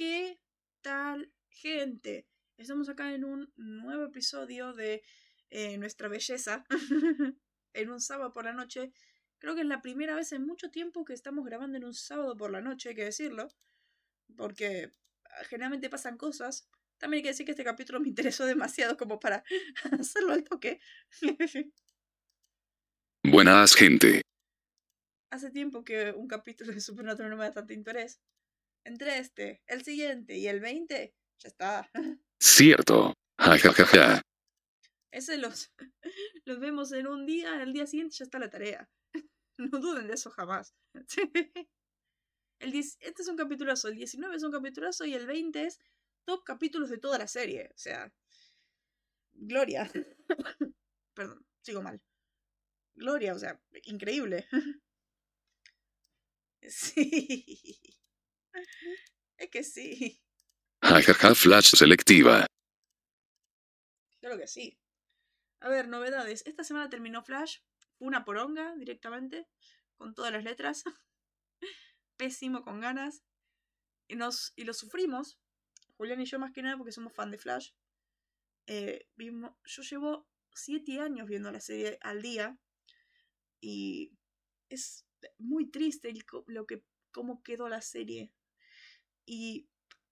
¿Qué 0.00 0.40
tal, 0.80 1.30
gente? 1.50 2.26
Estamos 2.56 2.88
acá 2.88 3.12
en 3.12 3.22
un 3.22 3.52
nuevo 3.56 4.04
episodio 4.04 4.72
de 4.72 5.02
eh, 5.50 5.76
Nuestra 5.76 6.08
Belleza, 6.08 6.64
en 7.74 7.90
un 7.90 8.00
sábado 8.00 8.32
por 8.32 8.46
la 8.46 8.54
noche. 8.54 8.94
Creo 9.36 9.54
que 9.54 9.60
es 9.60 9.66
la 9.66 9.82
primera 9.82 10.14
vez 10.14 10.32
en 10.32 10.46
mucho 10.46 10.70
tiempo 10.70 11.04
que 11.04 11.12
estamos 11.12 11.44
grabando 11.44 11.76
en 11.76 11.84
un 11.84 11.92
sábado 11.92 12.34
por 12.34 12.50
la 12.50 12.62
noche, 12.62 12.88
hay 12.88 12.94
que 12.94 13.04
decirlo, 13.04 13.48
porque 14.38 14.90
ah, 15.26 15.44
generalmente 15.50 15.90
pasan 15.90 16.16
cosas. 16.16 16.66
También 16.96 17.18
hay 17.18 17.22
que 17.24 17.28
decir 17.28 17.44
que 17.44 17.52
este 17.52 17.64
capítulo 17.64 18.00
me 18.00 18.08
interesó 18.08 18.46
demasiado 18.46 18.96
como 18.96 19.20
para 19.20 19.44
hacerlo 20.00 20.32
al 20.32 20.44
toque. 20.44 20.80
Buenas, 23.22 23.74
gente. 23.74 24.22
Hace 25.30 25.50
tiempo 25.50 25.84
que 25.84 26.12
un 26.12 26.26
capítulo 26.26 26.72
de 26.72 26.80
Supernatural 26.80 27.28
no 27.28 27.36
me 27.36 27.44
da 27.44 27.52
tanto 27.52 27.74
interés. 27.74 28.18
Entre 28.84 29.18
este, 29.18 29.62
el 29.66 29.84
siguiente 29.84 30.36
y 30.36 30.48
el 30.48 30.60
20, 30.60 31.14
ya 31.38 31.48
está. 31.48 31.90
Cierto. 32.40 33.14
Ja, 33.38 33.58
ja, 33.58 33.72
ja, 33.72 33.86
ja. 33.86 34.22
Ese 35.12 35.38
los, 35.38 35.72
los 36.44 36.60
vemos 36.60 36.92
en 36.92 37.06
un 37.06 37.26
día, 37.26 37.62
el 37.62 37.72
día 37.72 37.86
siguiente 37.86 38.16
ya 38.18 38.24
está 38.24 38.38
la 38.38 38.50
tarea. 38.50 38.88
No 39.58 39.78
duden 39.78 40.06
de 40.06 40.14
eso 40.14 40.30
jamás. 40.30 40.74
El 42.60 42.72
10 42.72 42.96
este 43.00 43.22
es 43.22 43.28
un 43.28 43.36
capitulazo, 43.36 43.88
el 43.88 43.96
19 43.96 44.36
es 44.36 44.42
un 44.42 44.52
capitulazo 44.52 45.04
y 45.04 45.12
el 45.12 45.26
20 45.26 45.66
es 45.66 45.78
top 46.24 46.44
capítulos 46.44 46.88
de 46.88 46.96
toda 46.96 47.18
la 47.18 47.26
serie. 47.26 47.68
O 47.74 47.78
sea, 47.78 48.10
Gloria. 49.34 49.90
Perdón, 51.14 51.46
sigo 51.62 51.82
mal. 51.82 52.00
Gloria, 52.94 53.34
o 53.34 53.38
sea, 53.38 53.60
increíble. 53.84 54.46
Sí. 56.62 57.99
Es 59.36 59.50
que 59.50 59.64
sí. 59.64 60.22
Ja, 60.82 61.02
ja, 61.02 61.14
ja, 61.14 61.34
flash 61.34 61.76
selectiva. 61.76 62.46
Claro 64.20 64.38
que 64.38 64.46
sí. 64.46 64.78
A 65.60 65.68
ver, 65.68 65.88
novedades. 65.88 66.42
Esta 66.46 66.64
semana 66.64 66.88
terminó 66.90 67.22
Flash. 67.22 67.58
Una 67.98 68.24
poronga 68.24 68.74
directamente. 68.76 69.46
Con 69.96 70.14
todas 70.14 70.32
las 70.32 70.44
letras. 70.44 70.84
Pésimo, 72.16 72.62
con 72.62 72.80
ganas. 72.80 73.22
Y, 74.08 74.16
nos, 74.16 74.52
y 74.56 74.64
lo 74.64 74.72
sufrimos. 74.72 75.38
Julián 75.96 76.20
y 76.20 76.24
yo 76.24 76.38
más 76.38 76.52
que 76.52 76.62
nada 76.62 76.76
porque 76.76 76.92
somos 76.92 77.12
fan 77.12 77.30
de 77.30 77.38
Flash. 77.38 77.72
Eh, 78.66 79.08
vimos, 79.16 79.52
yo 79.64 79.82
llevo 79.82 80.28
siete 80.54 81.00
años 81.00 81.28
viendo 81.28 81.50
la 81.50 81.60
serie 81.60 81.98
al 82.00 82.22
día. 82.22 82.58
Y 83.60 84.12
es 84.70 85.06
muy 85.38 85.70
triste 85.70 86.08
el 86.08 86.24
lo 86.46 86.66
que, 86.66 86.84
cómo 87.10 87.42
quedó 87.42 87.68
la 87.68 87.82
serie. 87.82 88.32
Y 89.30 89.68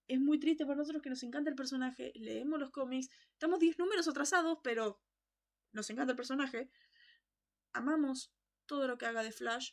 es 0.07 0.17
muy 0.17 0.39
triste 0.39 0.65
para 0.65 0.77
nosotros 0.77 1.03
que 1.03 1.09
nos 1.09 1.21
encanta 1.23 1.49
el 1.49 1.55
personaje, 1.57 2.13
leemos 2.15 2.57
los 2.57 2.71
cómics, 2.71 3.09
estamos 3.33 3.59
10 3.59 3.77
números 3.77 4.07
atrasados, 4.07 4.59
pero 4.63 5.01
nos 5.73 5.89
encanta 5.89 6.11
el 6.11 6.15
personaje. 6.15 6.69
Amamos 7.73 8.31
todo 8.65 8.87
lo 8.87 8.97
que 8.97 9.07
haga 9.07 9.21
de 9.21 9.33
Flash, 9.33 9.71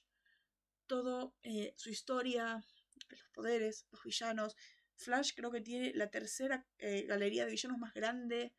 todo 0.89 1.37
eh, 1.45 1.75
su 1.77 1.91
historia, 1.91 2.61
los 3.09 3.31
poderes, 3.33 3.87
los 3.93 4.03
villanos. 4.03 4.57
Flash 4.97 5.31
creo 5.37 5.53
que 5.53 5.61
tiene 5.61 5.93
la 5.95 6.11
tercera 6.11 6.67
eh, 6.79 7.07
galería 7.07 7.45
de 7.45 7.53
villanos 7.53 7.79
más 7.79 7.95
grande 7.95 8.53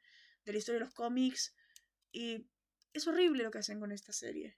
de 0.46 0.52
la 0.54 0.58
historia 0.58 0.80
de 0.80 0.86
los 0.86 0.94
cómics. 0.94 1.54
Y 2.14 2.48
es 2.94 3.06
horrible 3.08 3.44
lo 3.44 3.52
que 3.52 3.60
hacen 3.60 3.82
con 3.82 3.92
esta 3.92 4.14
serie. 4.14 4.58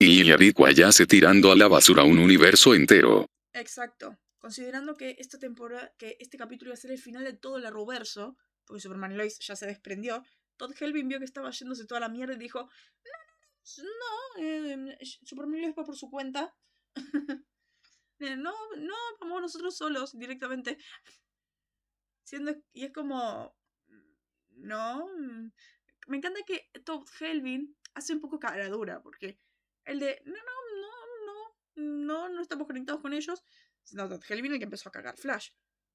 Y 0.00 0.24
Yaricua 0.24 0.72
ya 0.72 0.90
se 0.90 1.06
tirando 1.06 1.52
a 1.52 1.56
la 1.56 1.68
basura 1.68 2.02
un 2.02 2.18
universo 2.18 2.74
entero. 2.74 3.26
Exacto. 3.52 4.18
Considerando 4.42 4.96
que 4.96 5.14
esta 5.20 5.38
temporada, 5.38 5.94
que 5.98 6.16
este 6.18 6.36
capítulo 6.36 6.70
iba 6.70 6.74
a 6.74 6.76
ser 6.76 6.90
el 6.90 6.98
final 6.98 7.22
de 7.22 7.32
todo 7.32 7.58
el 7.58 7.64
Arrowverso, 7.64 8.36
porque 8.66 8.80
Superman 8.80 9.16
Lois 9.16 9.38
ya 9.38 9.54
se 9.54 9.66
desprendió, 9.66 10.24
Todd 10.56 10.74
Helvin 10.80 11.06
vio 11.06 11.20
que 11.20 11.24
estaba 11.24 11.52
yéndose 11.52 11.86
toda 11.86 12.00
la 12.00 12.08
mierda 12.08 12.34
y 12.34 12.38
dijo, 12.38 12.68
no, 13.04 13.84
no, 13.84 14.42
eh, 14.42 14.98
Superman 15.22 15.58
y 15.58 15.62
Lois 15.62 15.74
va 15.78 15.84
por 15.84 15.96
su 15.96 16.10
cuenta. 16.10 16.54
Eh, 18.24 18.36
no, 18.36 18.52
no, 18.76 18.94
vamos 19.20 19.42
nosotros 19.42 19.76
solos 19.76 20.16
directamente. 20.16 20.78
Siendo, 22.22 22.54
y 22.72 22.84
es 22.84 22.92
como, 22.92 23.52
no. 24.50 25.08
mm, 25.08 25.50
Me 26.06 26.16
encanta 26.18 26.38
que 26.46 26.70
Todd 26.84 27.04
Helvin 27.18 27.76
hace 27.94 28.12
un 28.12 28.20
poco 28.20 28.38
cara 28.38 28.68
dura, 28.68 29.02
porque 29.02 29.40
el 29.84 29.98
de, 29.98 30.22
no, 30.24 30.34
no, 30.34 30.90
no, 31.26 31.44
no, 31.74 32.06
no, 32.06 32.28
no 32.28 32.42
estamos 32.42 32.68
conectados 32.68 33.02
con 33.02 33.12
ellos. 33.12 33.42
No, 33.90 34.08
Todd 34.08 34.22
Helvin 34.28 34.52
el 34.52 34.58
que 34.58 34.64
empezó 34.64 34.88
a 34.88 34.92
cagar 34.92 35.16
Flash. 35.18 35.50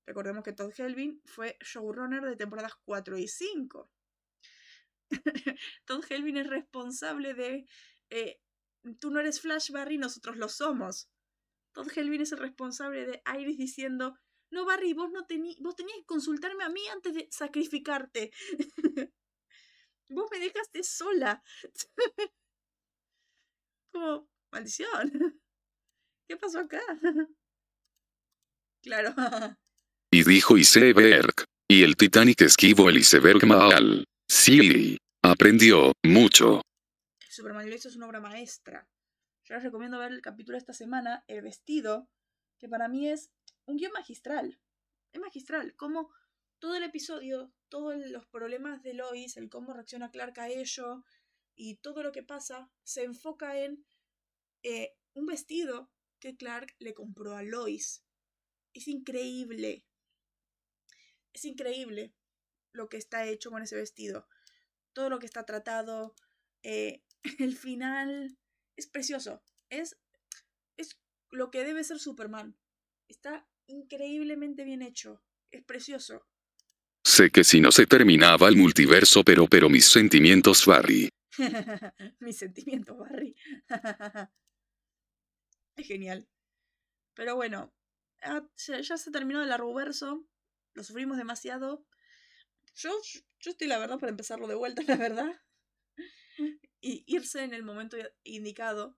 Recordemos 0.05 0.43
que 0.43 0.53
Todd 0.53 0.71
Helvin 0.77 1.21
fue 1.25 1.57
showrunner 1.61 2.23
de 2.23 2.35
temporadas 2.35 2.73
4 2.85 3.17
y 3.17 3.27
5. 3.27 3.89
Todd 5.85 6.03
Helvin 6.09 6.37
es 6.37 6.47
responsable 6.47 7.33
de... 7.33 7.65
eh, 8.09 8.39
Tú 8.99 9.11
no 9.11 9.19
eres 9.19 9.41
Flash, 9.41 9.71
Barry, 9.71 9.97
nosotros 9.97 10.37
lo 10.37 10.47
somos. 10.47 11.09
Todd 11.73 11.89
Helvin 11.95 12.21
es 12.21 12.31
el 12.31 12.39
responsable 12.39 13.05
de 13.05 13.21
Iris 13.39 13.57
diciendo... 13.57 14.17
No, 14.49 14.65
Barry, 14.65 14.93
vos, 14.93 15.11
no 15.11 15.25
tení, 15.25 15.57
vos 15.59 15.75
tenías 15.75 15.97
que 15.97 16.05
consultarme 16.05 16.63
a 16.63 16.69
mí 16.69 16.81
antes 16.87 17.13
de 17.13 17.27
sacrificarte. 17.31 18.31
vos 20.09 20.27
me 20.31 20.39
dejaste 20.39 20.83
sola. 20.83 21.43
Como, 23.91 24.29
maldición. 24.51 25.41
¿Qué 26.27 26.37
pasó 26.37 26.59
acá? 26.59 26.81
Claro. 28.81 29.13
Y 30.09 30.23
dijo 30.23 30.57
iceberg. 30.57 31.33
Y 31.67 31.83
el 31.83 31.97
Titanic 31.97 32.41
esquivo 32.41 32.89
el 32.89 32.97
iceberg 32.97 33.45
mal. 33.45 34.05
Sí. 34.29 34.97
Aprendió 35.21 35.91
mucho. 36.01 36.61
Superman 37.29 37.71
es 37.71 37.95
una 37.97 38.07
obra 38.07 38.21
maestra. 38.21 38.87
Yo 39.43 39.55
les 39.55 39.63
recomiendo 39.63 39.99
ver 39.99 40.13
el 40.13 40.21
capítulo 40.21 40.55
de 40.55 40.59
esta 40.59 40.73
semana, 40.73 41.23
El 41.27 41.41
vestido, 41.41 42.09
que 42.57 42.69
para 42.69 42.87
mí 42.87 43.09
es 43.09 43.31
un 43.65 43.77
guion 43.77 43.91
magistral. 43.91 44.59
Es 45.11 45.19
magistral. 45.19 45.75
Como 45.75 46.09
todo 46.59 46.75
el 46.75 46.83
episodio, 46.83 47.53
todos 47.69 47.95
los 47.97 48.25
problemas 48.27 48.81
de 48.83 48.93
Lois, 48.93 49.37
el 49.37 49.49
cómo 49.49 49.73
reacciona 49.73 50.09
Clark 50.09 50.39
a 50.39 50.49
ello 50.49 51.03
y 51.55 51.75
todo 51.77 52.03
lo 52.03 52.11
que 52.11 52.23
pasa, 52.23 52.71
se 52.83 53.03
enfoca 53.03 53.59
en 53.59 53.85
eh, 54.63 54.95
un 55.13 55.25
vestido 55.25 55.91
que 56.19 56.35
Clark 56.35 56.75
le 56.79 56.93
compró 56.93 57.35
a 57.35 57.43
Lois. 57.43 58.03
Es 58.77 58.87
increíble. 58.87 59.83
Es 61.33 61.45
increíble 61.45 62.13
lo 62.73 62.89
que 62.89 62.97
está 62.97 63.25
hecho 63.25 63.49
con 63.49 63.63
ese 63.63 63.75
vestido. 63.75 64.27
Todo 64.93 65.09
lo 65.09 65.17
que 65.17 65.25
está 65.25 65.45
tratado. 65.45 66.13
eh, 66.61 67.03
el 67.39 67.57
final 67.57 68.37
es 68.75 68.85
precioso. 68.85 69.41
Es, 69.71 69.97
es 70.77 70.99
lo 71.31 71.49
que 71.49 71.63
debe 71.63 71.83
ser 71.83 71.97
Superman. 71.97 72.55
Está 73.07 73.49
increíblemente 73.65 74.63
bien 74.63 74.83
hecho. 74.83 75.23
Es 75.49 75.63
precioso. 75.63 76.27
Sé 77.03 77.31
que 77.31 77.43
si 77.43 77.59
no 77.59 77.71
se 77.71 77.87
terminaba 77.87 78.47
el 78.47 78.57
multiverso, 78.57 79.23
pero 79.23 79.47
pero 79.47 79.69
mis 79.69 79.85
sentimientos, 79.85 80.67
Barry. 80.67 81.09
Mis 82.19 82.37
sentimientos, 82.37 82.95
Barry. 82.95 83.35
es 85.77 85.87
genial. 85.87 86.27
Pero 87.15 87.35
bueno, 87.35 87.73
ya, 88.21 88.81
ya 88.81 88.97
se 88.97 89.11
terminó 89.11 89.43
el 89.43 89.51
Arrowverso. 89.51 90.25
Lo 90.73 90.83
sufrimos 90.83 91.17
demasiado. 91.17 91.85
Yo, 92.75 92.91
yo 93.39 93.51
estoy, 93.51 93.67
la 93.67 93.79
verdad, 93.79 93.99
para 93.99 94.11
empezarlo 94.11 94.47
de 94.47 94.55
vuelta, 94.55 94.81
la 94.87 94.97
verdad. 94.97 95.41
Y 96.79 97.03
irse 97.07 97.43
en 97.43 97.53
el 97.53 97.63
momento 97.63 97.97
indicado. 98.23 98.97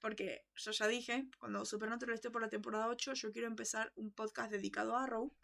Porque 0.00 0.46
yo 0.54 0.70
ya 0.70 0.86
dije, 0.86 1.28
cuando 1.38 1.64
Supernatural 1.64 2.14
esté 2.14 2.30
por 2.30 2.42
la 2.42 2.48
temporada 2.48 2.88
8, 2.88 3.14
yo 3.14 3.32
quiero 3.32 3.48
empezar 3.48 3.92
un 3.96 4.12
podcast 4.12 4.52
dedicado 4.52 4.96
a 4.96 5.04
Arrow. 5.04 5.36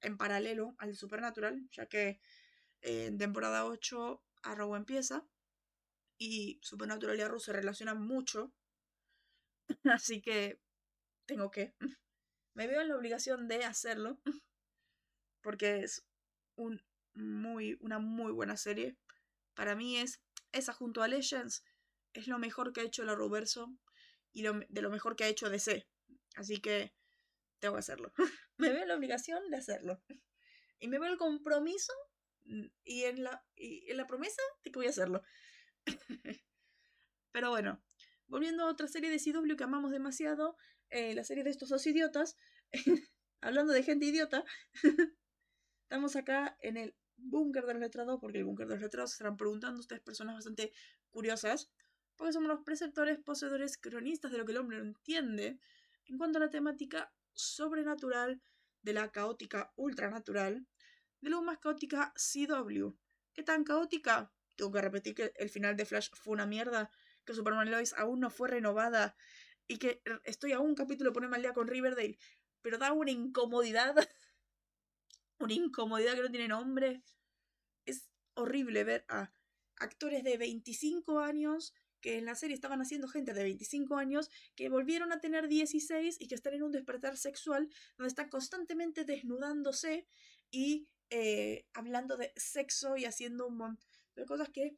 En 0.00 0.16
paralelo 0.16 0.74
al 0.78 0.96
Supernatural. 0.96 1.68
Ya 1.70 1.86
que 1.86 2.20
en 2.80 3.18
temporada 3.18 3.64
8 3.66 4.24
Arrow 4.42 4.74
empieza. 4.74 5.24
Y 6.18 6.58
Supernatural 6.62 7.16
y 7.18 7.22
Arrow 7.22 7.38
se 7.38 7.52
relacionan 7.52 8.00
mucho. 8.00 8.52
Así 9.84 10.20
que 10.20 10.60
tengo 11.26 11.50
que. 11.50 11.74
Me 12.54 12.66
veo 12.66 12.80
en 12.80 12.88
la 12.88 12.96
obligación 12.96 13.48
de 13.48 13.64
hacerlo. 13.64 14.18
Porque 15.42 15.80
es 15.80 16.04
un 16.54 16.82
muy, 17.14 17.76
una 17.80 17.98
muy 17.98 18.32
buena 18.32 18.56
serie. 18.56 18.96
Para 19.54 19.74
mí 19.74 19.98
es 19.98 20.20
esa 20.52 20.72
junto 20.72 21.02
a 21.02 21.08
Legends. 21.08 21.64
Es 22.12 22.26
lo 22.28 22.38
mejor 22.38 22.72
que 22.72 22.80
ha 22.80 22.84
hecho 22.84 23.02
el 23.02 23.08
Arrowverso. 23.08 23.74
Y 24.32 24.42
lo, 24.42 24.60
de 24.68 24.82
lo 24.82 24.90
mejor 24.90 25.16
que 25.16 25.24
ha 25.24 25.28
hecho 25.28 25.50
DC. 25.50 25.86
Así 26.36 26.60
que 26.60 26.94
tengo 27.58 27.74
que 27.74 27.80
hacerlo. 27.80 28.12
me 28.56 28.70
veo 28.70 28.82
en 28.82 28.88
la 28.88 28.96
obligación 28.96 29.50
de 29.50 29.56
hacerlo. 29.56 30.02
Y 30.78 30.88
me 30.88 30.98
veo 30.98 31.12
el 31.12 31.16
compromiso 31.16 31.92
y 32.82 33.04
en 33.04 33.22
la, 33.22 33.44
y 33.54 33.88
en 33.88 33.96
la 33.96 34.08
promesa 34.08 34.42
de 34.64 34.72
que 34.72 34.78
voy 34.80 34.86
a 34.86 34.90
hacerlo. 34.90 35.22
Pero 37.30 37.50
bueno, 37.50 37.80
volviendo 38.26 38.64
a 38.64 38.70
otra 38.70 38.88
serie 38.88 39.08
de 39.08 39.18
CW 39.18 39.56
que 39.56 39.62
amamos 39.62 39.92
demasiado, 39.92 40.56
eh, 40.92 41.14
la 41.14 41.24
serie 41.24 41.44
de 41.44 41.50
estos 41.50 41.70
dos 41.70 41.86
idiotas. 41.86 42.36
hablando 43.42 43.72
de 43.72 43.82
gente 43.82 44.06
idiota, 44.06 44.44
estamos 45.82 46.16
acá 46.16 46.56
en 46.60 46.76
el 46.78 46.94
búnker 47.16 47.66
de 47.66 47.74
los 47.74 47.82
letrados, 47.82 48.18
porque 48.20 48.38
el 48.38 48.44
búnker 48.44 48.66
de 48.66 48.74
los 48.74 48.82
letrados 48.82 49.12
estarán 49.12 49.36
preguntando 49.36 49.80
ustedes 49.80 50.00
personas 50.00 50.36
bastante 50.36 50.72
curiosas, 51.10 51.70
porque 52.16 52.32
somos 52.32 52.48
los 52.48 52.60
preceptores, 52.60 53.18
poseedores, 53.18 53.76
cronistas 53.76 54.30
de 54.32 54.38
lo 54.38 54.46
que 54.46 54.52
el 54.52 54.58
hombre 54.58 54.78
no 54.78 54.84
entiende 54.84 55.58
en 56.06 56.18
cuanto 56.18 56.38
a 56.38 56.42
la 56.42 56.50
temática 56.50 57.12
sobrenatural 57.32 58.40
de 58.82 58.92
la 58.92 59.10
caótica 59.10 59.72
ultranatural, 59.76 60.66
de 61.20 61.30
lo 61.30 61.42
más 61.42 61.58
caótica 61.58 62.12
CW. 62.16 62.94
¿Qué 63.32 63.42
tan 63.42 63.64
caótica? 63.64 64.32
Tengo 64.56 64.72
que 64.72 64.80
repetir 64.80 65.14
que 65.14 65.32
el 65.36 65.50
final 65.50 65.76
de 65.76 65.84
Flash 65.84 66.10
fue 66.14 66.34
una 66.34 66.46
mierda, 66.46 66.90
que 67.24 67.34
Superman 67.34 67.70
Lois 67.70 67.94
aún 67.96 68.20
no 68.20 68.30
fue 68.30 68.48
renovada 68.48 69.16
y 69.68 69.78
que 69.78 70.02
estoy 70.24 70.52
a 70.52 70.60
un 70.60 70.74
capítulo 70.74 71.10
de 71.10 71.14
ponerme 71.14 71.36
al 71.36 71.42
día 71.42 71.52
con 71.52 71.68
Riverdale, 71.68 72.18
pero 72.60 72.78
da 72.78 72.92
una 72.92 73.10
incomodidad, 73.10 73.94
una 75.38 75.52
incomodidad 75.52 76.14
que 76.14 76.22
no 76.22 76.30
tiene 76.30 76.48
nombre. 76.48 77.02
Es 77.86 78.08
horrible 78.34 78.84
ver 78.84 79.04
a 79.08 79.32
actores 79.76 80.22
de 80.24 80.36
25 80.36 81.20
años 81.20 81.74
que 82.00 82.18
en 82.18 82.24
la 82.24 82.34
serie 82.34 82.54
estaban 82.54 82.80
haciendo 82.80 83.08
gente 83.08 83.32
de 83.32 83.44
25 83.44 83.96
años 83.96 84.28
que 84.56 84.68
volvieron 84.68 85.12
a 85.12 85.20
tener 85.20 85.48
16 85.48 86.20
y 86.20 86.28
que 86.28 86.34
están 86.34 86.54
en 86.54 86.64
un 86.64 86.72
despertar 86.72 87.16
sexual 87.16 87.70
donde 87.96 88.08
están 88.08 88.28
constantemente 88.28 89.04
desnudándose 89.04 90.06
y 90.50 90.88
eh, 91.10 91.66
hablando 91.72 92.16
de 92.16 92.32
sexo 92.36 92.96
y 92.96 93.04
haciendo 93.04 93.46
un 93.46 93.56
montón 93.56 93.88
de 94.16 94.26
cosas 94.26 94.50
que 94.50 94.76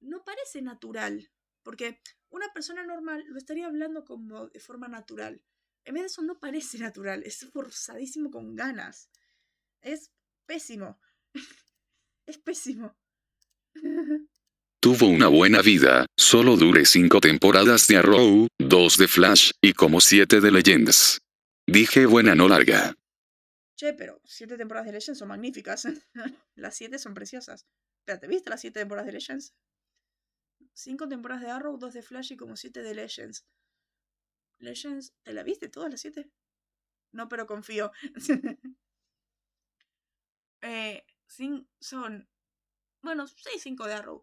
no 0.00 0.24
parece 0.24 0.62
natural, 0.62 1.30
porque 1.64 2.00
una 2.30 2.52
persona 2.52 2.84
normal 2.84 3.24
lo 3.26 3.38
estaría 3.38 3.66
hablando 3.66 4.04
como 4.04 4.48
de 4.48 4.60
forma 4.60 4.86
natural. 4.86 5.42
En 5.84 5.94
vez 5.94 6.02
de 6.02 6.06
eso 6.06 6.22
no 6.22 6.38
parece 6.38 6.78
natural, 6.78 7.22
es 7.24 7.46
forzadísimo 7.52 8.30
con 8.30 8.54
ganas. 8.54 9.10
Es 9.80 10.12
pésimo. 10.46 11.00
es 12.26 12.38
pésimo. 12.38 12.96
Tuvo 14.80 15.06
una 15.06 15.28
buena 15.28 15.62
vida, 15.62 16.04
solo 16.14 16.58
dure 16.58 16.84
cinco 16.84 17.18
temporadas 17.18 17.86
de 17.88 17.96
Arrow, 17.96 18.48
dos 18.58 18.98
de 18.98 19.08
Flash, 19.08 19.52
y 19.62 19.72
como 19.72 20.02
siete 20.02 20.42
de 20.42 20.50
Legends. 20.50 21.22
Dije 21.66 22.04
buena 22.04 22.34
no 22.34 22.48
larga. 22.48 22.94
Che, 23.78 23.94
pero 23.94 24.20
siete 24.24 24.58
temporadas 24.58 24.86
de 24.86 24.92
Legends 24.92 25.18
son 25.18 25.28
magníficas. 25.28 25.88
las 26.54 26.76
siete 26.76 26.98
son 26.98 27.14
preciosas. 27.14 27.64
¿te 28.04 28.26
¿viste 28.28 28.50
las 28.50 28.60
siete 28.60 28.80
temporadas 28.80 29.06
de 29.06 29.12
Legends? 29.12 29.54
Cinco 30.74 31.08
temporadas 31.08 31.42
de 31.42 31.50
Arrow, 31.50 31.78
dos 31.78 31.94
de 31.94 32.02
Flash 32.02 32.32
y 32.32 32.36
como 32.36 32.56
siete 32.56 32.82
de 32.82 32.94
Legends. 32.94 33.46
Legends, 34.58 35.14
¿te 35.22 35.32
la 35.32 35.42
viste 35.42 35.68
todas 35.68 35.90
las 35.90 36.00
siete? 36.00 36.30
No, 37.12 37.28
pero 37.28 37.46
confío. 37.46 37.92
eh, 40.62 41.06
son, 41.80 42.28
bueno, 43.02 43.26
seis, 43.26 43.62
cinco 43.62 43.86
de 43.86 43.94
Arrow. 43.94 44.22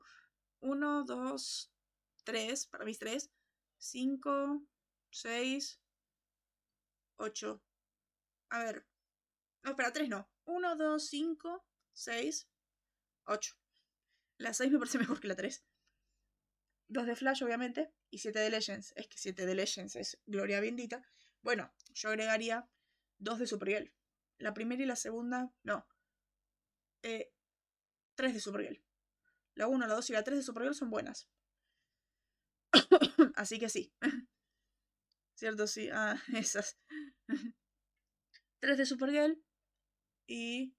1, 0.62 1.06
2, 1.06 1.74
3, 2.24 2.68
para 2.68 2.86
mis 2.86 3.00
3, 3.00 3.32
5, 3.80 4.62
6, 5.10 5.80
8. 7.18 7.64
A 8.50 8.64
ver. 8.64 8.86
No, 9.64 9.72
espera, 9.72 9.92
3 9.92 10.10
no. 10.10 10.30
1, 10.46 10.76
2, 10.76 11.08
5, 11.08 11.66
6, 11.94 12.48
8. 13.26 13.56
La 14.38 14.54
6 14.54 14.72
me 14.72 14.80
parece 14.80 15.00
mejor 15.00 15.20
que 15.20 15.28
la 15.28 15.36
3. 15.36 15.64
2 16.92 17.06
de 17.08 17.16
Flash, 17.16 17.42
obviamente, 17.44 17.90
y 18.10 18.18
7 18.18 18.40
de 18.40 18.50
Legends. 18.50 18.94
Es 18.98 19.08
que 19.08 19.18
7 19.18 19.46
de 19.46 19.56
Legends 19.56 19.96
es 19.96 20.20
gloria 20.26 20.60
bendita. 20.60 21.02
Bueno, 21.42 21.74
yo 21.94 22.10
agregaría 22.10 22.70
2 23.20 23.40
de 23.40 23.48
Supergirl. 23.48 23.94
La 24.38 24.54
primera 24.54 24.84
y 24.84 24.86
la 24.86 24.98
segunda, 24.98 25.54
no. 25.64 25.88
Eh, 27.04 27.32
3 28.16 28.34
de 28.34 28.40
Supergirl. 28.42 28.84
La 29.56 29.68
1, 29.68 29.88
la 29.88 29.94
2 29.94 30.10
y 30.10 30.14
la 30.14 30.24
3 30.24 30.40
de 30.40 30.44
Supergirl 30.44 30.76
son 30.76 30.90
buenas. 30.90 31.30
Así 33.36 33.58
que 33.58 33.70
sí. 33.70 33.94
¿Cierto? 35.36 35.68
Sí. 35.68 35.90
Ah, 35.94 36.22
esas. 36.36 36.78
3 38.60 38.78
de 38.78 38.86
Supergirl. 38.86 39.42
Y. 40.28 40.76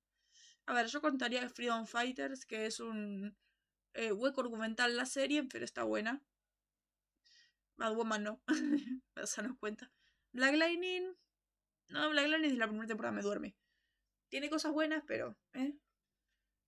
A 0.67 0.75
ver, 0.75 0.87
yo 0.89 1.01
contaría 1.01 1.49
Freedom 1.49 1.87
Fighters, 1.87 2.45
que 2.45 2.67
es 2.67 2.81
un 2.81 3.35
eh, 3.95 4.13
hueco 4.13 4.41
argumental 4.41 4.97
la 4.97 5.07
serie, 5.07 5.45
pero 5.45 5.65
está 5.65 5.85
buena. 5.85 6.23
Bad 7.77 7.95
Woman 7.95 8.23
no. 8.23 8.43
Eso 9.17 9.43
no 9.43 9.59
cuenta. 9.59 9.91
Black 10.33 10.55
Lightning. 10.57 11.15
No, 11.89 12.11
Black 12.11 12.29
Lightning 12.29 12.51
desde 12.51 12.59
la 12.59 12.69
primera 12.69 12.87
temporada 12.87 13.15
me 13.15 13.23
duerme. 13.23 13.57
Tiene 14.29 14.49
cosas 14.49 14.73
buenas, 14.73 15.03
pero. 15.07 15.37
¿eh? 15.53 15.75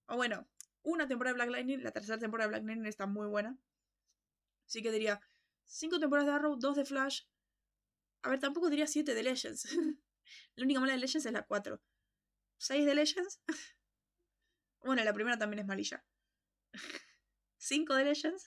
O 0.07 0.17
bueno, 0.17 0.47
una 0.83 1.07
temporada 1.07 1.33
de 1.33 1.39
Black 1.39 1.51
Lightning, 1.51 1.83
la 1.83 1.93
tercera 1.93 2.19
temporada 2.19 2.49
de 2.49 2.57
Black 2.57 2.67
Lightning 2.67 2.87
está 2.87 3.07
muy 3.07 3.27
buena. 3.27 3.59
Así 4.67 4.83
que 4.83 4.91
diría 4.91 5.21
cinco 5.65 5.99
temporadas 5.99 6.29
de 6.29 6.35
Arrow, 6.35 6.57
dos 6.57 6.77
de 6.77 6.85
Flash. 6.85 7.23
A 8.23 8.31
ver, 8.31 8.41
tampoco 8.41 8.71
diría 8.71 8.87
siete 8.87 9.15
de 9.15 9.23
Legends. 9.23 9.65
la 10.57 10.65
única 10.65 10.81
mala 10.81 10.93
de 10.93 10.99
Legends 10.99 11.27
es 11.27 11.33
la 11.33 11.45
4. 11.45 11.81
¿Seis 12.59 12.87
de 12.87 12.95
Legends? 12.95 13.41
bueno, 14.83 15.05
la 15.05 15.13
primera 15.13 15.39
también 15.39 15.61
es 15.61 15.67
malilla. 15.67 16.05
¿Cinco 17.67 17.95
de 17.95 18.05
Legends? 18.05 18.45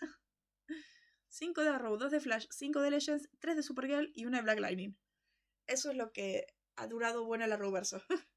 Cinco 1.28 1.64
de 1.64 1.70
Arrow, 1.70 1.98
dos 1.98 2.12
de 2.12 2.20
Flash, 2.20 2.46
cinco 2.52 2.82
de 2.82 2.92
Legends, 2.92 3.28
tres 3.40 3.56
de 3.56 3.64
Supergirl 3.64 4.12
y 4.14 4.26
una 4.26 4.38
de 4.38 4.44
Black 4.44 4.60
Lightning. 4.60 4.96
Eso 5.66 5.90
es 5.90 5.98
lo 5.98 6.12
que 6.12 6.46
ha 6.76 6.86
durado 6.86 7.26
buena 7.26 7.46
el 7.46 7.52
Arrowverso. 7.52 8.00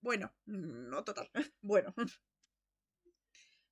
bueno, 0.00 0.32
no 0.44 1.02
total. 1.02 1.28
bueno. 1.60 1.92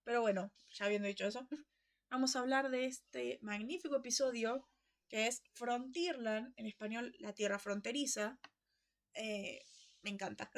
Pero 0.02 0.22
bueno, 0.22 0.52
ya 0.70 0.86
habiendo 0.86 1.06
dicho 1.06 1.24
eso, 1.24 1.46
vamos 2.10 2.34
a 2.34 2.40
hablar 2.40 2.68
de 2.70 2.86
este 2.86 3.38
magnífico 3.40 3.94
episodio 3.94 4.68
que 5.08 5.28
es 5.28 5.44
Frontierland, 5.52 6.52
en 6.56 6.66
español 6.66 7.14
La 7.20 7.32
Tierra 7.32 7.60
Fronteriza. 7.60 8.40
Eh, 9.14 9.64
me 10.02 10.10
encanta. 10.10 10.50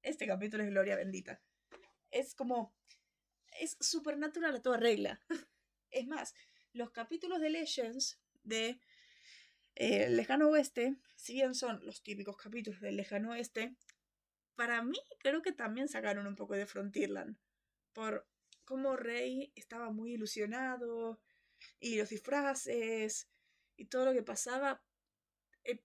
Este 0.00 0.26
capítulo 0.26 0.62
es 0.62 0.70
Gloria 0.70 0.96
Bendita. 0.96 1.42
Es 2.10 2.34
como... 2.34 2.74
Es 3.58 3.76
supernatural 3.80 4.56
a 4.56 4.62
toda 4.62 4.76
regla. 4.76 5.20
Es 5.92 6.06
más, 6.06 6.36
los 6.72 6.92
capítulos 6.92 7.40
de 7.40 7.50
Legends 7.50 8.20
de 8.44 8.80
eh, 9.74 10.08
Lejano 10.08 10.48
Oeste, 10.50 10.96
si 11.16 11.34
bien 11.34 11.56
son 11.56 11.84
los 11.84 12.02
típicos 12.02 12.36
capítulos 12.36 12.80
del 12.80 12.96
Lejano 12.96 13.32
Oeste, 13.32 13.74
para 14.54 14.82
mí 14.82 14.98
creo 15.18 15.42
que 15.42 15.52
también 15.52 15.88
sacaron 15.88 16.28
un 16.28 16.36
poco 16.36 16.54
de 16.54 16.66
Frontierland. 16.66 17.36
Por 17.92 18.28
como 18.64 18.96
Rey 18.96 19.52
estaba 19.56 19.90
muy 19.90 20.12
ilusionado 20.12 21.20
y 21.80 21.96
los 21.96 22.10
disfraces 22.10 23.28
y 23.76 23.86
todo 23.86 24.04
lo 24.04 24.12
que 24.12 24.22
pasaba 24.22 24.80
eh, 25.64 25.82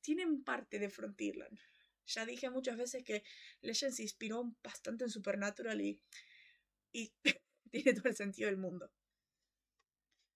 tienen 0.00 0.44
parte 0.44 0.78
de 0.78 0.88
Frontierland. 0.88 1.58
Ya 2.06 2.24
dije 2.24 2.48
muchas 2.48 2.76
veces 2.76 3.04
que 3.04 3.22
Legend 3.60 3.92
se 3.92 4.02
inspiró 4.02 4.54
bastante 4.62 5.04
en 5.04 5.10
Supernatural 5.10 5.80
y, 5.80 6.00
y 6.92 7.12
tiene 7.70 7.94
todo 7.94 8.08
el 8.08 8.16
sentido 8.16 8.48
del 8.48 8.58
mundo. 8.58 8.90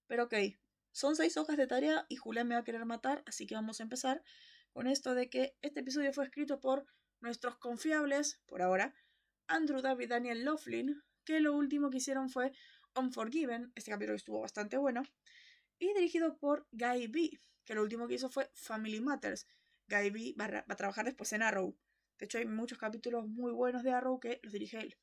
Pero 0.06 0.24
ok, 0.24 0.34
son 0.92 1.16
seis 1.16 1.36
hojas 1.36 1.56
de 1.56 1.66
tarea 1.66 2.06
y 2.08 2.16
Julián 2.16 2.48
me 2.48 2.54
va 2.54 2.62
a 2.62 2.64
querer 2.64 2.84
matar, 2.84 3.22
así 3.26 3.46
que 3.46 3.54
vamos 3.54 3.80
a 3.80 3.82
empezar 3.82 4.22
con 4.72 4.86
esto 4.86 5.14
de 5.14 5.28
que 5.28 5.56
este 5.62 5.80
episodio 5.80 6.12
fue 6.12 6.24
escrito 6.24 6.60
por 6.60 6.86
nuestros 7.20 7.58
confiables, 7.58 8.40
por 8.46 8.62
ahora, 8.62 8.94
Andrew 9.46 9.80
David 9.80 10.10
Daniel 10.10 10.44
Laughlin, 10.44 11.02
que 11.24 11.40
lo 11.40 11.54
último 11.54 11.90
que 11.90 11.98
hicieron 11.98 12.30
fue 12.30 12.52
Unforgiven, 12.94 13.72
este 13.74 13.90
capítulo 13.90 14.16
estuvo 14.16 14.40
bastante 14.40 14.76
bueno, 14.76 15.02
y 15.78 15.92
dirigido 15.92 16.38
por 16.38 16.66
Guy 16.72 17.08
B, 17.08 17.40
que 17.64 17.74
lo 17.74 17.82
último 17.82 18.08
que 18.08 18.14
hizo 18.14 18.30
fue 18.30 18.50
Family 18.54 19.00
Matters. 19.00 19.46
Guy 19.88 20.10
B 20.10 20.34
va, 20.40 20.64
a 20.66 20.76
trabajar 20.76 21.04
después 21.04 21.32
en 21.32 21.42
Arrow. 21.42 21.76
De 22.18 22.24
hecho, 22.24 22.38
hay 22.38 22.46
muchos 22.46 22.78
capítulos 22.78 23.26
muy 23.28 23.52
buenos 23.52 23.82
de 23.82 23.92
Arrow 23.92 24.18
que 24.18 24.40
los 24.42 24.52
dirige 24.52 24.78
él. 24.78 24.96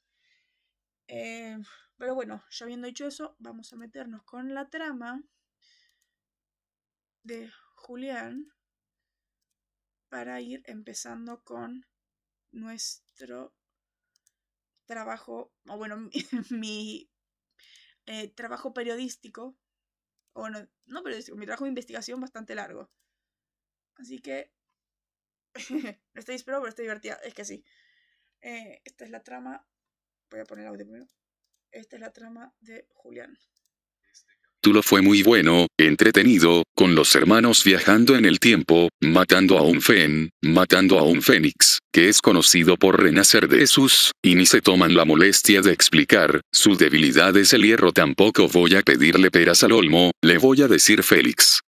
Eh, 1.08 1.58
pero 1.98 2.16
bueno, 2.16 2.44
ya 2.50 2.66
habiendo 2.66 2.88
dicho 2.88 3.06
eso, 3.06 3.36
vamos 3.40 3.72
a 3.74 3.78
meternos 3.78 4.24
con 4.24 4.54
la 4.54 4.70
trama 4.70 5.22
de 7.24 7.50
Julián 7.76 8.54
para 10.10 10.40
ir 10.42 10.62
empezando 10.66 11.44
con 11.44 11.86
nuestro 12.52 13.54
trabajo, 14.86 15.52
o 15.68 15.78
bueno, 15.78 16.10
mi, 16.52 17.10
eh, 18.06 18.30
trabajo 18.30 18.74
periodístico, 18.74 19.58
o 20.34 20.50
no, 20.50 20.68
no 20.86 21.04
periodístico, 21.04 21.38
mi 21.38 21.46
trabajo 21.46 21.66
de 21.66 21.70
investigación 21.70 22.22
bastante 22.22 22.56
largo. 22.56 22.92
Así 23.96 24.20
que, 24.20 24.52
no 26.14 26.20
estoy 26.20 26.36
esperando, 26.36 26.64
pero 26.64 26.70
estoy 26.70 26.86
divertida, 26.86 27.16
es 27.24 27.34
que 27.34 27.46
sí. 27.46 27.64
Eh, 28.42 28.82
esta 28.86 29.06
es 29.06 29.12
la 29.12 29.24
trama, 29.24 29.66
voy 30.34 30.42
a 30.42 30.46
poner 30.46 30.66
audio 30.66 30.84
primero. 30.84 31.06
Esta 31.72 31.96
es 31.96 32.02
la 32.02 32.12
trama 32.12 32.52
de 32.60 32.88
Julián. 32.96 33.38
capítulo 34.42 34.82
fue 34.82 35.02
muy 35.02 35.22
bueno, 35.22 35.68
entretenido, 35.78 36.64
con 36.76 36.96
los 36.96 37.16
hermanos 37.16 37.64
viajando 37.64 38.16
en 38.16 38.26
el 38.26 38.40
tiempo, 38.40 38.90
matando 39.02 39.60
a 39.60 39.62
un 39.62 39.82
Fen, 39.82 40.30
matando 40.42 40.98
a 40.98 41.04
un 41.04 41.22
Fénix, 41.22 41.80
que 41.92 42.10
es 42.10 42.20
conocido 42.20 42.78
por 42.78 43.00
renacer 43.00 43.48
de 43.48 43.60
Jesús, 43.60 44.12
y 44.24 44.34
ni 44.34 44.48
se 44.48 44.62
toman 44.62 44.96
la 44.96 45.06
molestia 45.06 45.62
de 45.62 45.72
explicar, 45.72 46.42
su 46.52 46.76
debilidad 46.76 47.36
es 47.38 47.54
el 47.54 47.64
hierro 47.64 47.92
tampoco 47.92 48.48
voy 48.48 48.74
a 48.76 48.82
pedirle 48.82 49.30
peras 49.30 49.64
al 49.64 49.74
olmo, 49.74 50.12
le 50.24 50.40
voy 50.40 50.64
a 50.64 50.68
decir 50.68 51.04
Félix. 51.04 51.62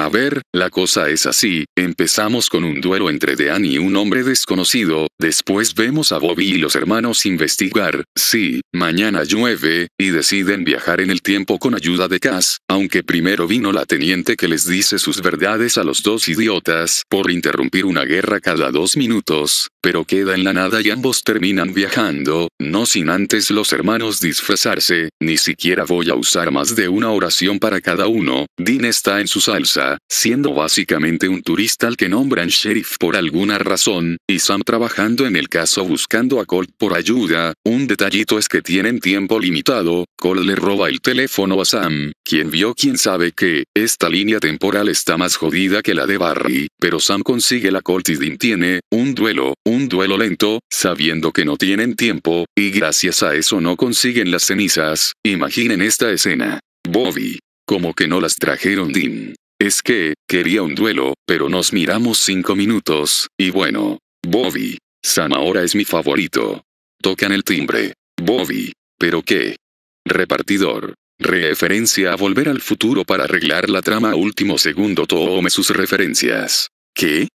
A 0.00 0.08
ver, 0.08 0.40
la 0.54 0.70
cosa 0.70 1.10
es 1.10 1.26
así, 1.26 1.66
empezamos 1.76 2.48
con 2.48 2.64
un 2.64 2.80
duelo 2.80 3.10
entre 3.10 3.36
Dean 3.36 3.66
y 3.66 3.76
un 3.76 3.94
hombre 3.96 4.22
desconocido, 4.22 5.08
después 5.18 5.74
vemos 5.74 6.10
a 6.10 6.16
Bobby 6.16 6.54
y 6.54 6.56
los 6.56 6.74
hermanos 6.74 7.26
investigar, 7.26 8.04
sí, 8.16 8.62
mañana 8.72 9.24
llueve, 9.24 9.88
y 9.98 10.08
deciden 10.08 10.64
viajar 10.64 11.02
en 11.02 11.10
el 11.10 11.20
tiempo 11.20 11.58
con 11.58 11.74
ayuda 11.74 12.08
de 12.08 12.18
Cass, 12.18 12.60
aunque 12.66 13.02
primero 13.02 13.46
vino 13.46 13.72
la 13.72 13.84
teniente 13.84 14.36
que 14.38 14.48
les 14.48 14.66
dice 14.66 14.98
sus 14.98 15.20
verdades 15.20 15.76
a 15.76 15.84
los 15.84 16.02
dos 16.02 16.30
idiotas, 16.30 17.02
por 17.10 17.30
interrumpir 17.30 17.84
una 17.84 18.06
guerra 18.06 18.40
cada 18.40 18.70
dos 18.70 18.96
minutos, 18.96 19.68
pero 19.82 20.04
queda 20.04 20.34
en 20.34 20.44
la 20.44 20.52
nada 20.52 20.80
y 20.80 20.90
ambos 20.90 21.22
terminan 21.22 21.72
viajando, 21.72 22.48
no 22.58 22.86
sin 22.86 23.08
antes 23.08 23.50
los 23.50 23.72
hermanos 23.72 24.20
disfrazarse, 24.20 25.10
ni 25.20 25.36
siquiera 25.36 25.84
voy 25.84 26.10
a 26.10 26.14
usar 26.14 26.50
más 26.50 26.76
de 26.76 26.88
una 26.88 27.10
oración 27.10 27.58
para 27.58 27.80
cada 27.80 28.06
uno, 28.06 28.46
Dean 28.58 28.84
está 28.84 29.20
en 29.20 29.28
su 29.28 29.40
salsa, 29.40 29.98
siendo 30.08 30.54
básicamente 30.54 31.28
un 31.28 31.42
turista 31.42 31.86
al 31.86 31.96
que 31.96 32.08
nombran 32.08 32.48
sheriff 32.48 32.96
por 32.98 33.16
alguna 33.16 33.58
razón, 33.58 34.18
y 34.28 34.38
Sam 34.38 34.62
trabajando 34.62 35.26
en 35.26 35.36
el 35.36 35.48
caso 35.48 35.84
buscando 35.84 36.40
a 36.40 36.46
Colt 36.46 36.70
por 36.76 36.96
ayuda, 36.96 37.54
un 37.64 37.86
detallito 37.86 38.38
es 38.38 38.48
que 38.48 38.62
tienen 38.62 39.00
tiempo 39.00 39.40
limitado, 39.40 40.04
Colt 40.16 40.44
le 40.44 40.56
roba 40.56 40.88
el 40.88 41.00
teléfono 41.00 41.60
a 41.60 41.64
Sam, 41.64 42.12
quien 42.24 42.50
vio 42.50 42.74
quién 42.74 42.98
sabe 42.98 43.32
que, 43.32 43.64
esta 43.74 44.08
línea 44.08 44.40
temporal 44.40 44.88
está 44.88 45.16
más 45.16 45.36
jodida 45.36 45.82
que 45.82 45.94
la 45.94 46.06
de 46.06 46.18
Barry, 46.18 46.68
pero 46.78 47.00
Sam 47.00 47.22
consigue 47.22 47.70
la 47.70 47.82
Colt 47.82 48.08
y 48.10 48.16
Dean 48.16 48.36
tiene, 48.36 48.80
un 48.90 49.14
duelo, 49.14 49.54
un 49.70 49.88
duelo 49.88 50.18
lento, 50.18 50.60
sabiendo 50.70 51.32
que 51.32 51.44
no 51.44 51.56
tienen 51.56 51.96
tiempo, 51.96 52.44
y 52.56 52.70
gracias 52.70 53.22
a 53.22 53.34
eso 53.34 53.60
no 53.60 53.76
consiguen 53.76 54.30
las 54.30 54.44
cenizas, 54.44 55.14
imaginen 55.24 55.80
esta 55.80 56.10
escena. 56.10 56.60
Bobby. 56.88 57.38
Como 57.66 57.94
que 57.94 58.08
no 58.08 58.20
las 58.20 58.36
trajeron 58.36 58.92
Dean. 58.92 59.34
Es 59.60 59.80
que, 59.82 60.14
quería 60.28 60.62
un 60.62 60.74
duelo, 60.74 61.14
pero 61.26 61.48
nos 61.48 61.72
miramos 61.72 62.18
cinco 62.18 62.56
minutos, 62.56 63.28
y 63.38 63.50
bueno. 63.50 63.98
Bobby. 64.26 64.78
Sam 65.02 65.32
ahora 65.32 65.62
es 65.62 65.74
mi 65.74 65.84
favorito. 65.84 66.62
Tocan 67.00 67.32
el 67.32 67.44
timbre. 67.44 67.94
Bobby. 68.20 68.72
¿Pero 68.98 69.22
qué? 69.22 69.56
Repartidor. 70.04 70.94
Referencia 71.18 72.12
a 72.12 72.16
volver 72.16 72.48
al 72.48 72.60
futuro 72.60 73.04
para 73.04 73.24
arreglar 73.24 73.70
la 73.70 73.82
trama 73.82 74.14
último 74.14 74.58
segundo 74.58 75.06
tome 75.06 75.50
sus 75.50 75.70
referencias. 75.70 76.68
¿Qué? 76.94 77.28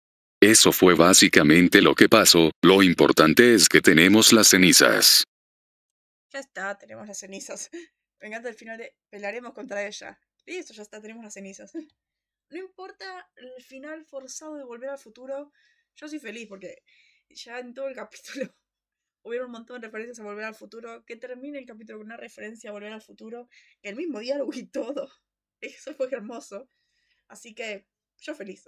Eso 0.45 0.73
fue 0.73 0.95
básicamente 0.95 1.81
lo 1.81 1.95
que 1.95 2.11
pasó, 2.11 2.51
lo 2.63 2.83
importante 2.83 3.55
es 3.55 3.67
que 3.67 3.81
tenemos 3.81 4.31
las 4.31 4.49
cenizas. 4.49 5.25
Ya 6.31 6.41
está, 6.41 6.77
tenemos 6.77 7.09
las 7.09 7.19
cenizas. 7.19 7.71
Venga, 8.21 8.37
al 8.37 8.55
final 8.55 8.77
de 8.77 8.95
pelaremos 9.09 9.55
contra 9.55 9.87
ella. 9.87 10.21
Listo, 10.45 10.75
ya 10.75 10.83
está, 10.83 11.01
tenemos 11.01 11.25
las 11.25 11.33
cenizas. 11.33 11.73
No 12.51 12.59
importa 12.59 13.27
el 13.37 13.65
final 13.65 14.05
forzado 14.05 14.57
de 14.57 14.65
Volver 14.65 14.91
al 14.91 14.99
Futuro, 14.99 15.51
yo 15.97 16.09
soy 16.09 16.19
feliz 16.19 16.47
porque 16.47 16.85
ya 17.31 17.59
en 17.59 17.73
todo 17.73 17.89
el 17.89 17.95
capítulo 17.97 18.55
hubiera 19.23 19.47
un 19.47 19.51
montón 19.51 19.81
de 19.81 19.87
referencias 19.87 20.21
a 20.21 20.25
Volver 20.25 20.45
al 20.45 20.55
Futuro, 20.55 21.07
que 21.07 21.17
termine 21.17 21.59
el 21.59 21.65
capítulo 21.65 22.01
con 22.01 22.07
una 22.09 22.19
referencia 22.19 22.69
a 22.69 22.75
Volver 22.75 22.93
al 22.93 23.01
Futuro, 23.01 23.49
el 23.81 23.97
mismo 23.97 24.19
diálogo 24.19 24.53
y 24.53 24.67
todo. 24.67 25.11
Eso 25.63 25.95
fue 25.95 26.09
hermoso. 26.13 26.69
Así 27.29 27.55
que 27.55 27.87
yo 28.19 28.35
feliz. 28.35 28.67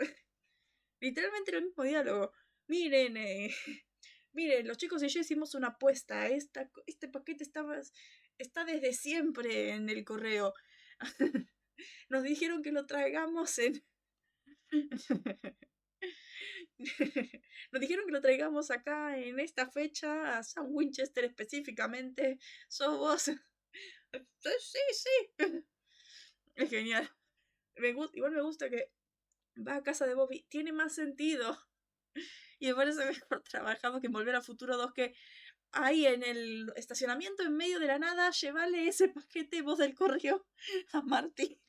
Literalmente 1.01 1.57
el 1.57 1.65
mismo 1.65 1.85
diálogo. 1.85 2.33
Miren, 2.69 3.17
eh, 3.17 3.51
miren, 4.33 4.67
los 4.67 4.79
chicos 4.79 5.03
y 5.03 5.09
yo 5.09 5.21
hicimos 5.21 5.55
una 5.55 5.69
apuesta. 5.69 6.29
Esta, 6.29 6.71
este 6.87 7.09
paquete 7.09 7.45
estaba, 7.45 7.81
está 8.39 8.65
desde 8.65 8.93
siempre 8.93 9.71
en 9.71 9.89
el 9.89 10.05
correo. 10.05 10.55
Nos 12.09 12.23
dijeron 12.23 12.63
que 12.63 12.73
lo 12.73 12.87
traigamos 12.87 13.59
en... 13.59 13.85
Nos 17.73 17.81
dijeron 17.81 18.07
que 18.07 18.13
lo 18.13 18.21
traigamos 18.21 18.71
acá 18.71 19.19
en 19.19 19.41
esta 19.41 19.71
fecha 19.71 20.39
a 20.39 20.43
San 20.43 20.67
Winchester 20.69 21.25
específicamente. 21.25 22.39
Somos... 22.69 23.25
Sí, 23.25 24.81
sí. 24.93 25.11
Es 26.55 26.71
genial. 26.71 27.11
Igual 27.77 28.33
me 28.33 28.43
gusta 28.43 28.71
que 28.71 28.91
va 29.57 29.77
a 29.77 29.83
casa 29.83 30.07
de 30.07 30.15
Bobby. 30.15 30.45
Tiene 30.49 30.73
más 30.73 30.95
sentido. 30.95 31.59
Y 32.59 32.69
me 32.69 32.75
parece 32.75 33.05
mejor 33.05 33.43
trabajado 33.51 34.01
que 34.01 34.07
en 34.07 34.15
Volver 34.15 34.35
a 34.35 34.41
Futuro 34.41 34.79
2 34.79 34.95
que 34.95 35.15
ahí 35.73 36.07
en 36.07 36.23
el 36.23 36.73
estacionamiento 36.77 37.43
en 37.43 37.55
medio 37.55 37.79
de 37.79 37.87
la 37.87 37.99
nada, 37.99 38.31
llévale 38.31 38.89
ese 38.89 39.09
paquete 39.09 39.61
voz 39.61 39.79
del 39.79 39.95
correo 39.95 40.47
a 40.95 41.03
Marty. 41.03 41.61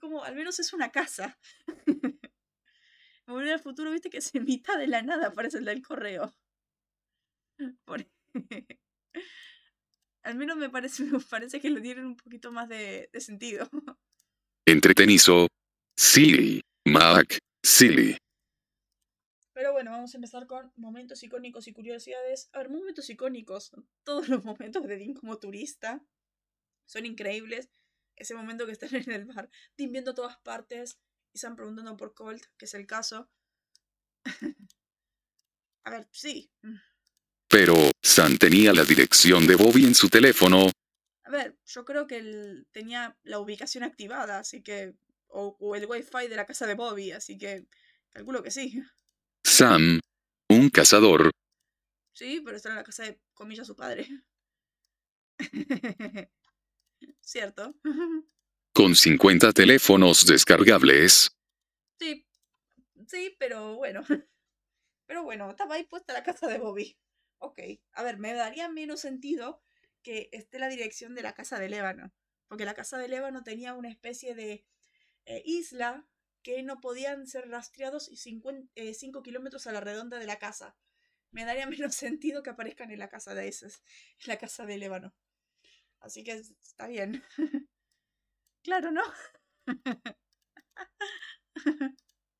Como, 0.00 0.22
al 0.22 0.36
menos 0.36 0.60
es 0.60 0.72
una 0.72 0.92
casa. 0.92 1.38
Volver 3.26 3.54
al 3.54 3.60
futuro, 3.60 3.90
viste 3.90 4.10
que 4.10 4.18
es 4.18 4.34
en 4.34 4.44
mitad 4.44 4.78
de 4.78 4.86
la 4.86 5.02
nada 5.02 5.28
aparece 5.28 5.58
el 5.58 5.64
del 5.64 5.82
correo. 5.82 6.32
al 10.22 10.34
menos 10.36 10.56
me 10.56 10.68
parece, 10.70 11.04
me 11.04 11.20
parece 11.20 11.60
que 11.60 11.70
le 11.70 11.80
dieron 11.80 12.06
un 12.06 12.16
poquito 12.16 12.52
más 12.52 12.68
de, 12.68 13.08
de 13.12 13.20
sentido. 13.20 13.68
Entretenizo. 14.66 15.48
Silly. 15.96 16.60
Mac. 16.86 17.38
Silly. 17.62 18.16
Pero 19.54 19.72
bueno, 19.72 19.92
vamos 19.92 20.12
a 20.12 20.16
empezar 20.16 20.46
con 20.46 20.72
momentos 20.76 21.22
icónicos 21.22 21.68
y 21.68 21.72
curiosidades. 21.72 22.50
A 22.52 22.58
ver, 22.58 22.70
momentos 22.70 23.08
icónicos. 23.08 23.72
Todos 24.02 24.28
los 24.28 24.44
momentos 24.44 24.86
de 24.86 24.96
Dean 24.96 25.14
como 25.14 25.38
turista 25.38 26.04
son 26.86 27.06
increíbles. 27.06 27.70
Ese 28.16 28.34
momento 28.34 28.66
que 28.66 28.72
están 28.72 28.94
en 28.94 29.10
el 29.12 29.24
bar, 29.26 29.48
Dean 29.76 29.92
viendo 29.92 30.14
todas 30.14 30.36
partes 30.38 30.98
y 31.32 31.38
están 31.38 31.56
preguntando 31.56 31.96
por 31.96 32.14
Colt, 32.14 32.44
que 32.58 32.64
es 32.64 32.74
el 32.74 32.86
caso. 32.86 33.30
a 35.84 35.90
ver, 35.90 36.08
sí. 36.10 36.50
Pero, 37.48 37.74
Sam 38.02 38.36
tenía 38.38 38.72
la 38.72 38.84
dirección 38.84 39.46
de 39.46 39.54
Bobby 39.56 39.84
en 39.84 39.94
su 39.94 40.08
teléfono. 40.08 40.70
A 41.24 41.30
ver, 41.30 41.56
yo 41.64 41.84
creo 41.84 42.06
que 42.06 42.18
él 42.18 42.66
tenía 42.72 43.16
la 43.22 43.38
ubicación 43.38 43.84
activada, 43.84 44.40
así 44.40 44.62
que. 44.62 44.94
O, 45.36 45.56
o 45.58 45.74
el 45.74 45.86
wifi 45.86 46.28
de 46.28 46.36
la 46.36 46.46
casa 46.46 46.66
de 46.66 46.74
Bobby, 46.74 47.10
así 47.10 47.36
que. 47.36 47.66
Calculo 48.10 48.42
que 48.42 48.52
sí. 48.52 48.80
Sam, 49.42 50.00
un 50.48 50.70
cazador. 50.70 51.32
Sí, 52.12 52.40
pero 52.44 52.56
está 52.56 52.68
en 52.68 52.76
la 52.76 52.84
casa 52.84 53.02
de, 53.02 53.20
comillas, 53.34 53.66
su 53.66 53.74
padre. 53.74 54.06
¿Cierto? 57.20 57.74
Con 58.72 58.94
50 58.94 59.52
teléfonos 59.52 60.24
descargables. 60.24 61.36
Sí, 61.98 62.24
sí, 63.08 63.36
pero 63.38 63.76
bueno. 63.76 64.02
Pero 65.06 65.22
bueno, 65.22 65.50
estaba 65.50 65.74
ahí 65.74 65.84
puesta 65.84 66.14
la 66.14 66.22
casa 66.22 66.48
de 66.48 66.56
Bobby. 66.56 66.96
Ok, 67.36 67.60
a 67.92 68.02
ver, 68.02 68.16
me 68.16 68.32
daría 68.32 68.70
menos 68.70 69.00
sentido 69.00 69.62
que 70.02 70.30
esté 70.32 70.58
la 70.58 70.70
dirección 70.70 71.14
de 71.14 71.20
la 71.20 71.34
casa 71.34 71.58
de 71.58 71.68
Lébano. 71.68 72.10
Porque 72.48 72.64
la 72.64 72.72
casa 72.72 72.96
de 72.96 73.08
Lébano 73.08 73.42
tenía 73.42 73.74
una 73.74 73.90
especie 73.90 74.34
de 74.34 74.64
eh, 75.26 75.42
isla 75.44 76.06
que 76.42 76.62
no 76.62 76.80
podían 76.80 77.26
ser 77.26 77.48
rastreados 77.48 78.08
y 78.08 78.16
5 78.16 78.52
eh, 78.74 78.94
kilómetros 79.24 79.66
a 79.66 79.72
la 79.72 79.80
redonda 79.80 80.18
de 80.18 80.26
la 80.26 80.38
casa. 80.38 80.76
Me 81.30 81.44
daría 81.44 81.66
menos 81.90 81.94
sentido 81.94 82.42
que 82.42 82.50
aparezcan 82.50 82.90
en 82.90 82.98
la 82.98 83.08
casa 83.08 83.34
de 83.34 83.48
esos, 83.48 83.82
en 84.20 84.28
la 84.28 84.38
casa 84.38 84.66
de 84.66 84.78
Lébano. 84.78 85.14
Así 86.00 86.22
que 86.22 86.32
está 86.32 86.86
bien. 86.86 87.24
claro, 88.62 88.92
¿no? 88.92 89.02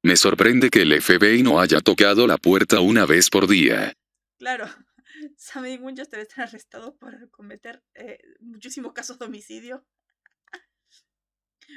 Me 0.03 0.17
sorprende 0.17 0.69
que 0.69 0.83
el 0.83 1.01
FBI 1.01 1.43
no 1.43 1.61
haya 1.61 1.81
tocado 1.81 2.27
la 2.27 2.37
puerta 2.37 2.81
una 2.81 3.07
vez 3.07 3.31
por 3.31 3.49
día. 3.49 3.95
Claro. 4.39 4.67
Sam 5.39 5.65
y 5.65 5.79
Winchester 5.79 6.21
están 6.21 6.45
arrestados 6.47 6.95
por 6.97 7.31
cometer 7.31 7.83
eh, 7.95 8.19
muchísimos 8.41 8.93
casos 8.93 9.19
de 9.19 9.25
homicidio. 9.25 9.87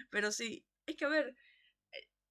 Pero 0.10 0.34
sí, 0.34 0.66
es 0.88 0.96
que 0.96 1.06
a 1.06 1.10
ver, 1.10 1.36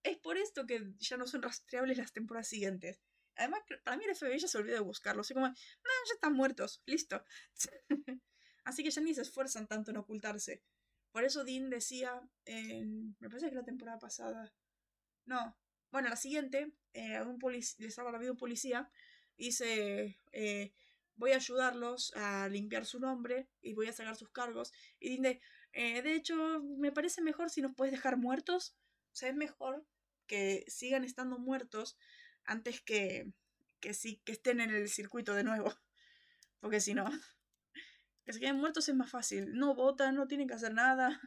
es 0.02 0.18
por 0.18 0.36
esto 0.36 0.66
que 0.66 0.92
ya 0.98 1.16
no 1.16 1.26
son 1.26 1.42
rastreables 1.42 1.98
las 1.98 2.12
temporadas 2.12 2.48
siguientes. 2.48 3.00
Además, 3.36 3.60
para 3.84 3.96
mí 3.96 4.04
el 4.04 4.16
FBI 4.16 4.38
ya 4.38 4.48
se 4.48 4.58
olvidó 4.58 4.76
de 4.76 4.80
buscarlos. 4.80 5.26
Así 5.26 5.34
como, 5.34 5.48
no, 5.48 5.54
ya 5.54 6.14
están 6.14 6.32
muertos, 6.32 6.82
listo. 6.86 7.22
Así 8.64 8.82
que 8.82 8.90
ya 8.90 9.00
ni 9.02 9.14
se 9.14 9.22
esfuerzan 9.22 9.66
tanto 9.66 9.90
en 9.90 9.98
ocultarse. 9.98 10.62
Por 11.12 11.24
eso 11.24 11.44
Dean 11.44 11.70
decía, 11.70 12.20
en, 12.44 13.16
me 13.20 13.28
parece 13.28 13.48
que 13.48 13.54
la 13.54 13.64
temporada 13.64 13.98
pasada, 13.98 14.52
no, 15.24 15.56
bueno, 15.90 16.08
la 16.08 16.16
siguiente, 16.16 16.72
eh, 16.94 17.20
un 17.22 17.38
salva 17.90 18.12
la 18.12 18.18
vida 18.18 18.32
un 18.32 18.36
policía, 18.36 18.90
dice, 19.36 20.18
eh, 20.32 20.72
voy 21.14 21.32
a 21.32 21.36
ayudarlos 21.36 22.12
a 22.16 22.48
limpiar 22.48 22.84
su 22.86 23.00
nombre 23.00 23.48
y 23.60 23.74
voy 23.74 23.88
a 23.88 23.92
sacar 23.92 24.16
sus 24.16 24.30
cargos. 24.30 24.72
Y 24.98 25.10
Dean 25.10 25.22
de, 25.22 25.40
Eh, 25.78 26.00
de 26.00 26.14
hecho, 26.14 26.34
me 26.78 26.90
parece 26.90 27.20
mejor 27.20 27.50
si 27.50 27.60
nos 27.60 27.74
puedes 27.74 27.92
dejar 27.92 28.16
muertos. 28.16 28.74
O 29.12 29.16
sea, 29.16 29.28
es 29.28 29.36
mejor 29.36 29.86
que 30.26 30.64
sigan 30.68 31.04
estando 31.04 31.38
muertos 31.38 31.98
antes 32.44 32.80
que, 32.80 33.30
que, 33.78 33.92
sí, 33.92 34.22
que 34.24 34.32
estén 34.32 34.60
en 34.60 34.70
el 34.70 34.88
circuito 34.88 35.34
de 35.34 35.44
nuevo. 35.44 35.74
Porque 36.60 36.80
si 36.80 36.94
no, 36.94 37.04
que 38.24 38.32
se 38.32 38.40
queden 38.40 38.56
muertos 38.56 38.88
es 38.88 38.94
más 38.94 39.10
fácil. 39.10 39.52
No 39.52 39.74
votan, 39.74 40.16
no 40.16 40.26
tienen 40.26 40.48
que 40.48 40.54
hacer 40.54 40.72
nada. 40.72 41.20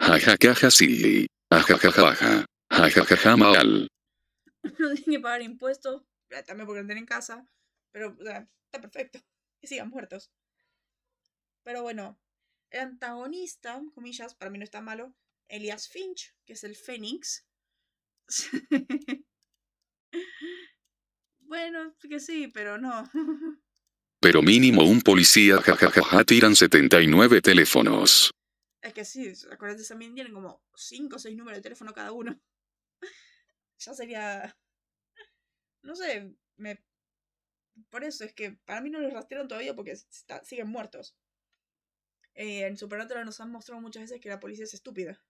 Jajajaja 0.00 0.72
sí. 0.72 1.26
Jajajaja 1.52 3.36
mal. 3.36 3.88
No 4.78 4.94
tienen 4.94 5.04
que 5.04 5.20
pagar 5.20 5.42
impuestos. 5.42 6.02
También 6.46 6.66
porque 6.66 6.82
no 6.82 6.86
tienen 6.86 7.06
casa. 7.06 7.46
Pero 7.92 8.16
o 8.18 8.24
sea, 8.24 8.48
está 8.64 8.80
perfecto. 8.80 9.20
Que 9.60 9.66
sigan 9.68 9.90
muertos. 9.90 10.32
Pero 11.62 11.82
bueno, 11.82 12.21
antagonista, 12.72 13.82
comillas, 13.94 14.34
para 14.34 14.50
mí 14.50 14.58
no 14.58 14.64
está 14.64 14.80
malo. 14.80 15.14
Elias 15.48 15.88
Finch, 15.88 16.34
que 16.44 16.54
es 16.54 16.64
el 16.64 16.76
Fénix. 16.76 17.46
bueno, 21.40 21.94
que 22.00 22.20
sí, 22.20 22.48
pero 22.48 22.78
no. 22.78 23.10
Pero 24.20 24.42
mínimo 24.42 24.84
un 24.84 25.00
policía 25.00 25.60
jajajaja 25.60 26.24
tiran 26.24 26.54
79 26.56 27.42
teléfonos. 27.42 28.30
Es 28.80 28.92
que 28.94 29.04
sí, 29.04 29.32
acuérdate, 29.50 29.84
también 29.84 30.14
tienen 30.14 30.32
como 30.32 30.62
5 30.74 31.16
o 31.16 31.18
6 31.18 31.36
números 31.36 31.58
de 31.58 31.62
teléfono 31.62 31.92
cada 31.92 32.12
uno. 32.12 32.40
ya 33.78 33.94
sería. 33.94 34.56
No 35.82 35.94
sé, 35.96 36.34
me. 36.56 36.82
Por 37.90 38.04
eso 38.04 38.24
es 38.24 38.34
que 38.34 38.52
para 38.64 38.80
mí 38.80 38.90
no 38.90 39.00
los 39.00 39.12
rastrearon 39.12 39.48
todavía 39.48 39.74
porque 39.74 39.92
está- 39.92 40.44
siguen 40.44 40.68
muertos. 40.68 41.16
Eh, 42.34 42.66
en 42.66 42.76
Supernatural 42.76 43.24
nos 43.24 43.40
han 43.40 43.50
mostrado 43.50 43.80
muchas 43.80 44.02
veces 44.02 44.20
que 44.20 44.28
la 44.28 44.40
policía 44.40 44.64
es 44.64 44.74
estúpida. 44.74 45.20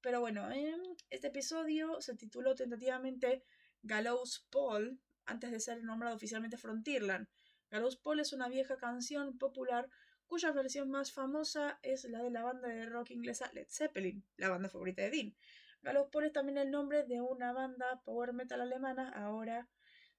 Pero 0.00 0.20
bueno, 0.20 0.50
em, 0.50 0.80
este 1.10 1.28
episodio 1.28 2.00
se 2.00 2.14
tituló 2.14 2.54
tentativamente 2.54 3.44
Gallows 3.82 4.46
Paul 4.50 4.98
antes 5.26 5.50
de 5.50 5.60
ser 5.60 5.82
nombrado 5.84 6.16
oficialmente 6.16 6.56
Frontierland. 6.56 7.28
Gallows 7.70 7.96
Paul 7.96 8.20
es 8.20 8.32
una 8.32 8.48
vieja 8.48 8.76
canción 8.76 9.38
popular 9.38 9.88
cuya 10.26 10.52
versión 10.52 10.90
más 10.90 11.12
famosa 11.12 11.78
es 11.82 12.04
la 12.04 12.22
de 12.22 12.30
la 12.30 12.42
banda 12.42 12.68
de 12.68 12.86
rock 12.86 13.10
inglesa 13.10 13.50
Led 13.52 13.66
Zeppelin, 13.68 14.24
la 14.36 14.48
banda 14.48 14.68
favorita 14.68 15.02
de 15.02 15.10
Dean. 15.10 15.36
Gallows 15.82 16.08
Paul 16.10 16.24
es 16.24 16.32
también 16.32 16.58
el 16.58 16.70
nombre 16.70 17.04
de 17.04 17.20
una 17.20 17.52
banda 17.52 18.00
power 18.04 18.32
metal 18.32 18.60
alemana 18.60 19.10
ahora 19.10 19.68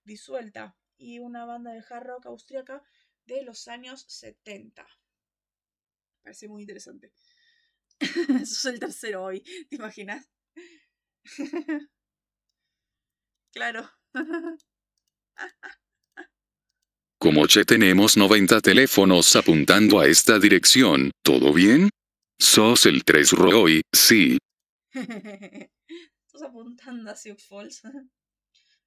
disuelta 0.03 0.75
y 0.97 1.19
una 1.19 1.45
banda 1.45 1.71
de 1.71 1.83
hard 1.88 2.07
rock 2.07 2.25
austriaca 2.27 2.83
de 3.25 3.43
los 3.43 3.67
años 3.67 4.05
70. 4.07 4.85
Parece 6.23 6.47
muy 6.47 6.61
interesante. 6.61 7.11
Eso 7.99 8.39
es 8.41 8.65
el 8.65 8.79
tercero 8.79 9.23
hoy, 9.23 9.41
¿te 9.69 9.75
imaginas? 9.75 10.29
claro. 13.53 13.89
Como 17.19 17.45
che 17.45 17.65
tenemos 17.65 18.17
90 18.17 18.61
teléfonos 18.61 19.35
apuntando 19.35 19.99
a 19.99 20.07
esta 20.07 20.39
dirección, 20.39 21.11
¿todo 21.23 21.53
bien? 21.53 21.89
Sos 22.39 22.87
el 22.87 23.03
3 23.03 23.33
Roy, 23.33 23.81
sí. 23.93 24.39
Estás 24.91 26.41
apuntando 26.41 27.11
a 27.11 27.15
Sioux 27.15 27.39
Falls. 27.47 27.83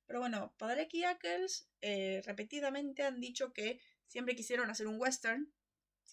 Pero 0.07 0.19
bueno, 0.19 0.53
Padre 0.59 0.89
y 0.91 1.05
Ackles 1.05 1.69
eh, 1.81 2.23
repetidamente 2.27 3.05
han 3.05 3.21
dicho 3.21 3.53
que 3.53 3.79
siempre 4.09 4.35
quisieron 4.35 4.69
hacer 4.69 4.89
un 4.89 5.01
western. 5.01 5.54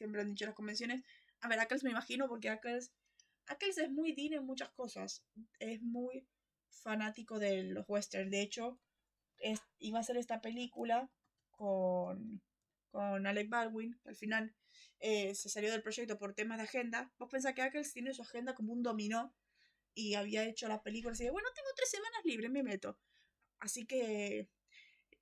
Siempre 0.01 0.21
han 0.21 0.29
dicho 0.29 0.45
las 0.45 0.55
convenciones. 0.55 1.03
A 1.41 1.47
ver, 1.47 1.59
Ackles 1.59 1.83
me 1.83 1.91
imagino 1.91 2.27
porque 2.27 2.49
Ackles, 2.49 2.91
Ackles 3.45 3.77
es 3.77 3.91
muy 3.91 4.13
Dean 4.13 4.33
en 4.33 4.45
muchas 4.45 4.71
cosas. 4.71 5.23
Es 5.59 5.79
muy 5.83 6.25
fanático 6.71 7.37
de 7.37 7.63
los 7.65 7.85
westerns. 7.87 8.31
De 8.31 8.41
hecho, 8.41 8.79
es- 9.37 9.61
iba 9.79 9.99
a 9.99 10.01
hacer 10.01 10.17
esta 10.17 10.41
película 10.41 11.09
con, 11.51 12.41
con 12.91 13.27
Alec 13.27 13.49
Baldwin. 13.49 13.99
Al 14.05 14.15
final 14.15 14.55
eh, 14.99 15.35
se 15.35 15.49
salió 15.49 15.71
del 15.71 15.83
proyecto 15.83 16.17
por 16.17 16.33
temas 16.33 16.57
de 16.57 16.63
agenda. 16.63 17.11
Vos 17.19 17.29
pensás 17.29 17.53
que 17.53 17.61
Ackles 17.61 17.93
tiene 17.93 18.13
su 18.15 18.23
agenda 18.23 18.55
como 18.55 18.73
un 18.73 18.83
dominó 18.83 19.35
y 19.93 20.15
había 20.15 20.43
hecho 20.45 20.67
la 20.67 20.81
película 20.83 21.13
así 21.13 21.25
de, 21.25 21.31
bueno, 21.31 21.49
tengo 21.55 21.69
tres 21.75 21.91
semanas 21.91 22.21
libres, 22.25 22.51
me 22.51 22.63
meto. 22.63 22.97
Así 23.59 23.85
que, 23.85 24.49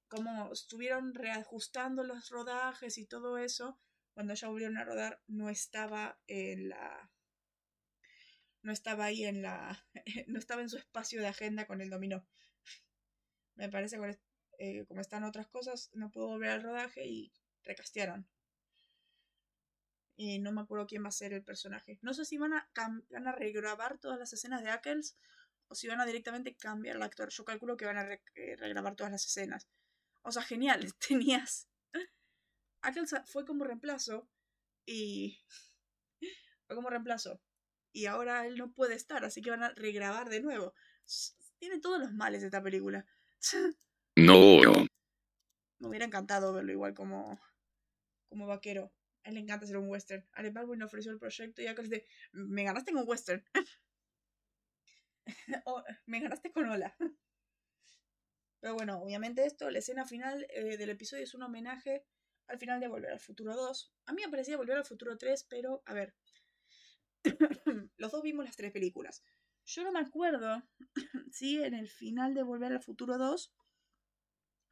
como 0.08 0.52
estuvieron 0.52 1.14
reajustando 1.14 2.04
los 2.04 2.30
rodajes 2.30 2.98
y 2.98 3.06
todo 3.06 3.38
eso, 3.38 3.80
cuando 4.14 4.34
ya 4.34 4.48
volvieron 4.50 4.78
a 4.78 4.84
rodar, 4.86 5.22
no 5.28 5.50
estaba 5.50 6.20
en 6.28 6.70
la. 6.70 7.10
No 8.62 8.72
estaba 8.72 9.04
ahí 9.06 9.26
en 9.26 9.42
la. 9.42 9.86
No 10.28 10.40
estaba 10.40 10.62
en 10.62 10.70
su 10.70 10.78
espacio 10.78 11.20
de 11.22 11.28
agenda 11.28 11.68
con 11.68 11.82
el 11.82 11.90
dominó. 11.90 12.26
Me 13.54 13.70
parece 13.70 13.98
que 14.00 14.20
eh, 14.58 14.86
como 14.88 15.02
están 15.02 15.24
otras 15.24 15.48
cosas, 15.48 15.92
no 15.94 16.10
pudo 16.10 16.30
volver 16.30 16.50
al 16.50 16.64
rodaje 16.64 17.06
y 17.06 17.32
recastearon. 17.64 18.28
Y 20.16 20.38
no 20.40 20.52
me 20.52 20.62
acuerdo 20.62 20.86
quién 20.86 21.04
va 21.04 21.08
a 21.10 21.12
ser 21.12 21.34
el 21.34 21.44
personaje. 21.44 21.98
No 22.02 22.14
sé 22.14 22.26
si 22.26 22.38
van 22.38 22.54
a, 22.54 22.70
van 23.10 23.28
a 23.28 23.32
regrabar 23.32 23.98
todas 24.00 24.20
las 24.20 24.34
escenas 24.34 24.62
de 24.64 24.70
Ackles 24.70 25.18
o 25.68 25.76
si 25.76 25.88
van 25.88 26.02
a 26.02 26.06
directamente 26.06 26.56
cambiar 26.56 26.98
al 26.98 27.04
actor. 27.04 27.30
Yo 27.30 27.46
calculo 27.46 27.78
que 27.78 27.86
van 27.86 27.98
a 27.98 28.04
re- 28.06 28.22
eh, 28.36 28.56
regrabar 28.58 28.96
todas 28.96 29.12
las 29.12 29.26
escenas. 29.26 29.68
O 30.22 30.32
sea, 30.32 30.44
genial, 30.44 30.94
tenías. 31.08 31.68
Ackles 32.82 33.16
fue 33.26 33.46
como 33.46 33.64
reemplazo 33.64 34.30
y. 34.86 35.40
Fue 36.68 36.76
como 36.76 36.92
reemplazo. 36.92 37.42
Y 37.92 38.06
ahora 38.06 38.46
él 38.46 38.56
no 38.56 38.72
puede 38.72 38.94
estar, 38.94 39.26
así 39.26 39.42
que 39.42 39.50
van 39.50 39.64
a 39.64 39.70
regrabar 39.70 40.30
de 40.30 40.40
nuevo. 40.40 40.76
Tiene 41.58 41.80
todos 41.80 42.00
los 42.00 42.14
males 42.14 42.44
esta 42.44 42.62
película. 42.62 43.06
No. 44.16 44.60
Me 45.80 45.88
hubiera 45.88 46.04
encantado 46.04 46.52
verlo 46.52 46.74
igual 46.74 46.94
como, 46.94 47.40
como 48.28 48.48
vaquero. 48.48 48.92
A 49.24 49.30
él 49.30 49.36
le 49.36 49.40
encanta 49.40 49.64
hacer 49.64 49.78
un 49.78 49.88
western. 49.88 50.28
Alec 50.34 50.54
Baldwin 50.54 50.84
ofreció 50.84 51.14
el 51.14 51.20
proyecto 51.20 51.62
y 51.62 51.68
Ackles 51.68 51.90
de, 51.90 52.06
me 52.34 52.64
ganaste 52.64 52.92
en 52.92 52.98
un 52.98 53.08
western. 53.08 53.44
O, 55.66 55.84
me 56.06 56.20
ganaste 56.20 56.52
con 56.52 56.68
Hola. 56.70 56.96
Pero 58.60 58.74
bueno, 58.74 59.00
obviamente 59.02 59.46
esto, 59.46 59.70
la 59.70 59.80
escena 59.80 60.06
final 60.06 60.46
eh, 60.50 60.76
del 60.76 60.90
episodio 60.90 61.24
es 61.24 61.34
un 61.34 61.44
homenaje 61.44 62.04
al 62.50 62.60
final 62.60 62.80
de 62.80 62.88
Volver 62.88 63.12
al 63.12 63.20
Futuro 63.20 63.56
2. 63.56 63.94
A 64.06 64.14
mí 64.14 64.22
me 64.24 64.30
parecía 64.30 64.58
Volver 64.58 64.78
al 64.78 64.86
Futuro 64.86 65.18
3, 65.18 65.46
pero 65.50 65.82
a 65.86 65.94
ver. 65.94 66.16
Los 67.98 68.12
dos 68.12 68.24
vimos 68.24 68.46
las 68.46 68.56
tres 68.56 68.72
películas. 68.72 69.24
Yo 69.66 69.84
no 69.84 69.92
me 69.92 70.00
acuerdo 70.00 70.64
si 71.32 71.62
en 71.62 71.74
el 71.74 71.88
final 71.88 72.34
de 72.34 72.44
Volver 72.44 72.72
al 72.72 72.82
Futuro 72.82 73.18
2 73.18 73.54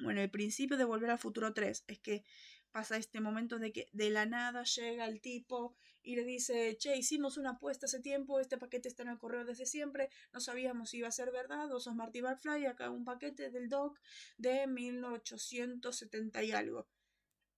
o 0.05 0.11
en 0.11 0.17
el 0.17 0.29
principio 0.29 0.77
de 0.77 0.85
Volver 0.85 1.11
al 1.11 1.19
Futuro 1.19 1.53
3 1.53 1.83
es 1.87 1.99
que 1.99 2.23
pasa 2.71 2.97
este 2.97 3.19
momento 3.19 3.59
de 3.59 3.71
que 3.71 3.89
de 3.91 4.09
la 4.09 4.25
nada 4.25 4.63
llega 4.63 5.07
el 5.07 5.21
tipo 5.21 5.75
y 6.03 6.15
le 6.15 6.23
dice, 6.23 6.77
che, 6.77 6.95
hicimos 6.95 7.37
una 7.37 7.51
apuesta 7.51 7.85
hace 7.85 7.99
tiempo, 7.99 8.39
este 8.39 8.57
paquete 8.57 8.87
está 8.87 9.03
en 9.03 9.09
el 9.09 9.17
correo 9.17 9.45
desde 9.45 9.65
siempre, 9.65 10.09
no 10.31 10.39
sabíamos 10.39 10.91
si 10.91 10.97
iba 10.97 11.07
a 11.07 11.11
ser 11.11 11.31
verdad, 11.31 11.73
o 11.73 11.79
sos 11.79 11.95
Marty 11.95 12.21
McFly, 12.21 12.65
acá 12.65 12.89
un 12.91 13.03
paquete 13.03 13.49
del 13.49 13.67
doc 13.67 13.99
de 14.37 14.67
1870 14.67 16.43
y 16.43 16.51
algo. 16.51 16.87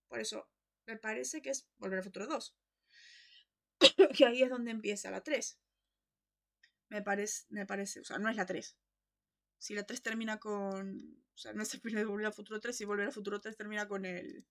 Por 0.10 0.20
eso, 0.20 0.50
me 0.86 0.98
parece 0.98 1.42
que 1.42 1.52
es 1.52 1.70
Volver 1.78 2.00
al 2.00 2.04
Futuro 2.04 2.28
2. 2.28 2.56
que 4.18 4.26
ahí 4.26 4.42
es 4.44 4.50
donde 4.50 4.72
empieza 4.72 5.12
la 5.12 5.22
3. 5.24 5.60
Me 6.90 7.04
parece, 7.04 7.46
me 7.50 7.66
parece, 7.66 8.00
o 8.00 8.04
sea, 8.04 8.18
no 8.18 8.28
es 8.28 8.36
la 8.36 8.46
3. 8.46 8.76
Si 9.60 9.76
la 9.76 9.86
3 9.86 10.02
termina 10.02 10.40
con. 10.40 11.24
O 11.34 11.38
sea, 11.38 11.54
no 11.54 11.64
es 11.64 11.74
el 11.74 11.80
final 11.80 12.00
de 12.00 12.06
Volver 12.06 12.26
al 12.26 12.34
Futuro 12.34 12.60
3, 12.60 12.76
si 12.76 12.86
Volver 12.86 13.06
al 13.06 13.14
Futuro 13.14 13.40
3 13.40 13.56
termina 13.56 13.88
con 13.88 14.06
el. 14.06 14.46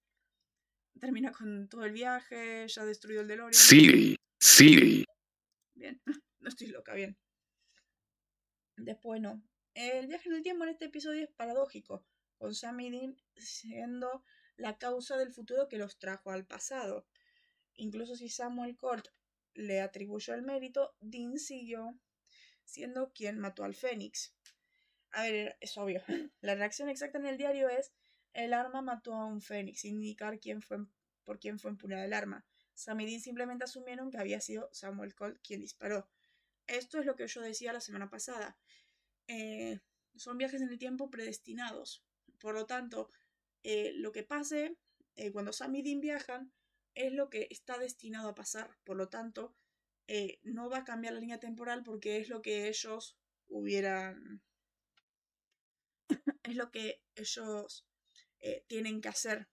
Termina 1.01 1.33
con 1.33 1.69
todo 1.69 1.85
el 1.85 1.93
viaje, 1.93 2.67
ya 2.69 2.85
destruido 2.85 3.23
el 3.23 3.29
DeLorean. 3.29 3.53
Sí. 3.53 4.17
Sí. 4.41 5.05
Bien, 5.75 6.01
no 6.41 6.49
estoy 6.49 6.69
loca, 6.69 6.95
bien. 6.95 7.19
Después 8.77 9.21
no. 9.21 9.43
El 9.75 10.07
viaje 10.07 10.29
en 10.29 10.37
el 10.37 10.43
tiempo 10.43 10.65
en 10.65 10.71
este 10.71 10.87
episodio 10.87 11.25
es 11.25 11.31
paradójico, 11.31 12.05
con 12.37 12.55
Sam 12.55 12.81
y 12.81 12.91
Dean 12.91 13.17
siendo 13.37 14.25
la 14.59 14.77
causa 14.77 15.17
del 15.17 15.33
futuro 15.33 15.69
que 15.69 15.79
los 15.79 15.99
trajo 15.99 16.31
al 16.31 16.45
pasado. 16.45 17.07
Incluso 17.77 18.17
si 18.17 18.29
Samuel 18.29 18.77
Colt 18.77 19.09
le 19.55 19.81
atribuyó 19.81 20.35
el 20.35 20.43
mérito, 20.43 20.95
Dean 21.01 21.39
siguió 21.39 21.99
siendo 22.65 23.13
quien 23.13 23.39
mató 23.39 23.65
al 23.65 23.75
Fénix. 23.75 24.35
A 25.13 25.23
ver, 25.23 25.57
es 25.61 25.79
obvio. 25.79 26.03
La 26.41 26.55
reacción 26.55 26.89
exacta 26.89 27.19
en 27.19 27.27
el 27.27 27.39
diario 27.39 27.69
es 27.69 27.93
el 28.35 28.53
arma 28.53 28.83
mató 28.83 29.15
a 29.15 29.25
un 29.25 29.41
Fénix, 29.41 29.81
sin 29.81 29.95
indicar 29.95 30.39
quién 30.39 30.61
fue, 30.61 30.79
por 31.25 31.39
quién 31.39 31.59
fue 31.59 31.71
empuñada 31.71 32.05
el 32.05 32.13
arma. 32.13 32.45
Sam 32.75 33.01
y 33.01 33.07
Dean 33.07 33.21
simplemente 33.21 33.65
asumieron 33.65 34.11
que 34.11 34.19
había 34.19 34.41
sido 34.41 34.69
Samuel 34.73 35.15
Colt 35.15 35.39
quien 35.43 35.61
disparó. 35.61 36.09
Esto 36.67 36.99
es 36.99 37.07
lo 37.07 37.17
que 37.17 37.27
yo 37.27 37.41
decía 37.41 37.73
la 37.73 37.81
semana 37.81 38.11
pasada. 38.11 38.59
Eh, 39.29 39.81
son 40.17 40.37
viajes 40.37 40.61
en 40.61 40.69
el 40.69 40.79
tiempo 40.79 41.11
predestinados. 41.11 42.05
Por 42.39 42.55
lo 42.55 42.67
tanto, 42.67 43.11
eh, 43.63 43.93
lo 43.97 44.13
que 44.13 44.23
pase 44.23 44.77
eh, 45.17 45.33
cuando 45.33 45.53
Sam 45.53 45.75
y 45.77 45.83
Dean 45.83 46.01
viajan 46.01 46.53
es 46.95 47.13
lo 47.13 47.31
que 47.31 47.49
está 47.51 47.79
destinado 47.79 48.29
a 48.29 48.35
pasar. 48.35 48.77
Por 48.85 48.97
lo 48.97 49.09
tanto, 49.09 49.55
eh, 50.07 50.41
no 50.43 50.69
va 50.69 50.79
a 50.79 50.85
cambiar 50.85 51.15
la 51.15 51.21
línea 51.21 51.39
temporal 51.39 51.83
porque 51.83 52.19
es 52.19 52.29
lo 52.29 52.43
que 52.43 52.69
ellos 52.69 53.17
hubieran... 53.47 54.43
es 56.43 56.57
lo 56.57 56.71
que 56.71 57.03
ellos 57.15 57.85
tienen 58.69 59.01
que 59.01 59.09
hacer. 59.09 59.49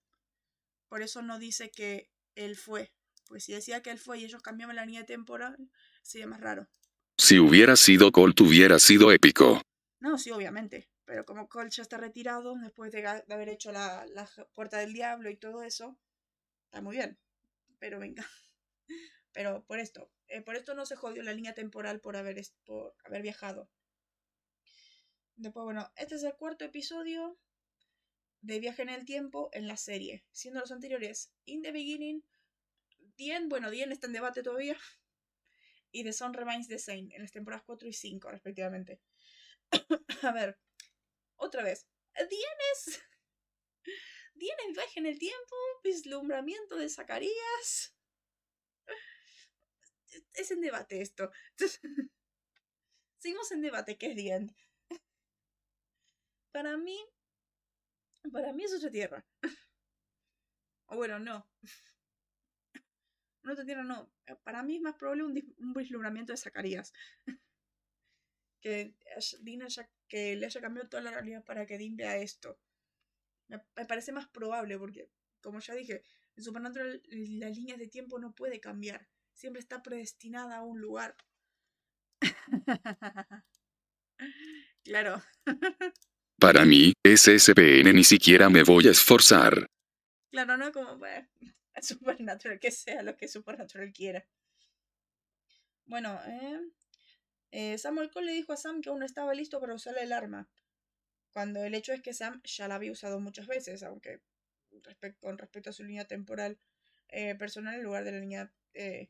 Por 0.87 1.01
eso 1.01 1.21
no 1.21 1.39
dice 1.39 1.71
que 1.71 2.11
él 2.35 2.55
fue. 2.55 2.93
Pues 3.27 3.43
si 3.43 3.53
decía 3.53 3.81
que 3.81 3.89
él 3.89 3.97
fue 3.97 4.19
y 4.19 4.25
ellos 4.25 4.41
cambiaban 4.41 4.75
la 4.75 4.85
línea 4.85 5.05
temporal, 5.05 5.57
sería 6.03 6.27
más 6.27 6.39
raro. 6.39 6.69
Si 7.17 7.39
hubiera 7.39 7.75
sido 7.75 8.11
Colt 8.11 8.39
hubiera 8.41 8.77
sido 8.77 9.11
épico. 9.11 9.61
No, 9.99 10.17
sí, 10.17 10.31
obviamente. 10.31 10.89
Pero 11.05 11.25
como 11.25 11.47
Colt 11.47 11.71
ya 11.71 11.83
está 11.83 11.97
retirado, 11.97 12.55
después 12.55 12.91
de, 12.91 13.05
haber 13.07 13.49
hecho 13.49 13.71
la, 13.71 14.05
la 14.07 14.27
puerta 14.53 14.79
del 14.79 14.93
diablo 14.93 15.29
y 15.29 15.37
todo 15.37 15.63
eso, 15.63 15.97
está 16.65 16.81
muy 16.81 16.95
bien. 16.95 17.17
Pero 17.79 17.99
venga. 17.99 18.25
Pero 19.31 19.63
por 19.65 19.79
esto, 19.79 20.09
eh, 20.27 20.41
por 20.41 20.55
esto 20.55 20.73
no 20.73 20.85
se 20.85 20.95
jodió 20.95 21.21
la 21.21 21.33
línea 21.33 21.53
temporal 21.53 21.99
por 21.99 22.15
haber, 22.15 22.41
por 22.65 22.95
haber 23.03 23.21
viajado. 23.21 23.69
Después, 25.35 25.65
bueno, 25.65 25.91
este 25.97 26.15
es 26.15 26.23
el 26.23 26.35
cuarto 26.35 26.63
episodio 26.65 27.37
de 28.41 28.59
Viaje 28.59 28.83
en 28.83 28.89
el 28.89 29.05
Tiempo 29.05 29.49
en 29.51 29.67
la 29.67 29.75
serie, 29.75 30.23
siendo 30.31 30.61
los 30.61 30.71
anteriores 30.71 31.33
In 31.45 31.61
the 31.61 31.71
Beginning, 31.71 32.23
Dien, 33.17 33.49
bueno, 33.49 33.69
Dien 33.69 33.91
está 33.91 34.07
en 34.07 34.13
debate 34.13 34.43
todavía, 34.43 34.77
y 35.91 36.03
The 36.03 36.13
Sun 36.13 36.33
Remains 36.33 36.67
the 36.67 36.79
Same 36.79 37.09
en 37.13 37.21
las 37.21 37.31
temporadas 37.31 37.63
4 37.65 37.87
y 37.87 37.93
5, 37.93 38.31
respectivamente. 38.31 39.01
A 40.21 40.31
ver, 40.31 40.57
otra 41.45 41.63
vez. 41.63 41.87
Dien 42.15 42.57
es. 42.73 43.01
Dien 44.35 44.57
es 44.67 44.75
Viaje 44.75 44.99
en 44.99 45.05
el 45.05 45.19
Tiempo, 45.19 45.55
Vislumbramiento 45.83 46.75
de 46.75 46.89
Zacarías 46.89 47.95
es 50.33 50.51
en 50.51 50.61
debate 50.61 51.01
esto. 51.01 51.31
Seguimos 53.17 53.51
en 53.51 53.61
debate, 53.61 53.97
¿qué 53.97 54.07
es 54.07 54.15
The 54.15 54.27
End? 54.33 54.55
Para 56.51 56.77
mí, 56.77 56.97
para 58.31 58.53
mí 58.53 58.63
es 58.63 58.73
otra 58.73 58.91
tierra. 58.91 59.25
O 60.87 60.95
bueno, 60.95 61.19
no. 61.19 61.49
otra 63.43 63.65
tierra 63.65 63.83
no. 63.83 64.11
Para 64.43 64.63
mí 64.63 64.77
es 64.77 64.81
más 64.81 64.95
probable 64.95 65.23
un, 65.23 65.73
vislumbramiento 65.73 66.31
de 66.31 66.37
Zacarías. 66.37 66.93
que, 68.61 68.95
que 70.07 70.35
le 70.35 70.45
haya 70.45 70.61
cambiado 70.61 70.89
toda 70.89 71.03
la 71.03 71.11
realidad 71.11 71.43
para 71.43 71.65
que 71.65 71.77
Dean 71.77 71.95
vea 71.95 72.17
esto. 72.17 72.59
Me, 73.47 73.61
me 73.75 73.85
parece 73.85 74.11
más 74.11 74.27
probable 74.27 74.77
porque, 74.77 75.09
como 75.41 75.59
ya 75.59 75.73
dije, 75.73 76.03
en 76.35 76.43
Supernatural 76.43 77.01
las 77.09 77.55
líneas 77.55 77.79
de 77.79 77.87
tiempo 77.87 78.19
no 78.19 78.33
puede 78.33 78.59
cambiar 78.59 79.07
siempre 79.35 79.59
está 79.59 79.83
predestinada 79.83 80.57
a 80.57 80.63
un 80.63 80.79
lugar. 80.81 81.15
claro. 84.83 85.21
Para 86.39 86.65
mí, 86.65 86.93
SSPN 87.03 87.93
ni 87.93 88.03
siquiera 88.03 88.49
me 88.49 88.63
voy 88.63 88.87
a 88.87 88.91
esforzar. 88.91 89.67
Claro, 90.31 90.57
no 90.57 90.71
como 90.71 90.97
bueno, 90.97 91.27
Supernatural, 91.81 92.59
que 92.59 92.71
sea 92.71 93.03
lo 93.03 93.15
que 93.15 93.27
Supernatural 93.27 93.91
quiera. 93.93 94.25
Bueno, 95.85 96.19
eh, 96.25 96.59
eh, 97.57 97.77
Samuel 97.77 98.11
Cole 98.11 98.25
le 98.25 98.33
dijo 98.33 98.51
a 98.51 98.57
Sam 98.57 98.81
que 98.81 98.89
aún 98.89 98.99
no 98.99 99.05
estaba 99.05 99.33
listo 99.33 99.61
para 99.61 99.73
usar 99.73 99.97
el 99.97 100.11
arma. 100.11 100.49
Cuando 101.31 101.63
el 101.63 101.73
hecho 101.73 101.93
es 101.93 102.01
que 102.01 102.13
Sam 102.13 102.41
ya 102.43 102.67
la 102.67 102.75
había 102.75 102.91
usado 102.91 103.21
muchas 103.21 103.47
veces, 103.47 103.81
aunque 103.81 104.19
con 105.21 105.37
respecto 105.37 105.69
a 105.69 105.73
su 105.73 105.85
línea 105.85 106.03
temporal 106.03 106.59
eh, 107.07 107.33
personal 107.35 107.75
en 107.75 107.83
lugar 107.83 108.03
de 108.03 108.11
la 108.11 108.19
línea 108.19 108.51
eh, 108.73 109.09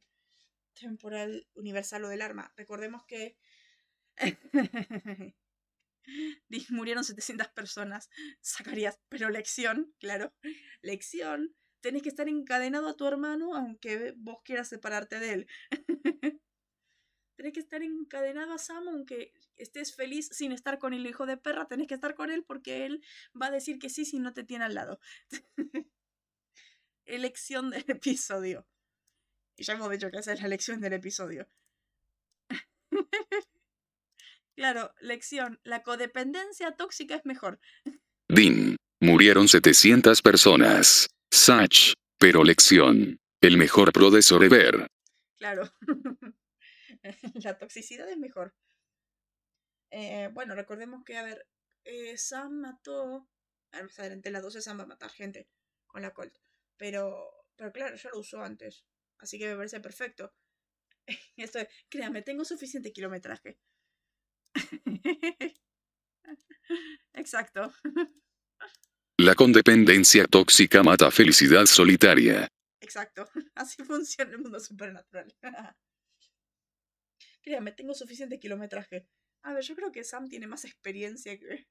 temporal 0.80 1.48
universal 1.56 2.06
o 2.06 2.08
del 2.08 2.22
arma. 2.22 2.54
Recordemos 2.56 3.04
que 3.08 3.36
murieron 6.70 7.04
700 7.04 7.48
personas. 7.48 8.12
Sacarías, 8.42 9.00
pero 9.10 9.32
lección, 9.32 9.92
claro, 10.00 10.36
lección. 10.84 11.56
Tenés 11.82 12.04
que 12.04 12.10
estar 12.10 12.30
encadenado 12.30 12.90
a 12.90 12.96
tu 12.96 13.08
hermano 13.08 13.56
aunque 13.56 14.14
vos 14.18 14.38
quieras 14.44 14.70
separarte 14.70 15.20
de 15.20 15.34
él. 15.34 15.48
tenés 17.36 17.54
que 17.54 17.60
estar 17.60 17.82
encadenado 17.82 18.54
a 18.54 18.58
Sam 18.58 18.88
aunque 18.88 19.34
estés 19.58 19.96
feliz 19.96 20.30
sin 20.32 20.52
estar 20.52 20.80
con 20.80 20.94
el 20.94 21.06
hijo 21.06 21.26
de 21.26 21.38
perra. 21.38 21.68
Tenés 21.68 21.88
que 21.88 21.94
estar 21.96 22.16
con 22.16 22.32
él 22.32 22.44
porque 22.44 22.86
él 22.86 23.04
va 23.40 23.48
a 23.48 23.52
decir 23.52 23.80
que 23.80 23.90
sí 23.90 24.06
si 24.06 24.20
no 24.20 24.34
te 24.34 24.44
tiene 24.44 24.66
al 24.66 24.74
lado. 24.74 25.00
Elección 27.06 27.70
del 27.70 27.86
episodio. 27.88 28.68
Y 29.58 29.64
ya 29.64 29.74
hemos 29.74 29.90
dicho 29.90 30.10
que 30.12 30.18
esa 30.18 30.34
es 30.34 30.42
la 30.42 30.48
lección 30.48 30.82
del 30.82 30.94
episodio. 30.94 31.48
claro, 34.56 34.94
lección. 35.00 35.60
La 35.64 35.84
codependencia 35.84 36.76
tóxica 36.76 37.16
es 37.16 37.26
mejor. 37.26 37.60
Dean. 38.28 38.76
Murieron 39.02 39.48
700 39.48 40.22
personas. 40.22 41.08
Sach. 41.32 41.94
Pero 42.18 42.44
lección. 42.44 43.20
El 43.42 43.58
mejor 43.58 43.94
pro 43.94 44.10
de 44.10 44.22
sobrever. 44.22 44.88
Claro. 45.38 45.70
la 47.46 47.58
toxicidad 47.58 48.10
es 48.10 48.18
mejor. 48.18 48.56
Eh, 49.92 50.30
bueno, 50.34 50.56
recordemos 50.56 51.04
que, 51.04 51.18
a 51.18 51.24
ver, 51.24 51.48
eh, 51.86 52.18
Sam 52.18 52.62
mató. 52.62 53.28
Más 53.72 54.00
adelante, 54.00 54.32
las 54.32 54.42
12 54.42 54.62
Sam 54.62 54.80
va 54.80 54.84
a 54.84 54.88
matar 54.88 55.12
gente 55.12 55.50
con 55.88 56.02
la 56.02 56.14
Colt. 56.14 56.38
Pero, 56.78 57.46
pero 57.56 57.72
claro, 57.72 57.96
ya 57.96 58.10
lo 58.10 58.20
usó 58.20 58.42
antes. 58.42 58.86
Así 59.20 59.38
que 59.38 59.48
me 59.48 59.56
parece 59.56 59.80
perfecto. 59.80 60.34
Esto 61.38 61.60
créame, 61.90 62.22
tengo 62.22 62.46
suficiente 62.46 62.92
kilometraje. 62.92 63.60
Exacto. 67.14 67.74
La 69.18 69.36
condependencia 69.36 70.26
tóxica 70.26 70.84
mata 70.84 71.10
felicidad 71.12 71.66
solitaria. 71.66 72.48
Exacto. 72.82 73.28
Así 73.56 73.84
funciona 73.84 74.32
el 74.32 74.40
mundo 74.40 74.60
supernatural. 74.60 75.34
Créame, 77.46 77.72
tengo 77.72 77.94
suficiente 77.94 78.40
kilometraje. 78.40 79.08
A 79.44 79.54
ver, 79.54 79.64
yo 79.64 79.76
creo 79.76 79.92
que 79.92 80.04
Sam 80.04 80.28
tiene 80.28 80.48
más 80.48 80.66
experiencia 80.66 81.38
que, 81.38 81.68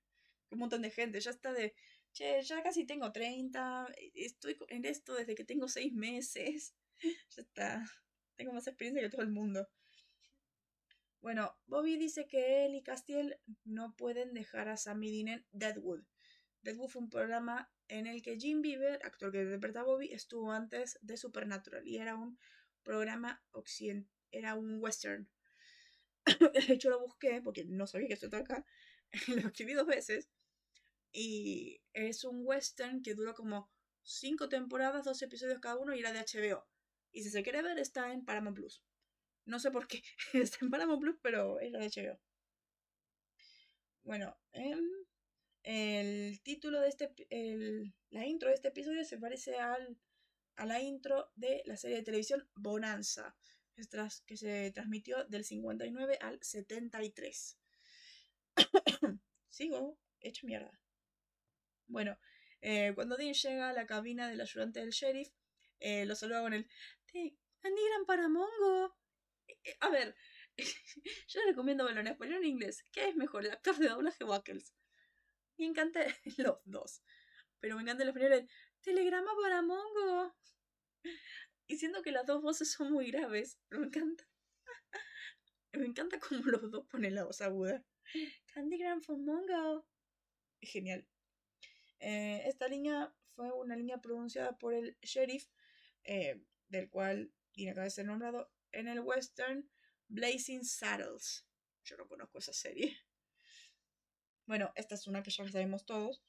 un 0.51 0.61
montón 0.61 0.83
de 0.83 0.91
gente. 0.91 1.21
Ya 1.21 1.33
está 1.33 1.53
de, 1.53 1.75
che, 2.13 2.41
ya 2.43 2.63
casi 2.63 2.87
tengo 2.87 3.11
30, 3.11 3.89
estoy 4.15 4.57
en 4.69 4.85
esto 4.85 5.15
desde 5.15 5.35
que 5.35 5.45
tengo 5.45 5.67
6 5.67 5.93
meses. 5.93 6.77
ya 7.37 7.43
está. 7.43 7.85
Tengo 8.37 8.53
más 8.53 8.69
experiencia 8.69 9.03
que 9.03 9.11
todo 9.11 9.23
el 9.23 9.33
mundo. 9.33 9.69
Bueno, 11.21 11.57
Bobby 11.67 11.97
dice 11.97 12.29
que 12.29 12.67
él 12.67 12.77
y 12.77 12.83
Castiel 12.85 13.41
no 13.65 13.97
pueden 13.97 14.33
dejar 14.33 14.69
a 14.69 14.77
Sammy 14.77 15.11
Dean 15.11 15.29
en 15.39 15.47
Deadwood. 15.51 16.05
Deadwood 16.63 16.89
fue 16.89 17.03
un 17.03 17.11
programa 17.11 17.73
en 17.89 18.07
el 18.07 18.23
que 18.23 18.39
Jim 18.39 18.63
Beaver, 18.63 19.01
actor 19.03 19.33
que 19.33 19.43
interpreta 19.43 19.81
a 19.81 19.85
Bobby, 19.85 20.13
estuvo 20.13 20.53
antes 20.53 20.99
de 21.03 21.17
Supernatural 21.17 21.85
y 21.85 21.97
era 21.97 22.15
un 22.15 22.39
programa 22.85 23.43
occidental, 23.51 24.09
era 24.31 24.55
un 24.55 24.81
western. 24.81 25.29
de 26.69 26.73
hecho 26.75 26.91
lo 26.91 27.01
busqué 27.01 27.41
porque 27.43 27.65
no 27.65 27.87
sabía 27.87 28.09
que 28.09 28.15
estaba 28.15 28.39
acá. 28.39 28.65
lo 29.29 29.49
escribí 29.49 29.75
dos 29.75 29.87
veces. 29.87 30.29
Y 31.13 31.81
es 31.93 32.25
un 32.25 32.43
western 32.45 33.03
que 33.03 33.15
dura 33.15 33.35
como 33.35 33.71
cinco 34.03 34.49
temporadas, 34.49 35.05
dos 35.05 35.23
episodios 35.23 35.61
cada 35.61 35.77
uno 35.77 35.95
y 35.95 36.01
era 36.01 36.13
de 36.13 36.21
HBO. 36.21 36.67
Y 37.13 37.23
si 37.23 37.31
se 37.31 37.43
quiere 37.43 37.63
ver, 37.63 37.79
está 37.79 38.13
en 38.13 38.25
Paramount 38.25 38.57
Plus. 38.57 38.83
No 39.47 39.59
sé 39.59 39.71
por 39.71 39.87
qué 39.87 40.03
está 40.33 40.59
en 40.63 40.71
Paramount 40.71 41.01
Plus, 41.01 41.17
pero 41.23 41.61
es 41.61 41.71
la 41.71 41.79
de 41.79 41.89
HBO. 41.89 42.21
Bueno, 44.03 44.37
em, 44.53 44.81
el 45.63 46.41
título 46.43 46.81
de 46.81 46.89
este. 46.89 47.15
El, 47.31 47.95
la 48.11 48.27
intro 48.27 48.49
de 48.49 48.55
este 48.55 48.69
episodio 48.69 49.05
se 49.05 49.19
parece 49.19 49.57
al, 49.57 49.97
a 50.57 50.67
la 50.67 50.81
intro 50.81 51.31
de 51.37 51.63
la 51.65 51.77
serie 51.77 51.99
de 51.99 52.03
televisión 52.03 52.47
Bonanza, 52.55 53.35
que 54.27 54.37
se 54.37 54.71
transmitió 54.73 55.25
del 55.25 55.45
59 55.45 56.19
al 56.21 56.43
73. 56.43 57.59
Sigo, 59.49 59.99
hecho 60.21 60.47
mierda. 60.47 60.81
Bueno, 61.87 62.19
eh, 62.61 62.93
cuando 62.95 63.17
Dean 63.17 63.35
llega 63.35 63.71
a 63.71 63.73
la 63.73 63.87
cabina 63.87 64.29
del 64.29 64.41
ayudante 64.41 64.81
del 64.81 64.91
sheriff, 64.91 65.29
eh, 65.81 66.07
lo 66.07 66.15
saluda 66.15 66.41
con 66.43 66.55
el 66.55 66.69
Andy 67.63 67.81
para 68.07 68.29
Mongo. 68.29 68.97
Eh, 69.47 69.77
a 69.81 69.91
ver, 69.91 70.17
yo 71.29 71.41
recomiendo 71.47 71.85
verlo 71.85 72.01
en 72.01 72.09
español 72.09 72.39
en 72.39 72.49
inglés. 72.49 72.85
¿Qué 72.93 73.09
es 73.09 73.17
mejor, 73.17 73.45
el 73.45 73.53
actor 73.53 73.77
de 73.77 73.89
doblaje 73.89 74.25
Wackles? 74.25 74.73
Me 75.59 75.67
encanta 75.67 76.01
los 76.39 76.59
dos. 76.65 77.03
Pero 77.61 77.77
me 77.77 77.83
encanta 77.83 78.03
el 78.03 78.11
español 78.11 78.33
el 78.33 78.49
Telegrama 78.81 79.33
para 79.43 79.63
Mongo. 79.63 80.35
Y 81.67 81.79
siento 81.79 82.03
que 82.03 82.13
las 82.13 82.27
dos 82.27 82.43
voces 82.43 82.71
son 82.73 82.93
muy 82.93 83.11
graves, 83.11 83.59
me 83.71 83.87
encanta. 83.87 84.25
Me 85.73 85.87
encanta 85.87 86.21
cómo 86.21 86.43
los 86.45 86.71
dos 86.71 86.87
ponen 86.87 87.17
la 87.17 87.25
voz 87.25 87.41
aguda. 87.41 87.85
Candygram 88.53 89.03
for 89.03 89.19
Mongo. 89.19 89.85
Genial. 90.61 91.05
esta 91.99 92.69
línea 92.69 93.13
fue 93.35 93.51
una 93.53 93.75
línea 93.75 94.01
pronunciada 94.01 94.57
por 94.57 94.73
el 94.73 94.97
sheriff, 95.03 95.49
del 96.69 96.91
cual 96.91 97.33
y 97.55 97.69
acaba 97.69 97.89
ser 97.91 98.07
nombrado 98.07 98.53
en 98.73 98.89
el 98.89 99.01
western 99.01 99.69
Blazing 100.09 100.65
Saddles. 100.65 101.47
Yo 101.85 101.97
no 101.97 102.07
conozco 102.07 102.39
esa 102.39 102.53
serie. 102.53 102.97
Bueno, 104.47 104.73
esta 104.75 104.95
es 104.95 105.07
una 105.07 105.23
que 105.23 105.31
ya 105.31 105.49
sabemos 105.49 105.87
todos. 105.87 106.23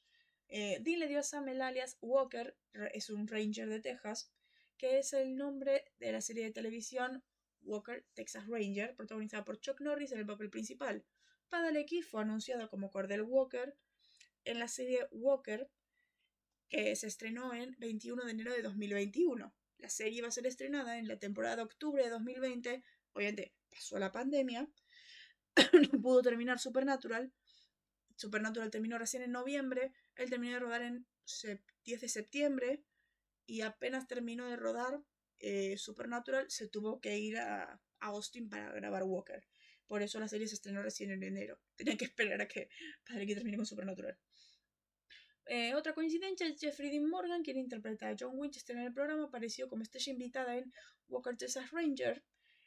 Eh, 0.48 0.78
Dean 0.80 1.00
le 1.00 1.08
dio 1.08 1.18
a 1.18 1.22
Sam 1.22 1.48
el 1.48 1.60
alias 1.60 1.98
Walker, 2.00 2.56
es 2.94 3.10
un 3.10 3.26
ranger 3.26 3.68
de 3.68 3.80
Texas, 3.80 4.32
que 4.76 4.98
es 4.98 5.12
el 5.12 5.36
nombre 5.36 5.84
de 5.98 6.12
la 6.12 6.20
serie 6.20 6.44
de 6.44 6.52
televisión 6.52 7.24
Walker 7.62 8.06
Texas 8.14 8.46
Ranger, 8.46 8.94
protagonizada 8.94 9.44
por 9.44 9.60
Chuck 9.60 9.80
Norris 9.80 10.12
en 10.12 10.18
el 10.18 10.26
papel 10.26 10.50
principal. 10.50 11.04
Padalecki 11.48 12.02
fue 12.02 12.22
anunciado 12.22 12.68
como 12.68 12.90
Cordell 12.90 13.22
Walker 13.22 13.76
en 14.44 14.58
la 14.58 14.68
serie 14.68 15.06
Walker, 15.10 15.68
que 16.68 16.94
se 16.96 17.06
estrenó 17.06 17.54
en 17.54 17.76
21 17.78 18.24
de 18.24 18.30
enero 18.30 18.52
de 18.52 18.62
2021. 18.62 19.54
La 19.78 19.88
serie 19.88 20.18
iba 20.18 20.28
a 20.28 20.32
ser 20.32 20.46
estrenada 20.46 20.98
en 20.98 21.08
la 21.08 21.18
temporada 21.18 21.56
de 21.56 21.62
octubre 21.62 22.02
de 22.02 22.10
2020. 22.10 22.84
Obviamente 23.12 23.54
pasó 23.70 23.98
la 23.98 24.12
pandemia, 24.12 24.68
no 25.92 26.00
pudo 26.00 26.22
terminar 26.22 26.58
Supernatural. 26.58 27.32
Supernatural 28.16 28.70
terminó 28.70 28.98
recién 28.98 29.22
en 29.22 29.32
noviembre. 29.32 29.92
Él 30.14 30.30
terminó 30.30 30.54
de 30.54 30.60
rodar 30.60 30.82
en 30.82 31.06
10 31.84 32.00
de 32.00 32.08
septiembre 32.08 32.84
y 33.46 33.62
apenas 33.62 34.06
terminó 34.06 34.46
de 34.46 34.56
rodar 34.56 35.00
eh, 35.38 35.76
Supernatural 35.76 36.50
se 36.50 36.68
tuvo 36.68 37.00
que 37.00 37.18
ir 37.18 37.38
a, 37.38 37.80
Austin 38.00 38.48
para 38.48 38.72
grabar 38.72 39.04
Walker. 39.04 39.42
Por 39.86 40.02
eso 40.02 40.20
la 40.20 40.28
serie 40.28 40.48
se 40.48 40.54
estrenó 40.54 40.82
recién 40.82 41.10
en 41.10 41.22
enero. 41.22 41.58
Tenían 41.76 41.96
que 41.96 42.04
esperar 42.04 42.40
a 42.40 42.48
que, 42.48 42.68
para 43.08 43.24
que 43.24 43.34
termine 43.34 43.56
con 43.56 43.66
Supernatural. 43.66 44.18
Eh, 45.46 45.74
otra 45.74 45.94
coincidencia 45.94 46.46
Jeffrey 46.58 46.90
Dean 46.90 47.08
Morgan, 47.08 47.42
quien 47.42 47.56
interpreta 47.56 48.08
a 48.08 48.16
John 48.18 48.32
Winchester 48.34 48.76
en 48.76 48.82
el 48.82 48.92
programa, 48.92 49.24
apareció 49.24 49.68
como 49.68 49.82
estrella 49.82 50.12
invitada 50.12 50.56
en 50.56 50.72
Walker 51.08 51.36
Texas 51.36 51.70
Ranger, 51.70 52.24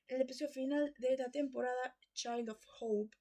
el 0.07 0.21
episodio 0.21 0.51
final 0.51 0.93
de 0.97 1.17
la 1.17 1.29
temporada 1.29 1.97
Child 2.13 2.49
of 2.49 2.65
Hope, 2.79 3.17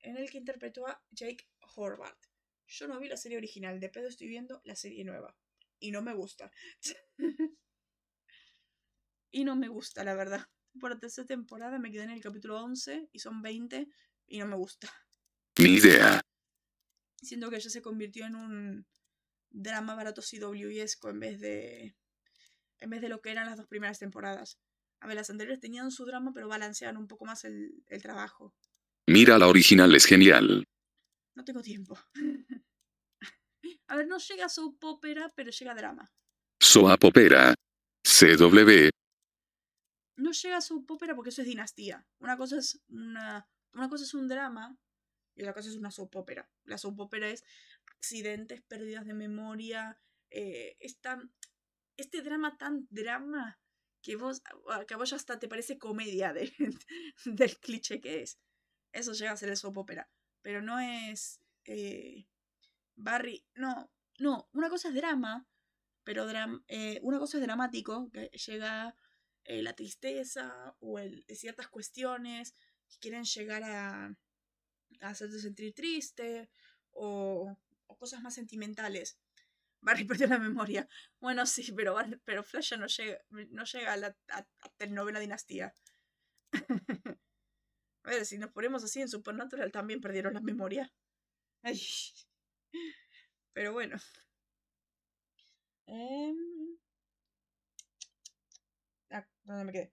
en 0.00 0.16
el 0.16 0.30
que 0.30 0.38
interpretó 0.38 0.86
a 0.86 1.02
Jake 1.10 1.46
Horvath. 1.76 2.26
Yo 2.66 2.88
no 2.88 2.98
vi 2.98 3.08
la 3.08 3.18
serie 3.18 3.36
original, 3.36 3.78
de 3.78 3.90
pedo 3.90 4.08
estoy 4.08 4.26
viendo 4.26 4.62
la 4.64 4.74
serie 4.74 5.04
nueva. 5.04 5.36
Y 5.80 5.90
no 5.90 6.02
me 6.02 6.14
gusta. 6.14 6.50
y 9.30 9.44
no 9.44 9.56
me 9.56 9.68
gusta, 9.68 10.04
la 10.04 10.14
verdad. 10.14 10.46
Por 10.80 10.90
la 10.90 10.98
tercera 10.98 11.26
temporada 11.26 11.78
me 11.78 11.90
quedé 11.90 12.04
en 12.04 12.10
el 12.10 12.20
capítulo 12.20 12.62
11 12.62 13.08
y 13.12 13.18
son 13.18 13.42
20 13.42 13.88
y 14.26 14.38
no 14.38 14.46
me 14.46 14.56
gusta. 14.56 14.90
Ni 15.58 15.74
idea. 15.74 16.20
Siento 17.22 17.50
que 17.50 17.60
ya 17.60 17.70
se 17.70 17.82
convirtió 17.82 18.26
en 18.26 18.34
un 18.34 18.86
drama 19.50 19.94
barato 19.94 20.20
CWesco 20.20 21.10
en 21.10 21.20
vez 21.20 21.40
de. 21.40 21.96
en 22.80 22.90
vez 22.90 23.00
de 23.00 23.08
lo 23.08 23.20
que 23.20 23.30
eran 23.30 23.46
las 23.46 23.56
dos 23.56 23.68
primeras 23.68 23.98
temporadas. 23.98 24.58
A 25.00 25.06
ver, 25.06 25.16
las 25.16 25.30
anteriores 25.30 25.60
tenían 25.60 25.90
su 25.90 26.04
drama, 26.06 26.32
pero 26.34 26.48
balanceaban 26.48 26.96
un 26.96 27.06
poco 27.06 27.24
más 27.24 27.44
el, 27.44 27.84
trabajo. 28.02 28.54
Mira, 29.06 29.38
la 29.38 29.48
original 29.48 29.94
es 29.94 30.06
genial. 30.06 30.64
No 31.34 31.44
tengo 31.44 31.62
tiempo. 31.62 31.98
a 33.88 33.96
ver, 33.96 34.06
no 34.06 34.18
llega 34.18 34.48
soap 34.48 34.82
opera, 34.84 35.32
pero 35.34 35.50
llega 35.50 35.74
drama. 35.74 36.12
Soap 36.60 37.04
opera. 37.04 37.54
CW. 38.02 38.90
No 40.16 40.32
llega 40.32 40.60
soap 40.60 40.90
opera 40.90 41.14
porque 41.14 41.30
eso 41.30 41.42
es 41.42 41.48
dinastía. 41.48 42.06
Una 42.20 42.36
cosa 42.36 42.58
es 42.58 42.80
una, 42.88 43.48
una 43.72 43.88
cosa 43.88 44.04
es 44.04 44.14
un 44.14 44.28
drama 44.28 44.78
y 45.34 45.42
otra 45.42 45.54
cosa 45.54 45.68
es 45.68 45.76
una 45.76 45.90
soap 45.90 46.16
opera. 46.16 46.48
La 46.64 46.78
soap 46.78 47.00
opera 47.00 47.28
es 47.28 47.44
accidentes, 47.96 48.62
pérdidas 48.62 49.04
de 49.06 49.14
memoria, 49.14 49.98
eh, 50.30 50.76
este 50.80 52.22
drama 52.22 52.56
tan 52.56 52.86
drama 52.90 53.58
que 54.02 54.16
vos, 54.16 54.42
que 54.86 54.94
a 54.94 54.96
vos 54.96 55.12
hasta 55.12 55.38
te 55.38 55.48
parece 55.48 55.78
comedia 55.78 56.32
de, 56.32 56.52
del 57.24 57.58
cliché 57.58 58.00
que 58.00 58.22
es. 58.22 58.38
Eso 58.92 59.12
llega 59.12 59.32
a 59.32 59.36
ser 59.36 59.48
el 59.48 59.56
soap 59.56 59.78
opera. 59.78 60.08
Pero 60.42 60.62
no 60.62 60.78
es 60.78 61.40
eh, 61.64 62.26
Barry. 62.96 63.44
No, 63.54 63.90
no, 64.18 64.48
una 64.52 64.68
cosa 64.68 64.88
es 64.88 64.94
drama, 64.94 65.46
pero 66.04 66.26
eh, 66.68 67.00
una 67.02 67.18
cosa 67.18 67.38
es 67.38 67.42
dramático, 67.42 68.10
que 68.10 68.28
llega 68.28 68.94
la 69.46 69.74
tristeza 69.74 70.74
o 70.80 70.98
ciertas 71.28 71.68
cuestiones 71.68 72.54
que 72.88 72.98
quieren 72.98 73.24
llegar 73.24 73.62
a, 73.64 74.16
hacerte 75.00 75.38
sentir 75.38 75.74
triste 75.74 76.50
o, 76.92 77.58
cosas 77.98 78.22
más 78.22 78.34
sentimentales. 78.34 79.18
Barry 79.80 80.04
perdió 80.04 80.26
la 80.26 80.38
memoria. 80.38 80.88
Bueno, 81.20 81.46
sí, 81.46 81.72
pero, 81.72 81.96
pero 82.24 82.42
Flash 82.42 82.74
no 82.76 82.86
llega, 82.86 83.18
no 83.30 83.64
llega 83.64 83.92
a 83.92 83.96
la 83.96 84.16
a, 84.30 85.20
Dinastía. 85.20 85.74
a 88.02 88.10
ver, 88.10 88.24
si 88.24 88.38
nos 88.38 88.50
ponemos 88.50 88.82
así 88.82 89.00
en 89.00 89.08
Supernatural 89.08 89.70
también 89.72 90.00
perdieron 90.00 90.34
la 90.34 90.40
memoria. 90.40 90.92
Pero 93.52 93.72
bueno. 93.72 93.96
Em, 95.86 96.36
ah, 99.10 99.26
¿Dónde 99.44 99.64
me 99.64 99.72
quedé? 99.72 99.92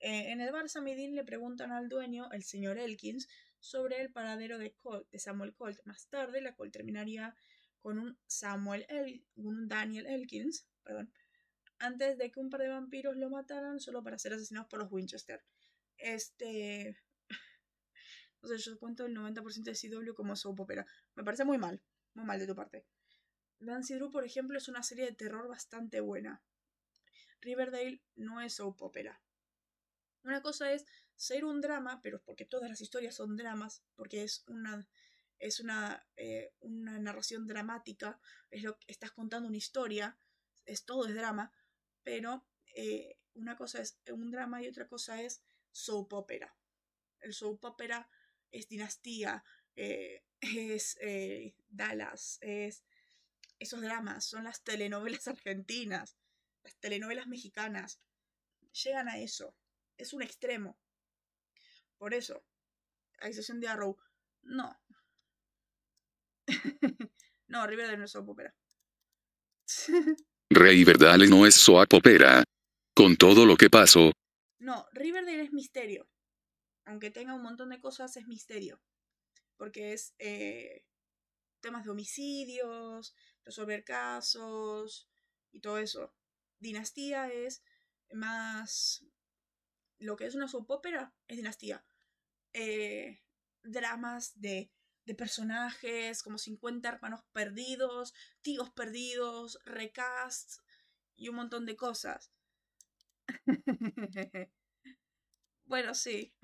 Eh, 0.00 0.32
en 0.32 0.40
el 0.40 0.52
bar 0.52 0.68
Samidin 0.68 1.14
le 1.14 1.24
preguntan 1.24 1.72
al 1.72 1.88
dueño, 1.88 2.30
el 2.32 2.42
señor 2.42 2.78
Elkins, 2.78 3.28
sobre 3.60 4.00
el 4.00 4.12
paradero 4.12 4.58
de, 4.58 4.74
de 5.10 5.18
Samuel 5.18 5.54
Colt. 5.54 5.78
Más 5.84 6.08
tarde, 6.08 6.40
la 6.40 6.54
Colt 6.54 6.72
terminaría 6.72 7.36
con 7.80 7.98
un 7.98 8.18
Samuel 8.26 8.86
El 8.88 9.24
un 9.36 9.68
Daniel 9.68 10.06
Elkins, 10.06 10.66
perdón, 10.84 11.12
antes 11.78 12.16
de 12.16 12.30
que 12.30 12.40
un 12.40 12.48
par 12.48 12.60
de 12.60 12.68
vampiros 12.68 13.16
lo 13.16 13.28
mataran 13.28 13.80
solo 13.80 14.02
para 14.02 14.18
ser 14.18 14.32
asesinados 14.32 14.68
por 14.68 14.78
los 14.78 14.90
Winchester. 14.90 15.42
Este. 15.98 16.96
O 18.42 18.48
sea, 18.48 18.56
yo 18.56 18.78
cuento 18.78 19.06
el 19.06 19.14
90% 19.14 19.70
de 19.70 19.74
CW 19.74 20.14
como 20.14 20.36
soap 20.36 20.60
opera. 20.60 20.86
Me 21.14 21.24
parece 21.24 21.44
muy 21.44 21.58
mal, 21.58 21.82
muy 22.14 22.24
mal 22.24 22.38
de 22.38 22.46
tu 22.46 22.54
parte. 22.54 22.84
Nancy 23.60 23.94
Drew, 23.94 24.10
por 24.10 24.24
ejemplo, 24.24 24.58
es 24.58 24.68
una 24.68 24.82
serie 24.82 25.06
de 25.06 25.12
terror 25.12 25.48
bastante 25.48 26.00
buena. 26.00 26.42
Riverdale 27.40 28.02
no 28.16 28.40
es 28.40 28.54
soap 28.54 28.82
opera. 28.82 29.20
Una 30.24 30.42
cosa 30.42 30.72
es 30.72 30.86
ser 31.16 31.44
un 31.44 31.60
drama, 31.60 32.00
pero 32.02 32.20
porque 32.22 32.44
todas 32.44 32.68
las 32.68 32.80
historias 32.80 33.14
son 33.14 33.36
dramas, 33.36 33.84
porque 33.94 34.24
es 34.24 34.44
una, 34.48 34.88
es 35.38 35.60
una, 35.60 36.06
eh, 36.16 36.52
una 36.60 36.98
narración 36.98 37.46
dramática, 37.46 38.20
es 38.50 38.62
lo 38.62 38.78
que 38.78 38.86
estás 38.88 39.12
contando 39.12 39.48
una 39.48 39.56
historia, 39.56 40.16
es 40.64 40.84
todo 40.84 41.06
es 41.06 41.14
drama, 41.14 41.52
pero 42.02 42.46
eh, 42.74 43.18
una 43.34 43.56
cosa 43.56 43.80
es 43.80 44.00
un 44.10 44.30
drama 44.30 44.62
y 44.62 44.68
otra 44.68 44.88
cosa 44.88 45.20
es 45.22 45.42
soap 45.70 46.12
opera. 46.12 46.56
El 47.20 47.34
soap 47.34 47.64
opera 47.64 48.08
es 48.52 48.68
dinastía, 48.68 49.42
eh, 49.74 50.22
es 50.40 50.96
Dallas, 51.68 52.38
es 52.40 52.84
esos 53.58 53.80
dramas, 53.80 54.24
son 54.26 54.44
las 54.44 54.62
telenovelas 54.62 55.28
argentinas, 55.28 56.16
las 56.62 56.76
telenovelas 56.78 57.26
mexicanas, 57.26 58.00
llegan 58.84 59.08
a 59.08 59.18
eso, 59.18 59.54
es 59.96 60.12
un 60.12 60.22
extremo. 60.22 60.78
Por 61.96 62.14
eso, 62.14 62.44
a 63.20 63.28
excepción 63.28 63.60
de 63.60 63.68
Arrow, 63.68 63.96
no. 64.42 64.76
no, 67.46 67.66
Riverdale 67.66 67.98
no 67.98 68.04
es 68.04 68.10
soap 68.10 68.30
opera. 68.30 68.54
Riverdale 70.50 71.28
no 71.28 71.46
es 71.46 71.54
soap 71.54 71.94
opera. 71.94 72.42
Con 72.94 73.16
todo 73.16 73.46
lo 73.46 73.56
que 73.56 73.70
pasó. 73.70 74.12
No, 74.58 74.86
Riverdale 74.92 75.44
es 75.44 75.52
misterio. 75.52 76.08
Aunque 76.92 77.10
tenga 77.10 77.32
un 77.32 77.42
montón 77.42 77.70
de 77.70 77.80
cosas, 77.80 78.18
es 78.18 78.26
misterio. 78.26 78.78
Porque 79.56 79.94
es 79.94 80.14
eh, 80.18 80.84
temas 81.60 81.84
de 81.84 81.90
homicidios, 81.90 83.14
resolver 83.46 83.82
casos 83.82 85.08
y 85.52 85.60
todo 85.60 85.78
eso. 85.78 86.14
Dinastía 86.58 87.32
es 87.32 87.62
más... 88.12 89.06
Lo 89.98 90.16
que 90.16 90.26
es 90.26 90.34
una 90.34 90.48
soap 90.48 90.68
es 91.28 91.36
dinastía. 91.38 91.82
Eh, 92.52 93.22
dramas 93.62 94.38
de, 94.38 94.70
de 95.06 95.14
personajes, 95.14 96.22
como 96.22 96.36
50 96.36 96.90
hermanos 96.90 97.22
perdidos, 97.32 98.12
tíos 98.42 98.70
perdidos, 98.70 99.58
recasts 99.64 100.60
y 101.16 101.30
un 101.30 101.36
montón 101.36 101.64
de 101.64 101.74
cosas. 101.74 102.30
bueno, 105.64 105.94
sí. 105.94 106.34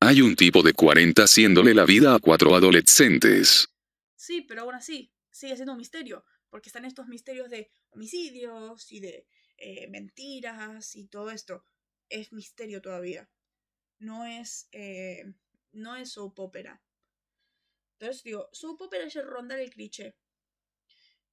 Hay 0.00 0.20
un 0.20 0.36
tipo 0.36 0.62
de 0.62 0.72
40 0.72 1.22
haciéndole 1.22 1.74
la 1.74 1.84
vida 1.84 2.14
a 2.14 2.20
cuatro 2.20 2.54
adolescentes. 2.54 3.68
Sí, 4.16 4.42
pero 4.42 4.62
aún 4.62 4.74
así, 4.74 5.12
sigue 5.30 5.56
siendo 5.56 5.72
un 5.72 5.78
misterio, 5.78 6.24
porque 6.50 6.68
están 6.68 6.84
estos 6.84 7.08
misterios 7.08 7.50
de 7.50 7.70
homicidios 7.90 8.90
y 8.92 9.00
de 9.00 9.26
eh, 9.56 9.88
mentiras 9.88 10.94
y 10.94 11.08
todo 11.08 11.30
esto. 11.30 11.64
Es 12.08 12.32
misterio 12.32 12.80
todavía 12.80 13.28
no 13.98 14.24
es, 14.24 14.68
eh, 14.72 15.24
no 15.72 15.96
es 15.96 16.12
soap 16.12 16.38
opera. 16.40 16.82
Entonces 17.98 18.22
digo, 18.22 18.48
soap 18.52 18.80
opera 18.82 19.04
es 19.04 19.14
rondar 19.14 19.58
el 19.60 19.70
cliché. 19.70 20.16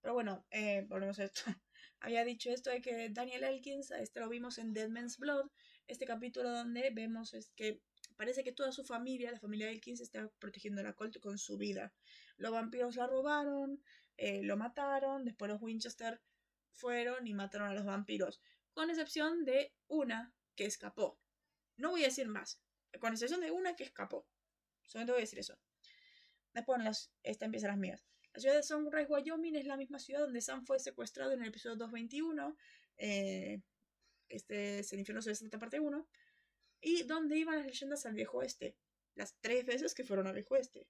Pero 0.02 0.14
bueno, 0.14 0.46
eh, 0.52 0.86
volvemos 0.88 1.20
a 1.20 1.26
esto. 1.26 1.42
Había 2.00 2.24
dicho 2.24 2.50
esto 2.52 2.70
de 2.70 2.82
que 2.82 3.10
Daniel 3.10 3.44
Elkins, 3.44 3.92
a 3.92 4.00
este 4.00 4.20
lo 4.20 4.30
vimos 4.30 4.58
en 4.58 4.74
Dead 4.74 4.90
Man's 4.90 5.18
Blood, 5.18 5.50
este 5.88 6.06
capítulo 6.06 6.50
donde 6.52 6.90
vemos 6.92 7.34
es 7.34 7.52
que 7.56 7.82
parece 8.18 8.44
que 8.44 8.52
toda 8.52 8.72
su 8.72 8.84
familia, 8.84 9.32
la 9.32 9.40
familia 9.40 9.68
del 9.68 9.82
15, 9.82 10.04
está 10.04 10.30
protegiendo 10.40 10.82
a 10.82 10.84
la 10.84 10.94
Colt 10.94 11.20
con 11.20 11.38
su 11.38 11.58
vida. 11.58 11.94
Los 12.38 12.52
vampiros 12.52 12.96
la 12.96 13.08
robaron, 13.08 13.82
eh, 14.18 14.42
lo 14.44 14.58
mataron, 14.58 15.26
después 15.26 15.50
los 15.50 15.62
Winchester 15.62 16.22
fueron 16.72 17.28
y 17.28 17.34
mataron 17.34 17.70
a 17.70 17.74
los 17.74 17.86
vampiros, 17.86 18.42
con 18.74 18.90
excepción 18.90 19.46
de 19.46 19.74
una 19.88 20.34
que 20.56 20.66
escapó. 20.66 21.20
No 21.78 21.92
voy 21.92 22.04
a 22.04 22.08
decir 22.08 22.28
más, 22.28 22.62
con 23.00 23.14
excepción 23.14 23.42
de 23.42 23.52
una 23.52 23.76
que 23.76 23.84
escapó. 23.84 24.28
Solamente 24.86 25.12
voy 25.12 25.22
a 25.22 25.24
decir 25.24 25.40
eso. 25.40 25.58
Después, 26.54 27.12
esta 27.24 27.46
empieza 27.46 27.68
las 27.68 27.78
mías. 27.78 28.06
La 28.34 28.40
ciudad 28.40 28.56
de 28.56 28.64
Sunrise, 28.64 29.08
Wyoming 29.10 29.56
es 29.56 29.66
la 29.66 29.78
misma 29.78 30.00
ciudad 30.00 30.22
donde 30.22 30.42
Sam 30.42 30.66
fue 30.66 30.80
secuestrado 30.80 31.32
en 31.32 31.42
el 31.42 31.50
episodio 31.50 31.76
221. 31.76 32.56
Eh, 32.98 33.62
este 34.30 34.80
es 34.80 34.94
el 34.94 35.00
infierno 35.00 35.20
esta 35.20 35.60
parte 35.60 35.80
1. 35.80 36.08
Y 36.82 37.04
donde 37.04 37.38
iban 37.38 37.58
las 37.58 37.68
leyendas 37.68 38.06
al 38.06 38.14
viejo 38.14 38.40
oeste. 38.40 38.78
Las 39.16 39.36
tres 39.40 39.66
veces 39.66 39.94
que 39.94 40.04
fueron 40.04 40.28
al 40.28 40.36
viejo 40.36 40.56
oeste. 40.56 40.88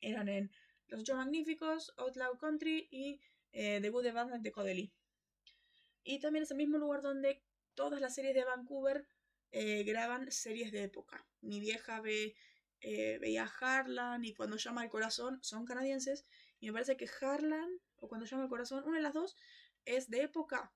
Eran 0.00 0.28
en 0.28 0.50
Los 0.86 1.02
Joe 1.06 1.16
Magníficos, 1.16 1.92
Outlaw 1.96 2.38
Country 2.38 2.88
y 2.90 3.20
eh, 3.52 3.80
The 3.80 3.90
Good 3.90 4.06
de 4.40 4.52
Codely. 4.52 4.92
Y 6.04 6.18
también 6.18 6.42
es 6.44 6.50
el 6.50 6.56
mismo 6.56 6.78
lugar 6.78 7.02
donde 7.02 7.42
todas 7.74 8.00
las 8.00 8.14
series 8.14 8.34
de 8.34 8.44
Vancouver 8.44 9.06
eh, 9.52 9.84
graban 9.84 10.30
series 10.30 10.72
de 10.72 10.84
época. 10.84 11.26
Mi 11.40 11.60
vieja 11.60 12.00
ve, 12.00 12.34
eh, 12.80 13.18
veía 13.20 13.44
Harlan 13.60 14.24
y 14.24 14.34
Cuando 14.34 14.56
llama 14.56 14.82
al 14.82 14.88
corazón 14.88 15.38
son 15.42 15.64
canadienses. 15.64 16.26
Y 16.58 16.66
me 16.66 16.72
parece 16.72 16.96
que 16.96 17.08
Harlan 17.20 17.80
o 17.96 18.08
Cuando 18.08 18.26
llama 18.26 18.44
al 18.44 18.48
corazón, 18.48 18.82
una 18.84 18.96
de 18.96 19.02
las 19.02 19.14
dos, 19.14 19.36
es 19.84 20.08
de 20.08 20.22
época. 20.22 20.72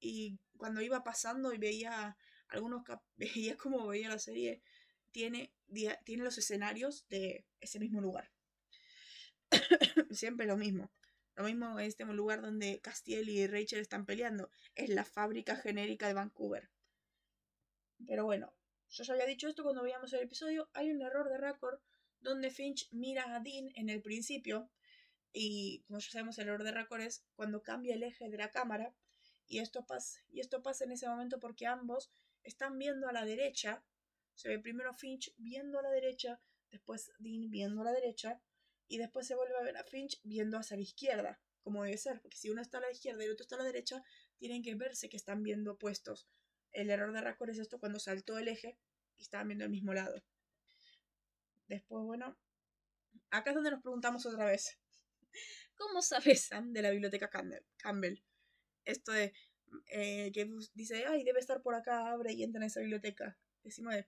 Y 0.00 0.38
cuando 0.56 0.80
iba 0.80 1.04
pasando 1.04 1.52
y 1.52 1.58
veía 1.58 2.16
algunos 2.48 2.82
veía 3.16 3.56
como 3.56 3.86
veía 3.86 4.08
la 4.08 4.18
serie, 4.18 4.62
tiene, 5.10 5.52
tiene 6.04 6.24
los 6.24 6.38
escenarios 6.38 7.06
de 7.08 7.46
ese 7.60 7.78
mismo 7.78 8.00
lugar. 8.00 8.30
Siempre 10.10 10.46
lo 10.46 10.56
mismo. 10.56 10.90
Lo 11.34 11.44
mismo 11.44 11.78
este 11.78 12.04
lugar 12.04 12.42
donde 12.42 12.80
Castiel 12.80 13.28
y 13.28 13.46
Rachel 13.46 13.80
están 13.80 14.06
peleando. 14.06 14.50
Es 14.74 14.88
la 14.88 15.04
fábrica 15.04 15.56
genérica 15.56 16.08
de 16.08 16.14
Vancouver. 16.14 16.68
Pero 18.06 18.24
bueno, 18.24 18.52
yo 18.90 19.04
ya 19.04 19.12
había 19.12 19.26
dicho 19.26 19.48
esto 19.48 19.62
cuando 19.62 19.82
veíamos 19.82 20.12
el 20.12 20.22
episodio. 20.22 20.68
Hay 20.72 20.90
un 20.90 21.02
error 21.02 21.28
de 21.28 21.38
récord 21.38 21.78
donde 22.20 22.50
Finch 22.50 22.88
mira 22.90 23.34
a 23.34 23.40
Dean 23.40 23.68
en 23.74 23.88
el 23.88 24.02
principio. 24.02 24.70
Y 25.32 25.84
como 25.86 26.00
ya 26.00 26.10
sabemos, 26.10 26.38
el 26.38 26.48
error 26.48 26.64
de 26.64 26.72
récord 26.72 27.02
es 27.02 27.24
cuando 27.36 27.62
cambia 27.62 27.94
el 27.94 28.02
eje 28.02 28.28
de 28.28 28.38
la 28.38 28.50
cámara. 28.50 28.94
Y 29.48 29.60
esto 29.60 29.86
pasa, 29.86 30.20
y 30.28 30.40
esto 30.40 30.62
pasa 30.62 30.84
en 30.84 30.92
ese 30.92 31.08
momento 31.08 31.40
porque 31.40 31.66
ambos 31.66 32.12
están 32.44 32.78
viendo 32.78 33.08
a 33.08 33.12
la 33.12 33.24
derecha. 33.24 33.82
Se 34.34 34.48
ve 34.48 34.58
primero 34.58 34.92
Finch 34.92 35.34
viendo 35.38 35.78
a 35.78 35.82
la 35.82 35.90
derecha, 35.90 36.40
después 36.70 37.10
Dean 37.18 37.50
viendo 37.50 37.80
a 37.80 37.84
la 37.84 37.92
derecha 37.92 38.40
y 38.86 38.98
después 38.98 39.26
se 39.26 39.34
vuelve 39.34 39.56
a 39.56 39.62
ver 39.62 39.76
a 39.78 39.84
Finch 39.84 40.20
viendo 40.22 40.58
hacia 40.58 40.76
la 40.76 40.82
izquierda, 40.82 41.40
como 41.62 41.82
debe 41.82 41.96
ser, 41.96 42.20
porque 42.20 42.36
si 42.36 42.50
uno 42.50 42.60
está 42.60 42.78
a 42.78 42.82
la 42.82 42.90
izquierda 42.90 43.22
y 43.22 43.26
el 43.26 43.32
otro 43.32 43.42
está 43.44 43.56
a 43.56 43.58
la 43.58 43.64
derecha, 43.64 44.04
tienen 44.36 44.62
que 44.62 44.74
verse 44.74 45.08
que 45.08 45.16
están 45.16 45.42
viendo 45.42 45.72
opuestos. 45.72 46.28
El 46.72 46.90
error 46.90 47.12
de 47.12 47.20
Raccord 47.22 47.50
es 47.50 47.58
esto 47.58 47.80
cuando 47.80 47.98
saltó 47.98 48.38
el 48.38 48.48
eje 48.48 48.78
y 49.16 49.22
estaban 49.22 49.48
viendo 49.48 49.64
el 49.64 49.70
mismo 49.70 49.94
lado. 49.94 50.22
Después, 51.66 52.04
bueno, 52.04 52.38
acá 53.30 53.50
es 53.50 53.54
donde 53.54 53.70
nos 53.70 53.82
preguntamos 53.82 54.24
otra 54.26 54.44
vez. 54.44 54.78
¿Cómo 55.76 56.02
sabe 56.02 56.34
Sam 56.36 56.72
de 56.72 56.82
la 56.82 56.90
biblioteca 56.90 57.28
Campbell? 57.28 58.22
Esto 58.88 59.12
de 59.12 59.34
eh, 59.90 60.32
que 60.32 60.50
dice, 60.72 61.04
ay, 61.06 61.22
debe 61.24 61.40
estar 61.40 61.62
por 61.62 61.74
acá, 61.74 62.10
abre 62.10 62.32
y 62.32 62.42
entra 62.42 62.58
en 62.60 62.66
esa 62.66 62.80
biblioteca. 62.80 63.38
Decimos 63.62 63.94
de, 63.94 64.06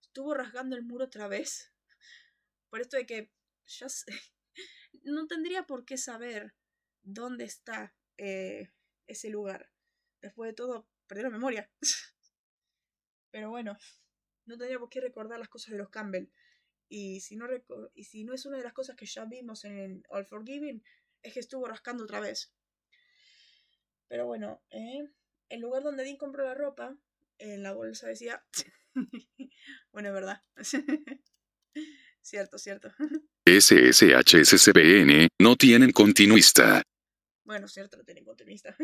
estuvo 0.00 0.32
rasgando 0.32 0.74
el 0.74 0.82
muro 0.82 1.04
otra 1.04 1.28
vez. 1.28 1.72
Por 2.70 2.80
esto 2.80 2.96
de 2.96 3.04
que 3.04 3.30
ya 3.66 3.90
sé, 3.90 4.06
no 5.04 5.26
tendría 5.26 5.66
por 5.66 5.84
qué 5.84 5.98
saber 5.98 6.54
dónde 7.02 7.44
está 7.44 7.94
eh, 8.16 8.70
ese 9.06 9.28
lugar. 9.28 9.70
Después 10.22 10.48
de 10.48 10.54
todo, 10.54 10.88
perdió 11.06 11.24
la 11.24 11.30
memoria. 11.30 11.70
Pero 13.30 13.50
bueno, 13.50 13.76
no 14.46 14.56
tendría 14.56 14.78
por 14.78 14.88
qué 14.88 15.02
recordar 15.02 15.38
las 15.38 15.50
cosas 15.50 15.72
de 15.72 15.78
los 15.78 15.90
Campbell. 15.90 16.30
Y 16.88 17.20
si 17.20 17.36
no, 17.36 17.46
y 17.94 18.04
si 18.04 18.24
no 18.24 18.32
es 18.32 18.46
una 18.46 18.56
de 18.56 18.64
las 18.64 18.72
cosas 18.72 18.96
que 18.96 19.06
ya 19.06 19.26
vimos 19.26 19.64
en 19.64 20.02
All 20.08 20.24
Forgiving, 20.24 20.82
es 21.22 21.34
que 21.34 21.40
estuvo 21.40 21.66
rascando 21.66 22.04
otra 22.04 22.20
vez. 22.20 22.54
Pero 24.12 24.26
bueno, 24.26 24.62
eh, 24.68 25.08
el 25.48 25.60
lugar 25.62 25.82
donde 25.82 26.04
Dean 26.04 26.18
compró 26.18 26.44
la 26.44 26.52
ropa, 26.52 26.94
en 27.38 27.62
la 27.62 27.72
bolsa 27.72 28.08
decía... 28.08 28.44
bueno, 29.90 30.10
es 30.10 30.14
verdad. 30.14 30.42
cierto, 32.20 32.58
cierto. 32.58 32.92
SSHSCBN 33.46 35.28
no 35.40 35.56
tienen 35.56 35.92
continuista. 35.92 36.82
Bueno, 37.42 37.68
cierto, 37.68 37.96
no 37.96 38.04
tienen 38.04 38.26
continuista. 38.26 38.76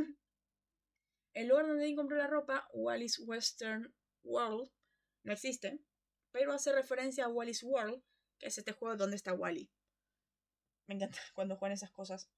El 1.35 1.49
lugar 1.49 1.67
donde 1.67 1.95
compró 1.95 2.17
la 2.17 2.27
ropa, 2.27 2.67
Wallis 2.73 3.19
Western 3.19 3.95
World, 4.23 4.71
no 5.25 5.35
existe, 5.35 5.79
pero 6.33 6.55
hace 6.55 6.73
referencia 6.73 7.27
a 7.27 7.29
Wallis 7.29 7.63
World, 7.65 8.03
que 8.39 8.47
es 8.47 8.57
este 8.57 8.73
juego 8.73 8.97
donde 8.97 9.17
está 9.17 9.35
Wally. 9.35 9.71
Me 10.87 10.95
encanta 10.95 11.19
cuando 11.35 11.57
juegan 11.57 11.75
esas 11.75 11.91
cosas. 11.91 12.31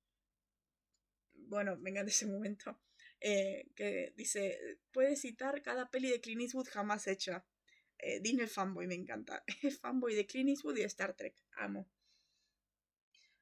Bueno, 1.50 1.76
me 1.78 1.90
encanta 1.90 2.12
ese 2.12 2.26
momento. 2.26 2.78
Eh, 3.20 3.66
que 3.74 4.12
dice, 4.16 4.78
puede 4.92 5.16
citar 5.16 5.62
cada 5.62 5.90
peli 5.90 6.08
de 6.08 6.20
Clint 6.20 6.42
Eastwood 6.42 6.68
jamás 6.68 7.08
hecha. 7.08 7.44
Eh, 7.98 8.20
Dime 8.20 8.46
fanboy, 8.46 8.86
me 8.86 8.94
encanta. 8.94 9.42
fanboy 9.82 10.14
de 10.14 10.26
Clint 10.26 10.50
Eastwood 10.50 10.76
y 10.76 10.82
Star 10.82 11.14
Trek. 11.16 11.34
Amo. 11.56 11.90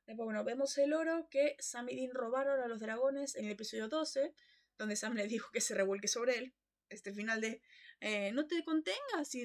Después, 0.06 0.24
bueno, 0.24 0.42
vemos 0.42 0.78
el 0.78 0.94
oro 0.94 1.28
que 1.30 1.54
Sam 1.58 1.90
y 1.90 1.96
Dean 1.96 2.14
robaron 2.14 2.62
a 2.62 2.66
los 2.66 2.80
dragones 2.80 3.36
en 3.36 3.44
el 3.44 3.50
episodio 3.52 3.88
12, 3.88 4.32
donde 4.78 4.96
Sam 4.96 5.14
le 5.14 5.28
dijo 5.28 5.50
que 5.52 5.60
se 5.60 5.74
revuelque 5.74 6.08
sobre 6.08 6.38
él. 6.38 6.54
Este 6.88 7.12
final 7.12 7.42
de 7.42 7.60
eh, 8.00 8.32
no 8.32 8.46
te 8.46 8.64
contengas 8.64 9.34
y, 9.34 9.44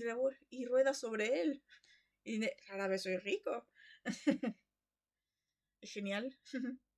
y 0.50 0.66
rueda 0.66 0.94
sobre 0.94 1.42
él. 1.42 1.62
Y 2.24 2.40
de, 2.40 2.56
rara 2.70 2.88
vez 2.88 3.04
soy 3.04 3.18
rico. 3.18 3.68
es 5.82 5.92
genial. 5.92 6.40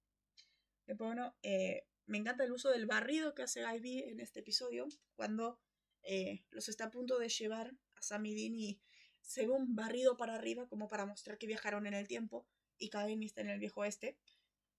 Después, 0.86 1.08
bueno, 1.08 1.36
eh, 1.42 1.88
me 2.06 2.18
encanta 2.18 2.44
el 2.44 2.52
uso 2.52 2.70
del 2.70 2.86
barrido 2.86 3.34
que 3.34 3.44
hace 3.44 3.62
Ivy 3.62 4.04
en 4.04 4.20
este 4.20 4.42
episodio, 4.42 4.88
cuando 5.16 5.60
eh, 6.04 6.44
los 6.52 6.70
está 6.70 6.86
a 6.86 6.92
punto 6.92 7.18
de 7.18 7.30
llevar 7.30 7.74
a 7.96 8.02
Sam 8.02 8.26
y 8.28 8.36
Dean 8.36 8.56
y 8.56 8.80
se 9.22 9.48
ve 9.48 9.54
un 9.54 9.76
barrido 9.76 10.18
para 10.18 10.36
arriba 10.36 10.68
como 10.68 10.88
para 10.88 11.06
mostrar 11.08 11.40
que 11.40 11.48
viajaron 11.48 11.88
en 11.88 11.96
el 11.96 12.08
tiempo 12.08 12.48
y 12.78 12.90
Kevin 12.90 13.24
está 13.24 13.42
en 13.42 13.50
el 13.50 13.60
viejo 13.60 13.84
este. 13.84 14.20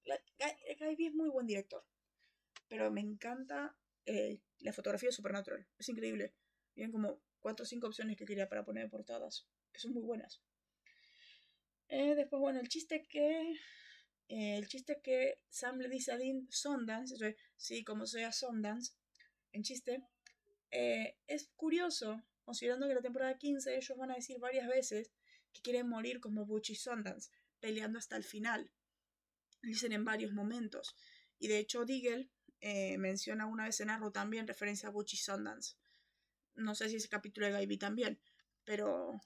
Guy 0.05 1.07
es 1.07 1.15
muy 1.15 1.29
buen 1.29 1.47
director, 1.47 1.85
pero 2.69 2.93
me 2.93 3.01
encanta 3.01 3.77
eh, 4.05 4.41
la 4.61 4.73
fotografía 4.73 5.09
de 5.09 5.15
Supernatural. 5.15 5.67
Es 5.79 5.89
increíble. 5.89 6.33
Tienen 6.75 6.93
como 6.93 7.21
cuatro 7.41 7.65
o 7.65 7.67
cinco 7.67 7.89
opciones 7.89 8.17
que 8.17 8.25
quería 8.25 8.49
para 8.49 8.65
poner 8.65 8.89
portadas, 8.89 9.49
que 9.73 9.81
son 9.81 9.95
muy 9.95 10.03
buenas. 10.03 10.41
Después, 11.89 12.41
bueno, 12.41 12.61
el 12.61 12.69
chiste 12.69 13.07
que. 13.09 13.57
Eh, 14.29 14.57
el 14.57 14.67
chiste 14.69 15.01
que 15.03 15.39
Sam 15.49 15.79
le 15.79 15.89
dice 15.89 16.13
a 16.13 16.19
Dean 16.19 16.47
Sondance, 16.51 17.37
sí, 17.57 17.85
como 17.85 18.07
sea 18.07 18.33
Sondance, 18.33 18.93
en 19.53 19.63
chiste, 19.63 20.03
es 20.71 21.49
curioso, 21.57 22.23
considerando 22.45 22.87
que 22.87 22.95
la 22.95 23.01
temporada 23.01 23.39
15 23.39 23.77
ellos 23.77 23.97
van 23.97 24.11
a 24.11 24.17
decir 24.17 24.39
varias 24.39 24.69
veces 24.69 25.11
que 25.53 25.63
quieren 25.63 25.89
morir 25.89 26.21
como 26.21 26.45
Butch 26.45 26.71
y 26.71 26.75
Sundance 26.75 27.31
peleando 27.61 27.99
hasta 27.99 28.17
el 28.17 28.25
final. 28.25 28.71
dicen 29.63 29.93
en 29.93 30.05
varios 30.05 30.33
momentos. 30.33 30.95
Y 31.39 31.49
de 31.49 31.59
hecho, 31.59 31.85
Diggle 31.85 32.31
eh, 32.61 32.99
menciona 32.99 33.47
una 33.47 33.65
vez 33.65 33.81
en 33.81 33.91
Arrow 33.91 34.13
también 34.13 34.47
referencia 34.47 34.89
a 34.89 34.93
Butch 34.93 35.15
y 35.15 35.17
Sundance. 35.17 35.77
No 36.55 36.75
sé 36.75 36.89
si 36.89 36.97
ese 36.97 37.09
capítulo 37.09 37.47
de 37.47 37.53
Gaiby 37.53 37.77
también, 37.77 38.21
pero, 38.65 39.21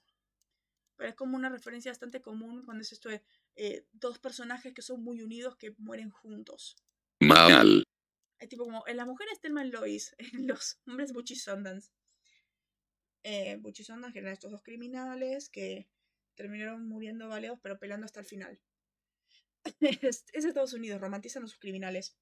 pero 0.97 1.11
es 1.11 1.15
como 1.15 1.37
una 1.37 1.49
referencia 1.49 1.91
bastante 1.91 2.23
común 2.23 2.65
cuando 2.65 2.83
es 2.83 2.93
esto 2.93 3.09
de 3.09 3.23
eh, 3.63 3.87
dos 3.93 4.19
personajes 4.19 4.73
que 4.73 4.81
son 4.81 5.05
muy 5.05 5.21
unidos 5.21 5.55
que 5.59 5.75
mueren 5.77 6.09
juntos. 6.09 6.77
Mal. 7.21 7.85
Es 8.39 8.49
tipo 8.49 8.65
como 8.65 8.87
en 8.87 8.97
las 8.97 9.07
mujeres 9.07 9.39
Thelma 9.39 9.67
y 9.67 9.71
Lois, 9.71 10.17
en 10.33 10.47
los 10.47 10.81
hombres 10.87 11.13
Butch 11.13 11.33
y 11.33 11.37
Sundance. 11.37 11.91
Eh, 13.23 13.61
Sundance 13.75 14.19
eran 14.19 14.33
estos 14.33 14.51
dos 14.51 14.63
criminales 14.63 15.51
que 15.51 15.91
terminaron 16.37 16.89
muriendo 16.89 17.29
baleados, 17.29 17.61
pero 17.63 17.79
peleando 17.79 18.07
hasta 18.07 18.21
el 18.21 18.25
final. 18.25 18.59
es, 19.81 20.25
Estados 20.33 20.73
Unidos, 20.73 20.99
romantizan 20.99 21.43
a 21.45 21.47
sus 21.47 21.59
criminales. 21.59 22.17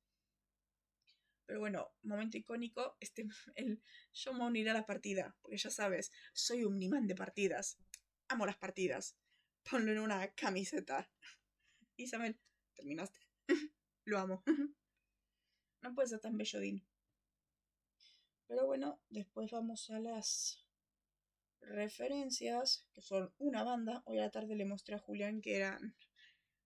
Pero 1.47 1.61
bueno, 1.61 1.95
momento 2.03 2.37
icónico, 2.37 2.97
este, 2.99 3.29
el, 3.55 3.81
yo 4.13 4.33
me 4.33 4.45
uniré 4.45 4.71
a 4.71 4.75
la 4.75 4.87
partida, 4.87 5.37
porque 5.41 5.57
ya 5.57 5.71
sabes, 5.71 6.11
soy 6.33 6.65
un 6.65 6.83
imán 6.83 7.07
de 7.07 7.15
partidas. 7.15 7.79
Amo 8.27 8.45
las 8.45 8.57
partidas. 8.57 9.17
Ponlo 9.63 9.93
en 9.93 9.99
una 9.99 10.33
camiseta. 10.35 11.11
Isabel, 11.97 12.39
¿terminaste? 12.75 13.21
Lo 14.05 14.19
amo. 14.19 14.43
no 15.83 15.95
puede 15.95 16.09
ser 16.09 16.21
tan 16.21 16.37
bello, 16.37 16.61
Pero 18.47 18.67
bueno, 18.67 19.01
después 19.09 19.51
vamos 19.51 19.91
a 19.91 20.01
las 20.01 20.65
referencias, 21.61 22.87
que 22.93 23.03
son 23.03 23.33
una 23.39 23.65
banda. 23.65 24.03
Hoy 24.07 24.19
a 24.19 24.23
la 24.23 24.31
tarde 24.31 24.57
le 24.57 24.65
mostré 24.65 24.95
a 24.95 24.99
Julián 24.99 25.41
que 25.41 25.57
eran 25.57 25.97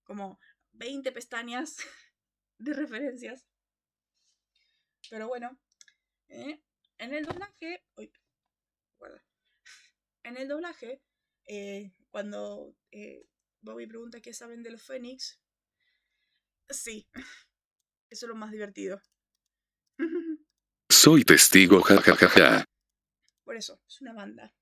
como 0.04 0.38
20 0.72 1.12
pestañas 1.12 1.76
de 2.58 2.72
referencias. 2.72 3.46
Pero 5.10 5.28
bueno, 5.28 5.58
eh, 6.28 6.62
en 6.98 7.14
el 7.14 7.24
doblaje, 7.24 7.84
en 10.22 10.36
el 10.36 10.48
doblaje, 10.48 11.02
eh, 11.46 11.92
cuando 12.12 12.76
eh, 12.92 13.26
Bobby 13.60 13.88
pregunta 13.88 14.20
qué 14.20 14.32
saben 14.32 14.62
de 14.62 14.70
los 14.70 14.82
Fénix, 14.82 15.40
sí, 16.70 17.08
eso 18.10 18.26
es 18.26 18.28
lo 18.28 18.36
más 18.36 18.52
divertido. 18.52 19.02
Soy 20.88 21.24
testigo, 21.24 21.82
jajajaja. 21.82 22.64
Por 23.42 23.56
eso, 23.56 23.82
es 23.88 24.00
una 24.00 24.12
banda. 24.12 24.54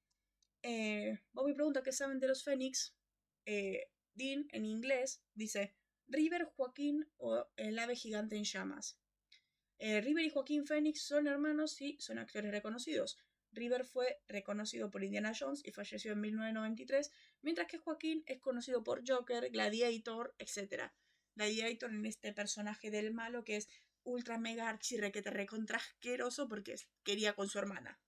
Bobby 1.32 1.52
pregunta 1.54 1.82
qué 1.82 1.92
saben 1.92 2.18
de 2.20 2.28
los 2.28 2.42
Fénix. 2.42 2.94
Dean, 3.44 4.48
en 4.52 4.64
inglés, 4.64 5.22
dice 5.34 5.74
River, 6.06 6.44
Joaquín 6.56 7.08
o 7.16 7.46
el 7.56 7.78
ave 7.78 7.96
gigante 7.96 8.36
en 8.36 8.44
llamas. 8.44 8.98
Eh, 9.78 10.00
River 10.02 10.24
y 10.24 10.30
Joaquín 10.30 10.66
Phoenix 10.66 11.02
son 11.02 11.26
hermanos 11.26 11.80
y 11.80 11.98
son 12.00 12.18
actores 12.18 12.50
reconocidos. 12.50 13.18
River 13.52 13.84
fue 13.84 14.20
reconocido 14.28 14.90
por 14.90 15.02
Indiana 15.02 15.32
Jones 15.38 15.62
y 15.64 15.72
falleció 15.72 16.12
en 16.12 16.20
1993, 16.20 17.10
mientras 17.42 17.66
que 17.66 17.78
Joaquín 17.78 18.22
es 18.26 18.40
conocido 18.40 18.82
por 18.82 19.02
Joker, 19.06 19.50
Gladiator, 19.50 20.34
etc. 20.38 20.92
Gladiator 21.34 21.90
en 21.90 22.06
este 22.06 22.32
personaje 22.32 22.90
del 22.90 23.12
malo 23.12 23.44
que 23.44 23.56
es 23.56 23.68
ultra 24.02 24.38
mega 24.38 24.68
archirrequete 24.68 25.30
recontrasqueroso 25.30 26.48
porque 26.48 26.76
quería 27.02 27.34
con 27.34 27.48
su 27.48 27.58
hermana. 27.58 28.00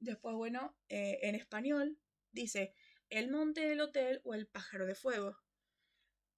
Después, 0.00 0.34
bueno, 0.34 0.76
eh, 0.88 1.18
en 1.22 1.34
español 1.34 1.98
dice 2.32 2.74
el 3.10 3.30
monte 3.30 3.66
del 3.66 3.80
hotel 3.80 4.20
o 4.24 4.34
el 4.34 4.46
pájaro 4.46 4.86
de 4.86 4.94
fuego 4.94 5.38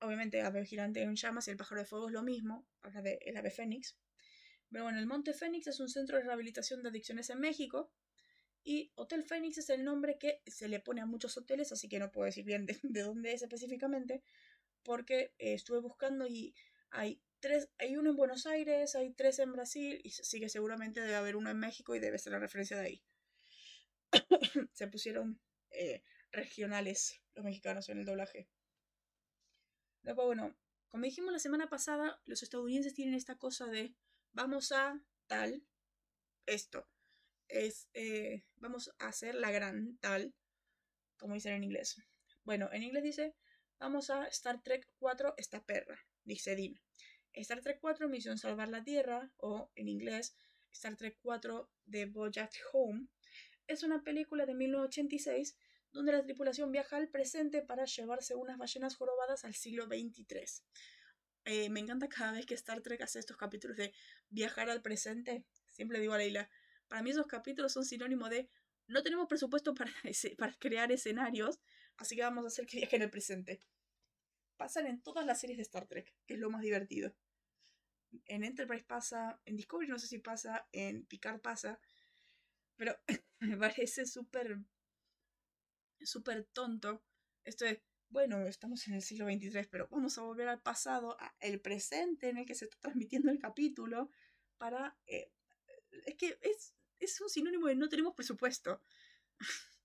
obviamente 0.01 0.41
ave 0.43 0.65
gigante 0.65 1.03
en 1.03 1.15
llamas 1.15 1.47
y 1.47 1.51
el 1.51 1.57
pájaro 1.57 1.81
de 1.81 1.87
fuego 1.87 2.09
es 2.09 2.13
lo 2.13 2.23
mismo, 2.23 2.67
habla 2.83 3.03
de 3.03 3.19
el 3.23 3.37
ave 3.37 3.51
fénix. 3.51 3.97
Pero 4.71 4.85
bueno, 4.85 4.99
el 4.99 5.07
Monte 5.07 5.35
Fénix 5.35 5.67
es 5.67 5.81
un 5.81 5.89
centro 5.89 6.17
de 6.17 6.25
rehabilitación 6.25 6.83
de 6.83 6.91
adicciones 6.91 7.31
en 7.31 7.41
México 7.41 7.93
y 8.63 8.93
Hotel 8.95 9.25
Fénix 9.25 9.59
es 9.59 9.71
el 9.71 9.85
nombre 9.85 10.19
que 10.19 10.43
se 10.47 10.69
le 10.69 10.81
pone 10.81 11.01
a 11.01 11.07
muchos 11.07 11.37
hoteles, 11.37 11.73
así 11.73 11.89
que 11.89 11.99
no 11.99 12.11
puedo 12.13 12.27
decir 12.27 12.45
bien 12.45 12.67
de, 12.67 13.03
dónde 13.03 13.33
es 13.33 13.43
específicamente, 13.43 14.23
porque 14.83 15.35
eh, 15.39 15.55
estuve 15.55 15.81
buscando 15.81 16.27
y 16.27 16.55
hay 16.91 17.23
tres, 17.41 17.71
hay 17.79 17.97
uno 17.97 18.11
en 18.11 18.17
Buenos 18.17 18.47
Aires, 18.47 18.95
hay 18.95 19.13
tres 19.13 19.39
en 19.39 19.53
Brasil 19.53 20.01
y 20.05 20.11
sí 20.11 20.41
que 20.41 20.49
seguramente 20.49 21.01
debe 21.01 21.15
haber 21.15 21.37
uno 21.37 21.51
en 21.51 21.59
México 21.59 21.95
y 21.95 22.01
debe 22.01 22.19
ser 22.19 22.33
la 22.33 22.39
referencia 22.39 22.77
de 22.77 22.87
ahí. 22.87 23.03
se 24.73 24.89
pusieron 24.89 25.41
eh, 25.71 26.03
regionales 26.31 27.23
los 27.35 27.45
mexicanos 27.45 27.89
en 27.89 27.99
el 27.99 28.05
doblaje. 28.05 28.49
Después, 30.03 30.27
bueno, 30.27 30.57
como 30.89 31.05
dijimos 31.05 31.33
la 31.33 31.39
semana 31.39 31.69
pasada, 31.69 32.21
los 32.27 32.43
estadounidenses 32.43 32.95
tienen 32.95 33.15
esta 33.15 33.37
cosa 33.37 33.67
de 33.67 33.95
vamos 34.33 34.73
a 34.73 35.01
tal, 35.27 35.63
esto. 36.47 36.89
Es, 37.49 37.89
eh, 37.95 38.45
vamos 38.57 38.93
a 38.99 39.09
hacer 39.09 39.35
la 39.35 39.51
gran 39.51 39.99
tal, 39.99 40.35
como 41.19 41.35
dicen 41.35 41.55
en 41.55 41.65
inglés. 41.65 42.01
Bueno, 42.45 42.69
en 42.73 42.83
inglés 42.83 43.03
dice, 43.03 43.35
vamos 43.79 44.11
a 44.11 44.27
Star 44.29 44.63
Trek 44.63 44.87
4, 44.99 45.35
esta 45.37 45.65
perra, 45.65 45.99
dice 46.25 46.55
Dean. 46.57 46.81
Star 47.33 47.61
Trek 47.61 47.79
4, 47.81 48.09
Misión 48.09 48.39
Salvar 48.39 48.69
la 48.69 48.83
Tierra, 48.83 49.33
o 49.37 49.71
en 49.75 49.89
inglés, 49.89 50.37
Star 50.73 50.97
Trek 50.97 51.19
4 51.23 51.71
de 51.87 52.07
Bojack 52.07 52.53
Home, 52.73 53.09
es 53.67 53.85
una 53.85 54.03
película 54.03 54.47
de 54.47 54.55
1986 54.55 55.57
donde 55.93 56.13
la 56.13 56.23
tripulación 56.23 56.73
viaja 56.73 56.97
al 56.97 57.09
presente 57.09 57.63
para 57.63 57.85
llevarse 57.85 58.35
unas 58.35 58.59
ballenas 58.59 58.97
jorobadas 58.97 59.45
al 59.45 59.55
siglo 59.55 59.87
XXIII. 59.87 60.65
Eh, 61.53 61.69
me 61.69 61.81
encanta 61.81 62.09
cada 62.09 62.31
vez 62.31 62.47
que 62.47 62.55
Star 62.55 62.81
Trek 62.81 63.03
hace 63.03 63.19
estos 63.19 63.37
capítulos 63.37 63.77
de 63.77 63.93
viajar 64.29 64.71
al 64.71 64.83
presente. 64.83 65.45
Siempre 65.73 65.99
digo 65.99 66.13
a 66.13 66.19
Leila, 66.19 66.49
para 66.87 67.03
mí 67.03 67.11
esos 67.11 67.27
capítulos 67.27 67.73
son 67.73 67.85
sinónimo 67.85 68.29
de 68.29 68.49
no 68.87 69.03
tenemos 69.03 69.27
presupuesto 69.27 69.75
para, 69.75 69.91
crear 70.61 70.93
escenarios, 70.93 71.59
así 71.97 72.15
que 72.15 72.23
vamos 72.23 72.45
a 72.45 72.47
hacer 72.47 72.67
que 72.67 72.77
viajen 72.77 73.03
al 73.03 73.11
presente. 73.11 73.59
Pasan 74.59 74.87
en 74.87 75.03
todas 75.03 75.27
las 75.27 75.41
series 75.41 75.57
de 75.57 75.63
Star 75.63 75.89
Trek, 75.89 76.15
que 76.25 76.35
es 76.35 76.41
lo 76.41 76.51
más 76.51 76.63
divertido. 76.63 77.17
En 78.27 78.45
Enterprise 78.45 78.85
pasa, 78.85 79.41
en 79.45 79.57
Discovery 79.57 79.89
no 79.89 79.99
sé 79.99 80.07
si 80.07 80.19
pasa, 80.21 80.69
en 80.71 81.05
Picard 81.07 81.41
pasa, 81.41 81.81
pero 82.77 82.97
me 83.41 83.57
parece 83.57 84.07
súper 84.07 84.57
súper 86.01 86.45
tonto. 86.45 87.03
Esto 87.43 87.65
es, 87.65 87.81
bueno, 88.11 88.45
estamos 88.47 88.87
en 88.89 88.95
el 88.95 89.03
siglo 89.03 89.27
XXIII, 89.27 89.69
pero 89.71 89.89
vamos 89.89 90.19
a 90.19 90.23
volver 90.23 90.49
al 90.49 90.61
pasado, 90.61 91.17
al 91.41 91.61
presente 91.61 92.29
en 92.29 92.39
el 92.39 92.47
que 92.47 92.57
se 92.57 92.65
está 92.65 92.77
transmitiendo 92.81 93.31
el 93.31 93.39
capítulo, 93.39 94.11
para... 94.59 94.99
Eh, 95.07 95.33
es 96.07 96.17
que 96.17 96.39
es, 96.43 96.75
es 96.99 97.21
un 97.21 97.29
sinónimo 97.29 97.69
de 97.69 97.77
no 97.77 97.89
tenemos 97.89 98.15
presupuesto. 98.15 98.83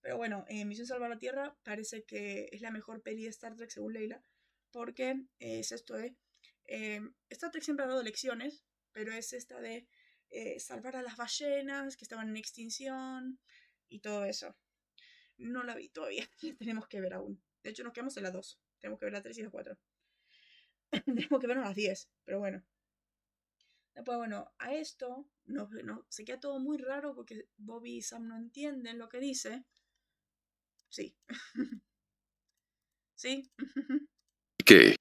Pero 0.00 0.16
bueno, 0.16 0.44
eh, 0.48 0.64
Misión 0.64 0.86
Salvar 0.86 1.10
la 1.10 1.18
Tierra 1.18 1.56
parece 1.62 2.04
que 2.04 2.48
es 2.52 2.60
la 2.60 2.70
mejor 2.70 3.02
peli 3.02 3.24
de 3.24 3.30
Star 3.30 3.56
Trek 3.56 3.70
según 3.70 3.94
Leila, 3.94 4.22
porque 4.70 5.24
es 5.38 5.72
esto 5.72 5.94
de... 5.94 6.16
Eh, 6.64 7.00
Star 7.30 7.52
Trek 7.52 7.62
siempre 7.62 7.84
ha 7.84 7.88
dado 7.88 8.02
lecciones, 8.02 8.64
pero 8.92 9.12
es 9.12 9.32
esta 9.32 9.60
de 9.60 9.88
salvar 10.58 10.96
a 10.96 11.02
las 11.02 11.16
ballenas 11.16 11.96
que 11.96 12.04
estaban 12.04 12.28
en 12.28 12.36
extinción 12.36 13.38
y 13.88 14.00
todo 14.00 14.24
eso. 14.24 14.56
No 15.38 15.62
la 15.62 15.74
vi 15.74 15.88
todavía. 15.88 16.28
tenemos 16.58 16.88
que 16.88 17.00
ver 17.00 17.14
aún. 17.14 17.42
De 17.62 17.70
hecho, 17.70 17.84
nos 17.84 17.92
quedamos 17.92 18.16
en 18.16 18.24
las 18.24 18.32
2. 18.32 18.60
Tenemos 18.78 18.98
que 18.98 19.06
ver 19.06 19.12
la 19.12 19.22
3 19.22 19.38
y 19.38 19.42
la 19.42 19.50
4. 19.50 19.78
tenemos 21.04 21.40
que 21.40 21.46
vernos 21.46 21.64
las 21.64 21.74
10, 21.74 22.08
pero 22.24 22.38
bueno. 22.38 22.64
Después, 23.94 24.18
bueno, 24.18 24.52
a 24.58 24.74
esto 24.74 25.26
no, 25.46 25.68
no, 25.82 26.04
se 26.10 26.24
queda 26.24 26.38
todo 26.38 26.60
muy 26.60 26.76
raro 26.76 27.14
porque 27.14 27.48
Bobby 27.56 27.96
y 27.96 28.02
Sam 28.02 28.28
no 28.28 28.36
entienden 28.36 28.98
lo 28.98 29.08
que 29.08 29.20
dice. 29.20 29.64
Sí. 30.90 31.16
¿Sí? 33.14 33.50
¿Qué? 34.64 34.96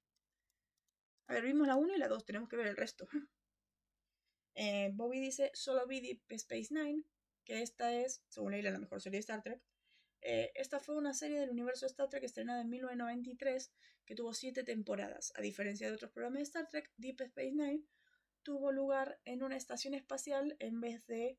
A 1.27 1.33
ver, 1.33 1.43
vimos 1.43 1.67
la 1.67 1.75
1 1.75 1.95
y 1.95 1.97
la 1.97 2.07
2, 2.07 2.25
tenemos 2.25 2.47
que 2.47 2.55
ver 2.55 2.67
el 2.67 2.77
resto. 2.77 3.07
Eh, 4.57 4.91
Bobby 4.93 5.19
dice, 5.19 5.51
solo 5.53 5.85
vi 5.85 5.99
Deep 5.99 6.21
Space 6.29 6.73
Nine, 6.73 7.03
que 7.43 7.61
esta 7.61 7.93
es, 7.93 8.23
según 8.29 8.51
Leila, 8.51 8.71
la 8.71 8.79
mejor 8.79 9.01
serie 9.01 9.17
de 9.17 9.21
Star 9.21 9.43
Trek. 9.43 9.61
Eh, 10.27 10.51
esta 10.55 10.79
fue 10.79 10.95
una 10.95 11.13
serie 11.13 11.39
del 11.39 11.51
universo 11.51 11.85
Star 11.85 12.09
Trek 12.09 12.23
estrenada 12.23 12.61
en 12.61 12.69
1993 12.69 13.71
que 14.05 14.15
tuvo 14.15 14.33
siete 14.33 14.63
temporadas. 14.63 15.31
A 15.35 15.41
diferencia 15.41 15.87
de 15.87 15.93
otros 15.93 16.09
programas 16.09 16.39
de 16.39 16.43
Star 16.45 16.67
Trek, 16.67 16.91
Deep 16.97 17.21
Space 17.21 17.51
Nine 17.51 17.83
tuvo 18.41 18.71
lugar 18.71 19.19
en 19.25 19.43
una 19.43 19.55
estación 19.55 19.93
espacial 19.93 20.55
en 20.57 20.81
vez 20.81 21.05
de 21.05 21.37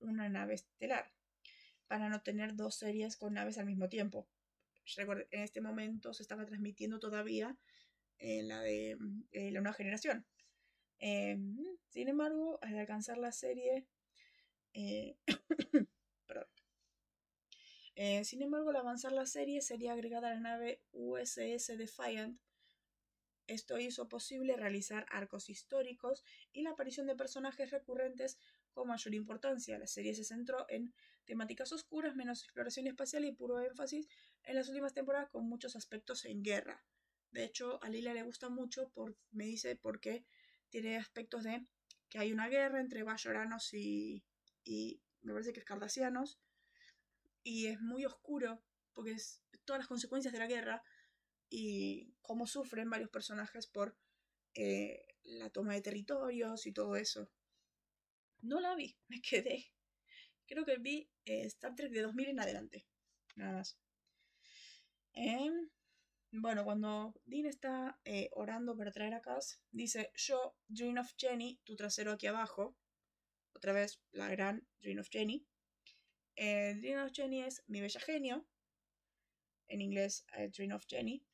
una 0.00 0.28
nave 0.28 0.52
estelar, 0.52 1.14
para 1.86 2.10
no 2.10 2.20
tener 2.20 2.56
dos 2.56 2.74
series 2.74 3.16
con 3.16 3.32
naves 3.32 3.56
al 3.56 3.64
mismo 3.64 3.88
tiempo. 3.88 4.28
En 4.98 5.42
este 5.42 5.62
momento 5.62 6.12
se 6.12 6.22
estaba 6.22 6.44
transmitiendo 6.44 6.98
todavía 6.98 7.56
en 8.18 8.48
la 8.48 8.60
de 8.60 8.98
eh, 9.32 9.50
la 9.50 9.62
nueva 9.62 9.72
generación. 9.72 10.26
Em, 10.98 11.56
sin 11.88 12.08
embargo, 12.08 12.58
al 12.60 12.78
alcanzar 12.78 13.16
la 13.16 13.32
serie, 13.32 13.86
eh, 17.96 18.24
sin 18.24 18.42
embargo, 18.42 18.70
al 18.70 18.76
avanzar 18.76 19.12
la 19.12 19.24
serie 19.24 19.62
sería 19.62 19.94
agregada 19.94 20.28
la 20.28 20.40
nave 20.40 20.82
USS 20.92 21.78
Defiant. 21.78 22.38
Esto 23.46 23.78
hizo 23.78 24.06
posible 24.08 24.54
realizar 24.56 25.06
arcos 25.08 25.48
históricos 25.48 26.22
y 26.52 26.62
la 26.62 26.70
aparición 26.70 27.06
de 27.06 27.16
personajes 27.16 27.70
recurrentes 27.70 28.38
con 28.72 28.88
mayor 28.88 29.14
importancia. 29.14 29.78
La 29.78 29.86
serie 29.86 30.14
se 30.14 30.24
centró 30.24 30.66
en 30.68 30.92
temáticas 31.24 31.72
oscuras, 31.72 32.14
menos 32.14 32.42
exploración 32.42 32.86
espacial 32.86 33.24
y 33.24 33.32
puro 33.32 33.60
énfasis 33.60 34.08
en 34.44 34.56
las 34.56 34.68
últimas 34.68 34.92
temporadas 34.92 35.30
con 35.30 35.48
muchos 35.48 35.74
aspectos 35.74 36.26
en 36.26 36.42
guerra. 36.42 36.84
De 37.30 37.44
hecho, 37.44 37.82
a 37.82 37.88
Lila 37.88 38.12
le 38.12 38.24
gusta 38.24 38.50
mucho, 38.50 38.90
por, 38.90 39.16
me 39.30 39.44
dice, 39.44 39.76
porque 39.76 40.26
tiene 40.68 40.98
aspectos 40.98 41.44
de 41.44 41.64
que 42.10 42.18
hay 42.18 42.32
una 42.32 42.48
guerra 42.48 42.80
entre 42.80 43.04
bayoranos 43.04 43.72
y, 43.72 44.22
y 44.64 45.00
me 45.22 45.32
parece 45.32 45.54
que 45.54 45.60
es 45.60 45.66
cardasianos 45.66 46.38
y 47.46 47.68
es 47.68 47.80
muy 47.80 48.04
oscuro 48.04 48.60
porque 48.92 49.12
es 49.12 49.40
todas 49.64 49.78
las 49.78 49.86
consecuencias 49.86 50.32
de 50.32 50.40
la 50.40 50.48
guerra 50.48 50.82
y 51.48 52.12
cómo 52.20 52.44
sufren 52.48 52.90
varios 52.90 53.08
personajes 53.08 53.68
por 53.68 53.96
eh, 54.54 55.06
la 55.22 55.48
toma 55.50 55.74
de 55.74 55.80
territorios 55.80 56.66
y 56.66 56.72
todo 56.72 56.96
eso. 56.96 57.30
No 58.40 58.60
la 58.60 58.74
vi, 58.74 58.98
me 59.06 59.20
quedé. 59.20 59.64
Creo 60.48 60.64
que 60.64 60.78
vi 60.78 61.08
eh, 61.24 61.42
Star 61.42 61.76
Trek 61.76 61.92
de 61.92 62.02
2000 62.02 62.30
en 62.30 62.40
adelante. 62.40 62.86
Nada 63.36 63.52
más. 63.52 63.78
Em, 65.12 65.70
bueno, 66.32 66.64
cuando 66.64 67.14
Dean 67.26 67.46
está 67.46 68.00
eh, 68.04 68.28
orando 68.32 68.76
para 68.76 68.90
traer 68.90 69.14
a 69.14 69.20
Cass, 69.20 69.60
dice, 69.70 70.10
yo, 70.16 70.56
Dream 70.66 70.98
of 70.98 71.12
Jenny, 71.16 71.60
tu 71.62 71.76
trasero 71.76 72.10
aquí 72.10 72.26
abajo. 72.26 72.76
Otra 73.54 73.72
vez, 73.72 74.00
la 74.10 74.28
gran 74.30 74.66
Dream 74.80 74.98
of 74.98 75.08
Jenny. 75.10 75.46
Eh, 76.36 76.74
Dream 76.74 77.04
of 77.04 77.12
Jenny 77.12 77.42
es 77.42 77.62
Mi 77.66 77.80
Bella 77.80 78.00
Genio, 78.00 78.46
en 79.68 79.80
inglés 79.80 80.26
eh, 80.36 80.48
Dream 80.48 80.72
of 80.72 80.84
Jenny, 80.86 81.24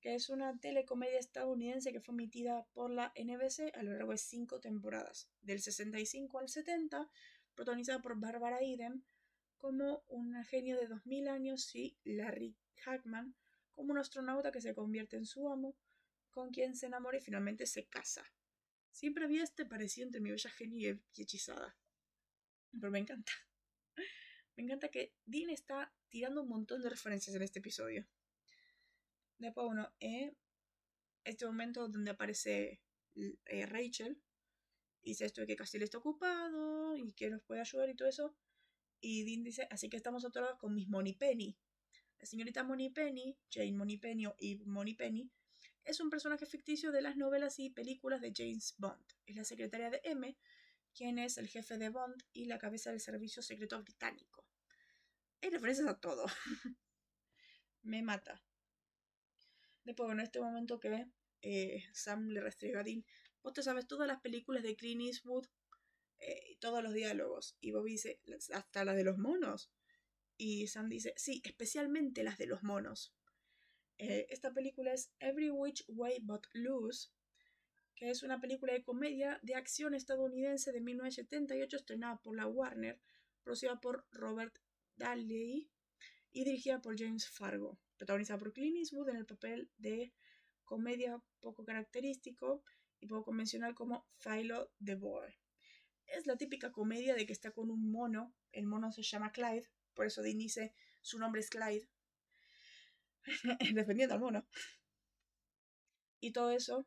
que 0.00 0.14
es 0.14 0.28
una 0.28 0.58
telecomedia 0.58 1.18
estadounidense 1.18 1.92
que 1.92 2.00
fue 2.00 2.14
emitida 2.14 2.66
por 2.72 2.90
la 2.90 3.12
NBC 3.16 3.74
a 3.74 3.82
lo 3.82 3.92
largo 3.92 4.12
de 4.12 4.18
cinco 4.18 4.60
temporadas, 4.60 5.28
del 5.40 5.60
65 5.60 6.38
al 6.38 6.48
70, 6.48 7.10
protagonizada 7.54 8.00
por 8.00 8.20
Barbara 8.20 8.60
Eden 8.60 9.04
como 9.56 10.04
un 10.08 10.44
genio 10.44 10.78
de 10.78 10.86
2000 10.86 11.28
años 11.28 11.74
y 11.74 11.98
Larry 12.04 12.56
Hackman 12.84 13.34
como 13.72 13.92
un 13.92 13.98
astronauta 13.98 14.52
que 14.52 14.60
se 14.60 14.74
convierte 14.74 15.16
en 15.16 15.26
su 15.26 15.48
amo, 15.48 15.76
con 16.30 16.50
quien 16.50 16.76
se 16.76 16.86
enamora 16.86 17.18
y 17.18 17.20
finalmente 17.22 17.66
se 17.66 17.86
casa. 17.86 18.24
Siempre 18.90 19.24
había 19.24 19.42
este 19.42 19.66
parecido 19.66 20.06
entre 20.06 20.20
mi 20.20 20.30
bella 20.30 20.50
genio 20.50 21.00
y 21.14 21.22
hechizada. 21.22 21.76
Pero 22.70 22.90
me 22.90 22.98
encanta. 22.98 23.32
Me 24.56 24.62
encanta 24.62 24.88
que 24.88 25.14
Dean 25.26 25.50
está 25.50 25.94
tirando 26.08 26.42
un 26.42 26.48
montón 26.48 26.82
de 26.82 26.88
referencias 26.88 27.36
en 27.36 27.42
este 27.42 27.58
episodio. 27.58 28.06
Después, 29.38 29.66
bueno, 29.66 29.92
eh, 30.00 30.34
este 31.24 31.44
momento 31.44 31.88
donde 31.88 32.10
aparece 32.10 32.80
eh, 33.14 33.66
Rachel, 33.66 34.20
dice 35.02 35.26
esto 35.26 35.42
de 35.42 35.46
que 35.46 35.56
Castillo 35.56 35.84
está 35.84 35.98
ocupado 35.98 36.96
y 36.96 37.12
que 37.12 37.28
nos 37.28 37.42
puede 37.42 37.60
ayudar 37.60 37.90
y 37.90 37.96
todo 37.96 38.08
eso. 38.08 38.34
Y 39.00 39.24
Dean 39.24 39.44
dice, 39.44 39.68
así 39.70 39.90
que 39.90 39.98
estamos 39.98 40.24
otra 40.24 40.42
vez 40.42 40.54
con 40.58 40.74
Miss 40.74 40.88
Penny. 41.18 41.58
La 42.18 42.24
señorita 42.24 42.66
Penny, 42.94 43.36
Jane 43.50 43.98
Penny 43.98 44.26
o 44.26 44.34
Eve 44.38 44.64
Penny, 44.96 45.30
es 45.84 46.00
un 46.00 46.08
personaje 46.08 46.46
ficticio 46.46 46.90
de 46.92 47.02
las 47.02 47.16
novelas 47.16 47.58
y 47.58 47.70
películas 47.70 48.22
de 48.22 48.32
James 48.34 48.74
Bond. 48.78 49.04
Es 49.26 49.36
la 49.36 49.44
secretaria 49.44 49.90
de 49.90 50.00
M, 50.04 50.36
quien 50.96 51.18
es 51.18 51.36
el 51.36 51.46
jefe 51.46 51.76
de 51.76 51.90
Bond 51.90 52.22
y 52.32 52.46
la 52.46 52.58
cabeza 52.58 52.90
del 52.90 53.00
servicio 53.00 53.42
secreto 53.42 53.80
británico. 53.82 54.46
Hay 55.42 55.50
referencias 55.50 55.88
a 55.88 56.00
todo. 56.00 56.24
Me 57.82 58.02
mata. 58.02 58.42
Después, 59.84 60.10
en 60.10 60.20
este 60.20 60.40
momento 60.40 60.80
que 60.80 61.06
eh, 61.42 61.84
Sam 61.92 62.28
le 62.28 62.40
restriega 62.40 62.80
a 62.80 62.82
Dean, 62.82 63.04
vos 63.42 63.52
te 63.52 63.62
sabes 63.62 63.86
todas 63.86 64.08
las 64.08 64.20
películas 64.20 64.62
de 64.62 64.74
Clint 64.74 65.02
Eastwood, 65.02 65.46
eh, 66.18 66.56
todos 66.60 66.82
los 66.82 66.94
diálogos. 66.94 67.56
Y 67.60 67.72
Bobby 67.72 67.92
dice, 67.92 68.20
hasta 68.52 68.84
las 68.84 68.96
de 68.96 69.04
los 69.04 69.18
monos. 69.18 69.70
Y 70.38 70.66
Sam 70.66 70.88
dice, 70.88 71.12
sí, 71.16 71.42
especialmente 71.44 72.24
las 72.24 72.38
de 72.38 72.46
los 72.46 72.62
monos. 72.62 73.14
Eh, 73.98 74.26
esta 74.30 74.52
película 74.52 74.92
es 74.92 75.12
Every 75.20 75.50
Which 75.50 75.84
Way 75.88 76.20
But 76.22 76.46
Loose, 76.52 77.10
que 77.96 78.10
es 78.10 78.22
una 78.22 78.40
película 78.40 78.74
de 78.74 78.84
comedia 78.84 79.40
de 79.42 79.54
acción 79.54 79.94
estadounidense 79.94 80.70
de 80.70 80.82
1978 80.82 81.76
estrenada 81.78 82.18
por 82.18 82.36
la 82.36 82.46
Warner, 82.46 83.00
producida 83.42 83.80
por 83.80 84.06
Robert 84.12 84.58
Daly 84.96 85.70
y 86.30 86.44
dirigida 86.44 86.80
por 86.82 86.98
James 86.98 87.26
Fargo, 87.26 87.80
protagonizada 87.96 88.38
por 88.38 88.52
Clint 88.52 88.76
Eastwood 88.76 89.08
en 89.08 89.16
el 89.16 89.24
papel 89.24 89.70
de 89.78 90.12
comedia 90.64 91.22
poco 91.40 91.64
característico 91.64 92.62
y 93.00 93.06
poco 93.06 93.24
convencional 93.24 93.74
como 93.74 94.06
Philo 94.18 94.70
the 94.84 94.94
Boy. 94.94 95.34
Es 96.06 96.26
la 96.26 96.36
típica 96.36 96.72
comedia 96.72 97.14
de 97.14 97.26
que 97.26 97.32
está 97.32 97.50
con 97.50 97.70
un 97.70 97.90
mono, 97.90 98.34
el 98.52 98.66
mono 98.66 98.92
se 98.92 99.02
llama 99.02 99.32
Clyde, 99.32 99.70
por 99.94 100.06
eso 100.06 100.22
Dean 100.22 100.38
dice 100.38 100.74
su 101.00 101.18
nombre 101.18 101.40
es 101.40 101.48
Clyde, 101.48 101.88
defendiendo 103.74 104.14
al 104.14 104.20
mono. 104.20 104.46
Y 106.20 106.32
todo 106.32 106.50
eso 106.50 106.86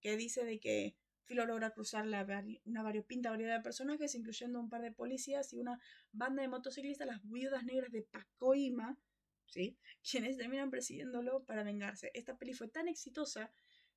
que 0.00 0.16
dice 0.16 0.44
de 0.44 0.58
que 0.58 0.96
Philo 1.24 1.46
logra 1.46 1.70
cruzar 1.70 2.06
la 2.06 2.26
una 2.64 2.82
variopinta 2.82 3.30
variedad 3.30 3.56
de 3.58 3.62
personajes, 3.62 4.14
incluyendo 4.16 4.58
un 4.58 4.68
par 4.68 4.82
de 4.82 4.90
policías 4.90 5.52
y 5.52 5.58
una 5.58 5.78
banda 6.10 6.42
de 6.42 6.48
motociclistas, 6.48 7.06
las 7.06 7.22
viudas 7.22 7.64
negras 7.64 7.92
de 7.92 8.02
Pacoima, 8.02 8.98
¿sí? 9.46 9.78
quienes 10.02 10.36
terminan 10.36 10.70
presidiéndolo 10.70 11.44
para 11.44 11.62
vengarse. 11.62 12.10
Esta 12.14 12.36
peli 12.36 12.52
fue 12.52 12.68
tan 12.68 12.88
exitosa 12.88 13.52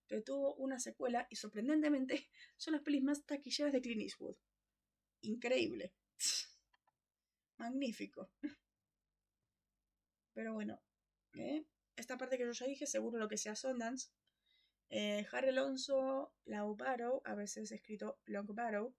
que 0.08 0.22
tuvo 0.22 0.54
una 0.56 0.80
secuela 0.80 1.28
y 1.30 1.36
sorprendentemente 1.36 2.28
son 2.58 2.74
las 2.74 2.84
pelis 2.84 3.04
más 3.04 3.26
taquilleras 3.26 3.74
de 3.74 3.82
Clint 3.82 4.02
Eastwood. 4.02 4.36
Increíble. 5.22 5.94
Magnífico. 7.58 8.30
Pero 10.34 10.54
bueno, 10.54 10.82
¿eh? 11.34 11.66
esta 11.96 12.18
parte 12.18 12.38
que 12.38 12.46
yo 12.46 12.52
ya 12.52 12.66
dije, 12.66 12.86
seguro 12.86 13.18
lo 13.18 13.28
que 13.28 13.38
sea 13.38 13.56
Sundance, 13.56 14.10
eh, 14.90 15.26
Harry 15.32 15.50
Alonso 15.50 16.34
Barrow, 16.46 17.22
a 17.26 17.36
veces 17.36 17.72
escrito 17.72 18.20
Long 18.26 18.54
Barrow, 18.54 18.96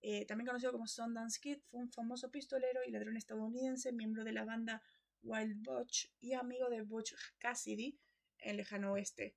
eh, 0.00 0.26
también 0.26 0.46
conocido 0.46 0.72
como 0.72 0.86
Sundance 0.86 1.38
Kid, 1.40 1.58
fue 1.70 1.80
un 1.80 1.90
famoso 1.90 2.30
pistolero 2.30 2.80
y 2.86 2.90
ladrón 2.90 3.16
estadounidense, 3.16 3.92
miembro 3.92 4.24
de 4.24 4.32
la 4.32 4.44
banda 4.44 4.82
Wild 5.22 5.62
Butch 5.62 6.10
y 6.20 6.32
amigo 6.32 6.68
de 6.68 6.82
Butch 6.82 7.14
Cassidy 7.38 7.98
en 8.38 8.56
Lejano 8.56 8.92
Oeste. 8.92 9.36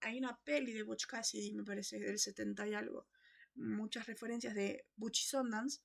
Hay 0.00 0.18
una 0.18 0.38
peli 0.42 0.72
de 0.72 0.82
Butch 0.82 1.06
Cassidy, 1.06 1.52
me 1.52 1.64
parece, 1.64 1.98
del 1.98 2.18
70 2.18 2.66
y 2.68 2.74
algo. 2.74 3.06
Muchas 3.54 4.06
referencias 4.06 4.54
de 4.54 4.86
Butch 4.96 5.20
y 5.20 5.24
Sundance 5.24 5.80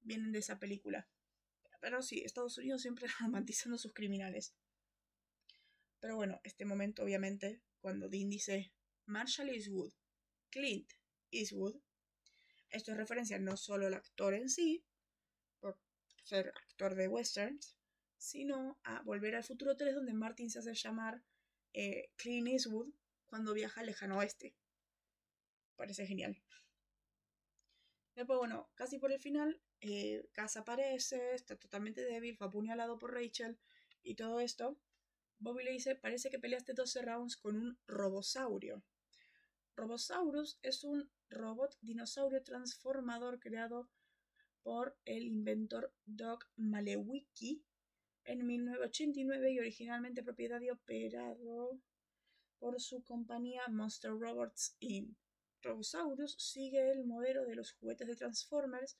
vienen 0.00 0.32
de 0.32 0.38
esa 0.38 0.58
película. 0.58 1.08
Pero 1.80 2.02
sí, 2.02 2.22
Estados 2.24 2.56
Unidos 2.58 2.82
siempre 2.82 3.06
romantizando 3.20 3.78
sus 3.78 3.92
criminales. 3.92 4.54
Pero 5.98 6.16
bueno, 6.16 6.40
este 6.44 6.64
momento 6.64 7.02
obviamente, 7.02 7.60
cuando 7.80 8.08
Dean 8.08 8.28
dice 8.28 8.72
Marshall 9.06 9.48
Eastwood, 9.48 9.92
Clint 10.50 10.92
Eastwood, 11.30 11.76
esto 12.70 12.92
es 12.92 12.96
referencia 12.96 13.38
no 13.38 13.56
solo 13.56 13.86
al 13.86 13.94
actor 13.94 14.34
en 14.34 14.48
sí, 14.48 14.84
por 15.58 15.78
ser 16.24 16.48
actor 16.48 16.94
de 16.94 17.08
westerns, 17.08 17.76
sino 18.16 18.78
a 18.84 19.02
Volver 19.02 19.34
al 19.34 19.44
Futuro 19.44 19.76
3, 19.76 19.94
donde 19.94 20.12
Martin 20.12 20.50
se 20.50 20.60
hace 20.60 20.74
llamar 20.74 21.22
eh, 21.72 22.10
Clint 22.16 22.48
Eastwood 22.48 22.92
cuando 23.26 23.54
viaja 23.54 23.80
al 23.80 23.86
lejano 23.86 24.18
oeste. 24.18 24.54
Parece 25.76 26.06
genial. 26.06 26.40
Después, 28.14 28.38
bueno, 28.38 28.70
casi 28.74 28.98
por 28.98 29.12
el 29.12 29.20
final, 29.20 29.60
eh, 29.80 30.28
Casa 30.32 30.60
aparece, 30.60 31.34
está 31.34 31.56
totalmente 31.56 32.02
débil, 32.02 32.36
fue 32.36 32.48
apuñalado 32.48 32.98
por 32.98 33.14
Rachel 33.14 33.58
y 34.02 34.14
todo 34.14 34.40
esto. 34.40 34.76
Bobby 35.40 35.64
le 35.64 35.72
dice, 35.72 35.96
parece 35.96 36.28
que 36.28 36.38
peleaste 36.38 36.74
12 36.74 37.02
rounds 37.02 37.36
con 37.38 37.56
un 37.56 37.78
robosaurio. 37.86 38.84
Robosaurus 39.74 40.58
es 40.62 40.84
un 40.84 41.10
robot 41.30 41.78
dinosaurio 41.80 42.42
transformador 42.42 43.40
creado 43.40 43.88
por 44.62 44.98
el 45.06 45.22
inventor 45.22 45.94
Doug 46.04 46.40
Malewicki 46.56 47.64
en 48.24 48.46
1989 48.46 49.52
y 49.52 49.58
originalmente 49.58 50.22
propiedad 50.22 50.60
y 50.60 50.68
operado 50.68 51.80
por 52.58 52.78
su 52.78 53.02
compañía 53.02 53.62
Monster 53.68 54.10
Robots 54.10 54.76
Inc. 54.80 55.16
Robosaurus 55.62 56.34
sigue 56.38 56.90
el 56.90 57.06
modelo 57.06 57.46
de 57.46 57.54
los 57.54 57.72
juguetes 57.72 58.06
de 58.06 58.16
Transformers 58.16 58.98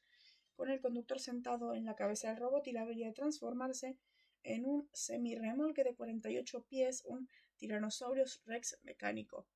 con 0.57 0.71
el 0.71 0.81
conductor 0.81 1.21
sentado 1.21 1.75
en 1.75 1.85
la 1.85 1.97
cabeza 1.97 2.29
del 2.29 2.39
robot 2.39 2.67
y 2.67 2.73
la 2.73 2.83
habilidad 2.83 3.09
de 3.09 3.15
transformarse 3.15 3.99
en 4.43 4.67
un 4.67 4.89
semirremolque 4.93 5.85
de 5.85 5.95
48 5.95 6.65
pies, 6.67 7.03
un 7.05 7.29
Tyrannosaurus 7.57 8.43
Rex 8.47 8.79
mecánico. 8.83 9.47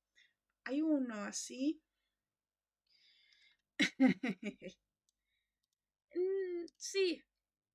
Hay 0.63 0.81
uno 0.81 1.23
así. 1.23 1.81
Mm, 6.17 6.65
sí, 6.77 7.21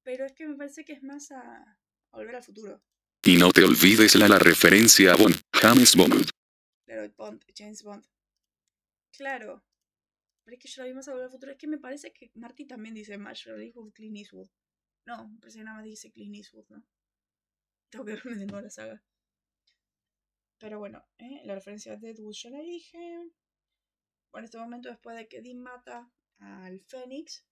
pero 0.03 0.25
es 0.25 0.33
que 0.33 0.47
me 0.47 0.57
parece 0.57 0.83
que 0.83 0.95
es 0.95 1.03
más 1.03 1.31
a, 1.31 1.79
volver 2.11 2.37
al 2.37 2.43
futuro. 2.43 2.83
Y 3.23 3.37
no 3.37 3.53
te 3.53 3.63
olvides 3.63 4.15
la, 4.15 4.29
la 4.29 4.39
referencia 4.39 5.13
a 5.13 5.17
Bond, 5.17 5.37
James 5.53 5.95
Bond. 5.95 6.31
Claro, 6.87 7.13
Bond, 7.19 7.45
James 7.55 7.83
Bond. 7.83 8.07
Claro. 9.13 9.63
Pero 10.43 10.57
es 10.57 10.63
que 10.63 10.69
yo 10.69 10.83
lo 10.83 10.89
vi 10.89 10.95
más 10.95 11.07
a 11.09 11.11
volver 11.13 11.27
al 11.27 11.33
futuro. 11.33 11.53
Es 11.53 11.59
que 11.59 11.67
me 11.67 11.79
parece 11.79 12.13
que 12.13 12.31
Marty 12.35 12.65
también 12.65 12.95
dice 12.95 13.19
Marshall 13.19 13.63
Eastwood, 13.63 13.93
Clint 13.93 14.17
Eastwood. 14.17 14.49
No, 15.05 15.29
me 15.29 15.39
parece 15.39 15.59
que 15.59 15.65
nada 15.65 15.77
más 15.77 15.85
dice 15.85 16.11
Clint 16.11 16.37
Eastwood, 16.37 16.67
¿no? 16.71 16.83
Tengo 17.91 18.05
que 18.05 18.15
verme 18.15 18.37
de 18.37 18.47
nuevo 18.47 18.63
la 18.63 18.71
saga. 18.71 19.03
Pero 20.59 20.79
bueno, 20.79 21.05
¿eh? 21.19 21.41
la 21.45 21.55
referencia 21.55 21.97
de 21.97 21.99
Deadwood 21.99 22.35
ya 22.35 22.51
la 22.51 22.61
dije. 22.61 22.99
Bueno, 24.31 24.43
en 24.43 24.45
este 24.45 24.59
momento, 24.59 24.89
después 24.89 25.17
de 25.17 25.27
que 25.27 25.43
Dean 25.43 25.59
mata 25.59 26.11
al 26.39 26.81
Fénix, 26.81 27.45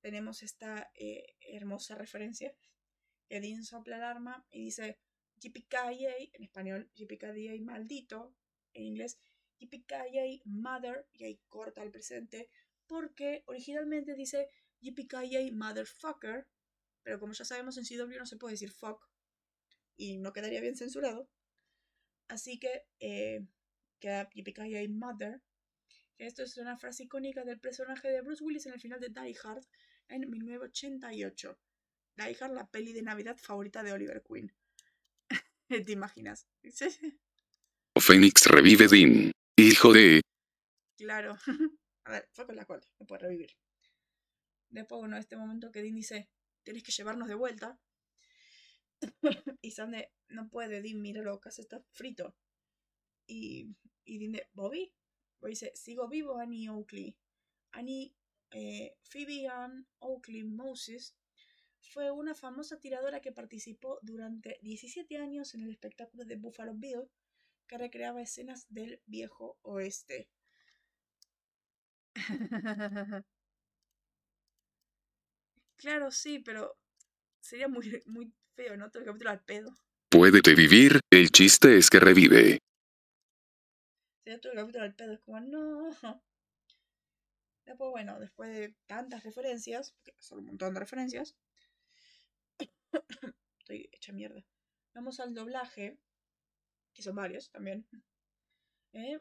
tenemos 0.00 0.42
esta 0.42 0.90
eh, 0.94 1.36
hermosa 1.40 1.96
referencia. 1.96 2.54
Que 3.28 3.40
Dean 3.40 3.62
sopla 3.62 3.96
el 3.96 4.02
arma 4.02 4.46
y 4.50 4.64
dice 4.64 4.98
yippee 5.40 6.30
en 6.32 6.42
español 6.42 6.90
yippee 6.94 7.60
maldito, 7.60 8.34
en 8.72 8.84
inglés 8.84 9.20
yippee 9.58 10.42
mother, 10.44 11.06
y 11.12 11.24
ahí 11.24 11.40
corta 11.48 11.82
el 11.82 11.90
presente, 11.90 12.48
porque 12.86 13.42
originalmente 13.46 14.14
dice 14.14 14.48
yippee 14.80 15.52
motherfucker, 15.52 16.48
pero 17.02 17.18
como 17.20 17.32
ya 17.32 17.44
sabemos 17.44 17.76
en 17.76 17.84
CW 17.84 18.18
no 18.18 18.26
se 18.26 18.36
puede 18.36 18.54
decir 18.54 18.70
fuck, 18.70 19.07
y 19.98 20.16
no 20.16 20.32
quedaría 20.32 20.62
bien 20.62 20.76
censurado. 20.76 21.28
Así 22.28 22.58
que 22.58 22.86
eh, 23.00 23.44
queda 23.98 24.30
Yippee 24.30 24.88
Mother. 24.88 25.42
Esto 26.16 26.42
es 26.42 26.56
una 26.56 26.78
frase 26.78 27.04
icónica 27.04 27.44
del 27.44 27.60
personaje 27.60 28.08
de 28.08 28.22
Bruce 28.22 28.42
Willis 28.42 28.66
en 28.66 28.72
el 28.72 28.80
final 28.80 29.00
de 29.00 29.08
Die 29.08 29.36
Hard 29.42 29.66
en 30.08 30.30
1988. 30.30 31.58
Die 32.16 32.36
Hard, 32.40 32.54
la 32.54 32.66
peli 32.66 32.92
de 32.92 33.02
Navidad 33.02 33.36
favorita 33.36 33.82
de 33.82 33.92
Oliver 33.92 34.22
Queen. 34.22 34.52
¿Te 35.68 35.92
imaginas? 35.92 36.46
Fénix 38.00 38.46
revive 38.46 38.86
Dean, 38.86 39.32
hijo 39.56 39.92
de... 39.92 40.20
Claro. 40.96 41.36
A 42.04 42.10
ver, 42.10 42.28
fue 42.32 42.46
con 42.46 42.56
la 42.56 42.64
cola, 42.64 42.80
me 42.98 43.06
puede 43.06 43.22
revivir. 43.22 43.50
Después, 44.70 45.00
bueno, 45.00 45.16
este 45.16 45.36
momento 45.36 45.70
que 45.70 45.82
Dean 45.82 45.94
dice, 45.94 46.28
tienes 46.62 46.82
que 46.82 46.92
llevarnos 46.92 47.28
de 47.28 47.34
vuelta. 47.34 47.78
y 49.62 49.70
Sande, 49.70 50.10
no 50.28 50.48
puede, 50.48 50.82
Dean, 50.82 51.00
míralo, 51.00 51.40
casi 51.40 51.62
está 51.62 51.82
frito. 51.92 52.34
Y, 53.26 53.74
y 54.04 54.18
Dean 54.18 54.32
de, 54.32 54.46
¿Bobby? 54.52 54.92
Bobby 55.40 55.52
dice, 55.52 55.72
sigo 55.74 56.08
vivo, 56.08 56.38
Annie 56.38 56.68
Oakley. 56.68 57.16
Annie 57.72 58.14
eh, 58.50 58.96
Phoebe 59.02 59.46
Ann 59.48 59.86
Oakley 59.98 60.44
Moses 60.44 61.14
fue 61.80 62.10
una 62.10 62.34
famosa 62.34 62.78
tiradora 62.78 63.20
que 63.20 63.32
participó 63.32 63.98
durante 64.02 64.58
17 64.62 65.16
años 65.16 65.54
en 65.54 65.62
el 65.62 65.70
espectáculo 65.70 66.24
de 66.24 66.36
Buffalo 66.36 66.74
Bill, 66.74 67.08
que 67.66 67.78
recreaba 67.78 68.22
escenas 68.22 68.66
del 68.68 69.00
viejo 69.06 69.58
oeste. 69.62 70.28
claro, 75.76 76.10
sí, 76.10 76.38
pero 76.40 76.76
sería 77.40 77.68
muy, 77.68 78.02
muy 78.06 78.32
feo, 78.58 78.76
¿no? 78.76 78.90
Todo 78.90 79.02
el 79.02 79.06
capítulo 79.06 79.30
al 79.30 79.44
pedo. 79.44 79.72
Puédete 80.10 80.54
vivir, 80.56 81.00
el 81.10 81.30
chiste 81.30 81.78
es 81.78 81.90
que 81.90 82.00
revive. 82.00 82.58
Sería 84.24 84.40
todo 84.40 84.52
el 84.52 84.58
capítulo 84.58 84.84
al 84.84 84.94
pedo, 84.96 85.12
es 85.12 85.20
como, 85.20 85.40
no. 85.40 85.90
Después, 87.64 87.90
bueno, 87.90 88.18
después 88.18 88.52
de 88.52 88.74
tantas 88.86 89.22
referencias, 89.22 89.92
porque 89.92 90.16
son 90.18 90.40
un 90.40 90.46
montón 90.46 90.74
de 90.74 90.80
referencias, 90.80 91.36
estoy 93.60 93.90
hecha 93.92 94.12
mierda. 94.12 94.44
Vamos 94.92 95.20
al 95.20 95.34
doblaje, 95.34 96.00
que 96.94 97.02
son 97.02 97.14
varios 97.14 97.50
también. 97.50 97.86
¿Eh? 98.92 99.20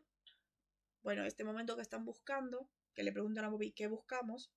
Bueno, 1.04 1.26
este 1.26 1.44
momento 1.44 1.76
que 1.76 1.84
están 1.84 2.06
buscando, 2.06 2.72
que 2.96 3.04
le 3.04 3.12
preguntan 3.12 3.46
a 3.46 3.50
Bobby 3.50 3.72
qué 3.72 3.86
buscamos, 3.86 4.52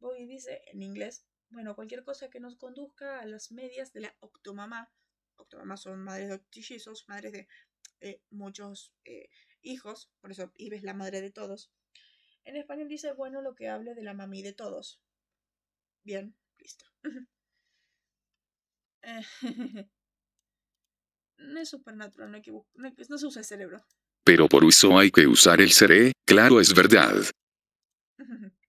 Bobby 0.00 0.26
dice 0.26 0.60
en 0.66 0.82
inglés, 0.82 1.24
bueno, 1.52 1.74
cualquier 1.74 2.02
cosa 2.04 2.30
que 2.30 2.40
nos 2.40 2.56
conduzca 2.56 3.20
a 3.20 3.26
las 3.26 3.52
medias 3.52 3.92
de 3.92 4.00
la 4.00 4.16
octomamá. 4.20 4.90
Octomamá 5.36 5.76
son 5.76 6.00
madres 6.00 6.28
de 6.28 6.38
trillizos, 6.38 7.08
madres 7.08 7.32
de 7.32 7.48
eh, 8.00 8.20
muchos 8.30 8.92
eh, 9.04 9.28
hijos, 9.62 10.10
por 10.20 10.30
eso 10.32 10.52
Ives 10.56 10.78
es 10.78 10.84
la 10.84 10.94
madre 10.94 11.20
de 11.20 11.30
todos. 11.30 11.70
En 12.44 12.56
español 12.56 12.88
dice, 12.88 13.12
bueno, 13.12 13.40
lo 13.42 13.54
que 13.54 13.68
hable 13.68 13.94
de 13.94 14.02
la 14.02 14.14
mami 14.14 14.42
de 14.42 14.52
todos. 14.52 15.00
Bien, 16.02 16.34
listo. 16.58 16.84
no 21.38 21.60
es 21.60 21.68
supernatural, 21.68 22.30
no, 22.30 22.36
hay 22.36 22.42
que 22.42 22.52
no, 22.52 22.64
no 23.08 23.18
se 23.18 23.26
usa 23.26 23.40
el 23.40 23.46
cerebro. 23.46 23.84
Pero 24.24 24.48
por 24.48 24.64
uso 24.64 24.98
hay 24.98 25.10
que 25.10 25.26
usar 25.26 25.60
el 25.60 25.72
seré, 25.72 26.12
claro 26.26 26.60
es 26.60 26.74
verdad. 26.74 27.14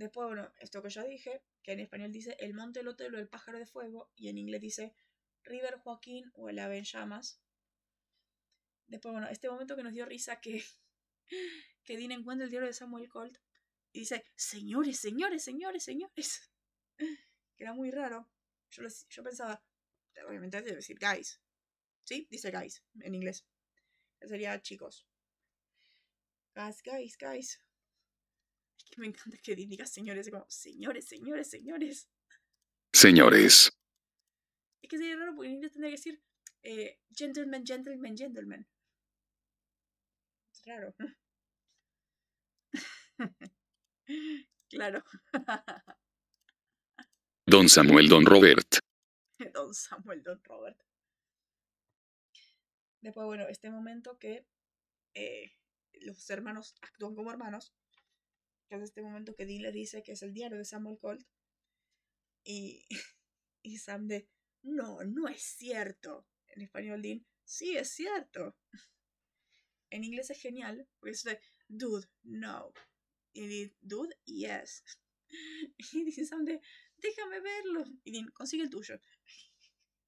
Después, 0.00 0.28
bueno, 0.28 0.50
esto 0.60 0.82
que 0.82 0.88
yo 0.88 1.04
dije, 1.04 1.42
que 1.62 1.72
en 1.72 1.80
español 1.80 2.10
dice 2.10 2.34
el 2.40 2.54
monte, 2.54 2.80
el 2.80 2.88
hotel 2.88 3.14
o 3.14 3.18
el 3.18 3.28
pájaro 3.28 3.58
de 3.58 3.66
fuego, 3.66 4.10
y 4.16 4.30
en 4.30 4.38
inglés 4.38 4.62
dice 4.62 4.94
River 5.42 5.76
Joaquín 5.76 6.30
o 6.32 6.48
el 6.48 6.58
ave 6.58 6.78
en 6.78 6.84
llamas. 6.84 7.38
Después, 8.86 9.12
bueno, 9.12 9.28
este 9.28 9.50
momento 9.50 9.76
que 9.76 9.82
nos 9.82 9.92
dio 9.92 10.06
risa 10.06 10.40
que 10.40 10.64
que 11.84 11.98
Dean 11.98 12.12
encuentra 12.12 12.46
el 12.46 12.50
diario 12.50 12.66
de 12.66 12.72
Samuel 12.72 13.10
Colt 13.10 13.36
y 13.92 14.00
dice, 14.00 14.24
señores, 14.36 14.98
señores, 14.98 15.44
señores, 15.44 15.84
señores. 15.84 16.50
Que 17.56 17.64
era 17.64 17.74
muy 17.74 17.90
raro. 17.90 18.26
Yo, 18.70 18.84
yo 19.10 19.22
pensaba, 19.22 19.62
obviamente 20.26 20.62
debe 20.62 20.76
decir 20.76 20.98
guys. 20.98 21.42
¿Sí? 22.04 22.26
Dice 22.30 22.50
guys 22.50 22.82
en 23.02 23.14
inglés. 23.14 23.44
sería 24.26 24.62
chicos. 24.62 25.06
Guys, 26.54 26.82
guys, 26.82 27.18
guys. 27.18 27.60
Es 28.80 28.84
que 28.90 29.00
me 29.00 29.06
encanta 29.06 29.36
que 29.42 29.54
Dean 29.54 29.68
diga 29.68 29.86
señores, 29.86 30.30
como, 30.30 30.46
señores, 30.48 31.06
señores, 31.06 31.50
señores. 31.50 32.08
Señores. 32.92 33.70
Es 34.82 34.88
que 34.88 34.98
sería 34.98 35.16
raro 35.16 35.34
porque 35.34 35.48
en 35.48 35.54
inglés 35.56 35.72
tendría 35.72 35.90
que 35.90 35.96
decir 35.96 36.22
eh, 36.62 37.00
gentleman, 37.14 37.64
gentleman, 37.64 38.16
gentleman. 38.16 38.66
Es 40.52 40.62
raro. 40.66 40.94
claro. 44.68 45.04
Don 47.46 47.68
Samuel, 47.68 48.08
Don 48.08 48.24
Robert. 48.24 48.78
Don 49.54 49.74
Samuel, 49.74 50.22
Don 50.22 50.42
Robert. 50.44 50.80
Después, 53.02 53.26
bueno, 53.26 53.46
este 53.48 53.70
momento 53.70 54.18
que 54.18 54.46
eh, 55.14 55.52
los 56.02 56.28
hermanos 56.30 56.74
actúan 56.82 57.14
como 57.14 57.30
hermanos, 57.30 57.72
que 58.70 58.76
es 58.76 58.82
este 58.82 59.02
momento 59.02 59.34
que 59.34 59.46
Dean 59.46 59.62
le 59.62 59.72
dice 59.72 60.02
que 60.04 60.12
es 60.12 60.22
el 60.22 60.32
diario 60.32 60.56
de 60.56 60.64
Samuel 60.64 60.98
Colt, 60.98 61.26
y, 62.44 62.86
y 63.62 63.78
Sam 63.78 64.06
de, 64.06 64.28
no, 64.62 65.02
no 65.04 65.28
es 65.28 65.42
cierto. 65.42 66.26
En 66.46 66.62
español, 66.62 67.02
Dean, 67.02 67.26
sí 67.44 67.76
es 67.76 67.90
cierto. 67.90 68.56
En 69.90 70.04
inglés 70.04 70.30
es 70.30 70.40
genial, 70.40 70.88
porque 71.00 71.10
es 71.10 71.24
de, 71.24 71.40
dude, 71.68 72.06
no. 72.22 72.72
Y 73.32 73.46
dice, 73.48 73.76
dude, 73.80 74.16
yes. 74.24 74.84
Y 75.92 76.04
dice 76.04 76.24
Sam 76.24 76.44
déjame 76.44 77.40
verlo. 77.40 77.84
Y 78.04 78.12
dice, 78.12 78.32
consigue 78.32 78.62
el 78.62 78.70
tuyo. 78.70 79.00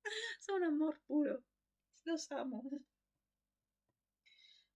Son 0.40 0.62
un 0.62 0.64
amor 0.64 1.00
puro. 1.06 1.44
Los 2.04 2.30
amo. 2.30 2.62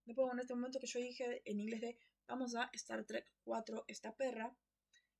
Después, 0.05 0.33
en 0.33 0.39
este 0.41 0.55
momento 0.55 0.79
que 0.81 0.87
yo 0.87 1.01
dije 1.01 1.43
en 1.45 1.61
inglés 1.61 1.81
de 1.81 1.99
vamos 2.27 2.55
a 2.55 2.71
Star 2.73 3.05
Trek 3.05 3.27
4, 3.45 3.85
esta 3.89 4.15
perra, 4.15 4.57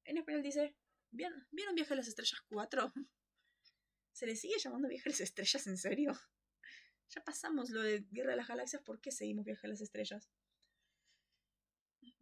en 0.05 0.19
español 0.19 0.43
dice, 0.43 0.77
¿vieron, 1.11 1.47
¿vieron 1.51 1.75
Viaje 1.75 1.95
a 1.95 1.97
las 1.97 2.09
Estrellas 2.09 2.41
4? 2.49 2.93
¿Se 4.13 4.27
le 4.27 4.37
sigue 4.37 4.59
llamando 4.59 4.89
Viaje 4.89 5.09
a 5.09 5.13
las 5.13 5.21
Estrellas 5.21 5.67
en 5.67 5.77
serio? 5.77 6.13
Ya 7.09 7.23
pasamos 7.23 7.71
lo 7.71 7.83
de 7.83 8.05
Guerra 8.11 8.33
de 8.33 8.39
las 8.39 8.49
Galaxias, 8.49 8.83
¿por 8.83 9.01
qué 9.01 9.13
seguimos 9.13 9.45
Viaje 9.45 9.69
a 9.69 9.71
las 9.71 9.81
Estrellas? 9.81 10.29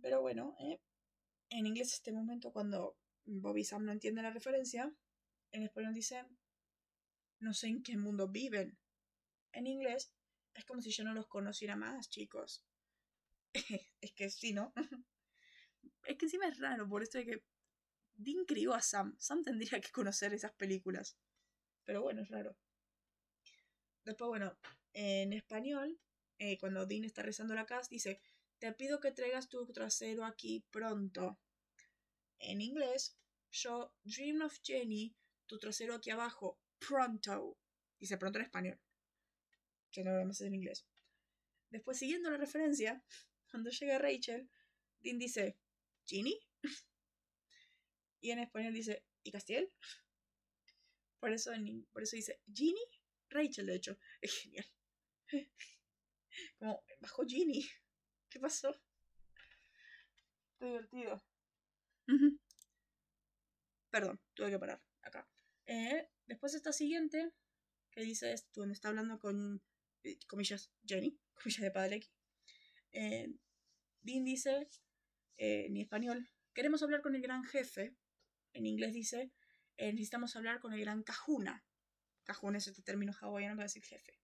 Pero 0.03 0.21
bueno, 0.21 0.55
¿eh? 0.61 0.79
en 1.49 1.67
inglés 1.67 1.95
este 1.95 2.13
momento 2.13 2.53
cuando 2.53 2.99
Bobby 3.25 3.65
Sam 3.65 3.87
no 3.87 3.93
entiende 3.93 4.21
la 4.21 4.31
referencia, 4.31 4.95
en 5.53 5.63
español 5.63 5.95
dice, 5.95 6.27
no 7.39 7.55
sé 7.55 7.69
en 7.69 7.83
qué 7.83 7.97
mundo 7.97 8.29
viven. 8.29 8.79
En 9.53 9.67
inglés 9.67 10.13
es 10.53 10.65
como 10.67 10.83
si 10.83 10.91
yo 10.91 11.05
no 11.05 11.15
los 11.15 11.27
conociera 11.29 11.77
más, 11.77 12.11
chicos. 12.11 12.63
es 14.01 14.13
que 14.13 14.31
sí, 14.31 14.53
¿no? 14.53 14.73
es 16.07 16.17
que 16.17 16.27
encima 16.27 16.49
es 16.49 16.59
raro, 16.59 16.89
por 16.89 17.03
esto 17.03 17.19
de 17.19 17.27
que 17.27 17.45
Dean 18.17 18.45
crió 18.45 18.75
a 18.75 18.81
Sam. 18.81 19.17
Sam 19.19 19.43
tendría 19.43 19.81
que 19.81 19.91
conocer 19.91 20.33
esas 20.35 20.53
películas. 20.53 21.17
Pero 21.85 22.03
bueno, 22.03 22.23
es 22.23 22.29
raro. 22.29 22.57
Después, 24.05 24.29
bueno, 24.29 24.57
en 24.93 25.33
español, 25.33 25.99
eh, 26.39 26.59
cuando 26.59 26.87
Dean 26.87 27.05
está 27.05 27.23
rezando 27.23 27.55
la 27.55 27.67
casa, 27.67 27.89
dice, 27.91 28.21
te 28.59 28.73
pido 28.73 29.01
que 29.01 29.13
traigas 29.13 29.49
tu 29.49 29.67
trasero 29.73 30.25
aquí 30.25 30.65
pronto. 30.71 31.39
En 32.39 32.61
inglés, 32.61 33.17
yo 33.51 33.95
Dream 34.03 34.43
of 34.43 34.59
Jenny, 34.63 35.15
tu 35.47 35.59
trasero 35.59 35.95
aquí 35.95 36.11
abajo, 36.11 36.59
pronto. 36.79 37.57
Dice 37.99 38.19
pronto 38.19 38.39
en 38.39 38.45
español. 38.45 38.81
Que 39.91 40.05
no 40.05 40.13
lo 40.13 40.21
en 40.21 40.55
inglés. 40.55 40.87
Después, 41.71 41.99
siguiendo 41.99 42.31
la 42.31 42.37
referencia, 42.37 43.03
cuando 43.55 43.71
llega 43.71 43.99
Rachel, 43.99 44.51
Dean 44.99 45.17
dice, 45.17 45.57
¿Ginny? 46.07 46.37
y 48.21 48.33
en 48.33 48.41
español 48.41 48.75
dice, 48.75 49.05
¿y 49.23 49.31
Castiel? 49.31 49.73
Por 51.21 51.33
eso, 51.33 51.53
por 51.93 52.03
eso 52.03 52.17
dice, 52.17 52.41
¿Ginny? 52.53 52.85
Rachel, 53.31 53.67
de 53.67 53.77
hecho. 53.77 53.97
Es 54.21 54.41
genial. 54.41 54.67
Como, 56.59 56.85
bajó 56.99 57.25
Ginny. 57.25 57.65
¿Qué 58.29 58.41
pasó? 58.41 58.75
Qué 60.59 60.67
divertido. 60.67 61.23
Perdón, 63.89 64.21
tuve 64.35 64.51
que 64.51 64.59
parar 64.59 64.83
acá. 65.03 65.29
Eh, 65.67 66.11
después 66.27 66.55
está 66.55 66.73
siguiente, 66.73 67.33
que 67.93 68.01
dice 68.01 68.33
esto, 68.33 68.63
donde 68.63 68.75
está 68.75 68.89
hablando 68.89 69.21
con, 69.21 69.63
eh, 70.03 70.19
comillas, 70.27 70.73
Jenny, 70.85 71.17
comillas 71.35 71.63
de 71.63 71.71
padre 71.71 72.01
eh, 72.95 73.29
Dean 74.05 74.25
dice, 74.25 74.69
en 75.37 75.77
español, 75.77 76.31
queremos 76.53 76.83
hablar 76.83 77.03
con 77.03 77.15
el 77.15 77.23
gran 77.23 77.43
jefe. 77.45 77.97
En 78.53 78.67
inglés 78.67 78.93
dice, 78.93 79.33
necesitamos 79.79 80.37
hablar 80.37 80.61
con 80.61 80.73
el 80.73 80.81
gran 80.81 81.03
Kahuna. 81.03 81.65
Kahuna 82.23 82.59
es 82.59 82.69
este 82.69 82.83
término 82.83 83.13
hawaiano 83.13 83.57
para 83.57 83.65
decir 83.65 83.83
jefe. 83.83 84.21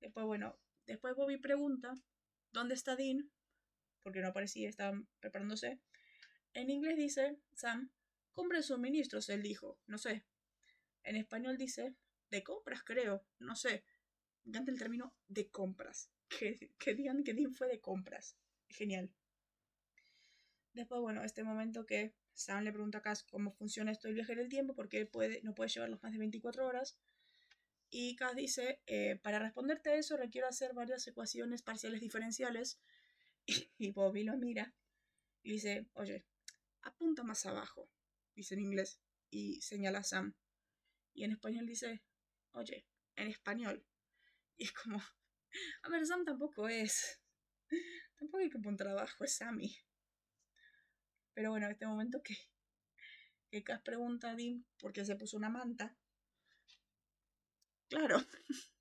Después, 0.00 0.26
bueno, 0.26 0.58
después 0.86 1.14
Bobby 1.14 1.38
pregunta 1.38 1.94
¿Dónde 2.50 2.74
está 2.74 2.96
Dean? 2.96 3.30
Porque 4.02 4.20
no 4.20 4.28
aparecía, 4.28 4.68
estaba 4.68 4.98
preparándose. 5.20 5.80
En 6.54 6.70
inglés 6.70 6.96
dice 6.96 7.38
Sam, 7.52 7.92
compra 8.32 8.58
de 8.58 8.62
suministros, 8.62 9.28
él 9.28 9.42
dijo, 9.42 9.78
no 9.86 9.98
sé. 9.98 10.24
En 11.02 11.16
español 11.16 11.58
dice, 11.58 11.94
de 12.30 12.42
compras 12.42 12.82
creo, 12.84 13.26
no 13.38 13.54
sé. 13.54 13.84
Me 14.44 14.50
encanta 14.50 14.70
el 14.70 14.78
término 14.78 15.14
de 15.26 15.50
compras. 15.50 16.10
Que, 16.28 16.70
que 16.78 16.94
digan 16.94 17.24
que 17.24 17.34
Dean 17.34 17.54
fue 17.54 17.68
de 17.68 17.80
compras. 17.80 18.36
Genial. 18.68 19.10
Después, 20.74 21.00
bueno, 21.00 21.24
este 21.24 21.42
momento 21.42 21.86
que 21.86 22.14
Sam 22.34 22.62
le 22.62 22.72
pregunta 22.72 22.98
a 22.98 23.02
Cass 23.02 23.24
cómo 23.24 23.50
funciona 23.50 23.90
esto 23.90 24.06
del 24.06 24.14
viaje 24.14 24.32
en 24.32 24.38
el 24.38 24.48
tiempo, 24.48 24.74
porque 24.74 25.06
puede, 25.06 25.42
no 25.42 25.54
puede 25.54 25.70
llevarlos 25.70 26.02
más 26.02 26.12
de 26.12 26.18
24 26.18 26.66
horas. 26.66 26.96
Y 27.90 28.16
Cass 28.16 28.36
dice, 28.36 28.80
eh, 28.86 29.16
para 29.22 29.38
responderte 29.38 29.90
a 29.90 29.94
eso 29.96 30.16
requiero 30.16 30.46
hacer 30.46 30.74
varias 30.74 31.06
ecuaciones 31.06 31.62
parciales 31.62 32.00
diferenciales. 32.00 32.80
Y, 33.78 33.92
Bobby 33.92 34.24
lo 34.24 34.36
mira 34.36 34.74
y 35.42 35.52
dice, 35.52 35.88
oye, 35.94 36.26
apunta 36.82 37.22
más 37.22 37.46
abajo, 37.46 37.88
dice 38.34 38.54
en 38.54 38.60
inglés, 38.60 39.00
y 39.30 39.60
señala 39.62 40.00
a 40.00 40.04
Sam. 40.04 40.34
Y 41.14 41.24
en 41.24 41.32
español 41.32 41.64
dice, 41.66 42.02
oye, 42.52 42.86
en 43.16 43.28
español. 43.28 43.84
Y 44.60 44.64
es 44.64 44.72
como, 44.72 45.00
a 45.82 45.88
ver, 45.88 46.06
Sam 46.06 46.24
tampoco 46.24 46.68
es. 46.68 47.20
Tampoco 48.18 48.38
hay 48.38 48.50
que 48.50 48.58
apuntar 48.58 48.88
abajo, 48.88 49.24
es 49.24 49.36
Sammy. 49.36 49.76
Pero 51.34 51.50
bueno, 51.50 51.66
en 51.66 51.72
este 51.72 51.86
momento 51.86 52.20
que, 52.22 52.36
que 53.50 53.62
Cass 53.62 53.80
pregunta 53.82 54.30
a 54.30 54.34
Dean 54.34 54.66
por 54.78 54.92
qué 54.92 55.04
se 55.04 55.14
puso 55.14 55.36
una 55.36 55.50
manta. 55.50 55.96
Claro. 57.88 58.18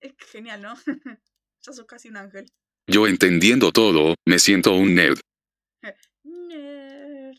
Es 0.00 0.14
genial, 0.32 0.62
¿no? 0.62 0.74
ya 1.60 1.72
sos 1.72 1.86
casi 1.86 2.08
un 2.08 2.16
ángel. 2.16 2.50
Yo 2.88 3.06
entendiendo 3.06 3.70
todo, 3.70 4.16
me 4.26 4.40
siento 4.40 4.74
un 4.74 4.96
nerd. 4.96 5.20
Nerd. 6.24 7.38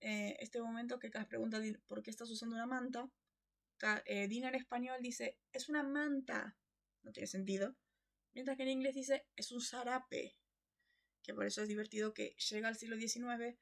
Eh, 0.00 0.36
este 0.40 0.62
momento 0.62 0.98
que 0.98 1.10
Cass 1.10 1.26
pregunta 1.26 1.60
por 1.86 2.02
qué 2.02 2.10
estás 2.10 2.30
usando 2.30 2.54
una 2.56 2.64
manta, 2.64 3.06
eh, 4.04 4.28
Dean 4.28 4.44
en 4.44 4.54
español 4.54 5.02
dice, 5.02 5.38
es 5.52 5.68
una 5.68 5.82
manta. 5.82 6.56
No 7.02 7.12
tiene 7.12 7.26
sentido. 7.26 7.76
Mientras 8.34 8.56
que 8.56 8.64
en 8.64 8.70
inglés 8.70 8.94
dice, 8.94 9.26
es 9.36 9.52
un 9.52 9.60
zarape 9.60 10.36
que 11.28 11.34
por 11.34 11.44
eso 11.44 11.62
es 11.62 11.68
divertido 11.68 12.14
que 12.14 12.34
llega 12.50 12.68
al 12.68 12.76
siglo 12.76 12.96
XIX 12.96 13.54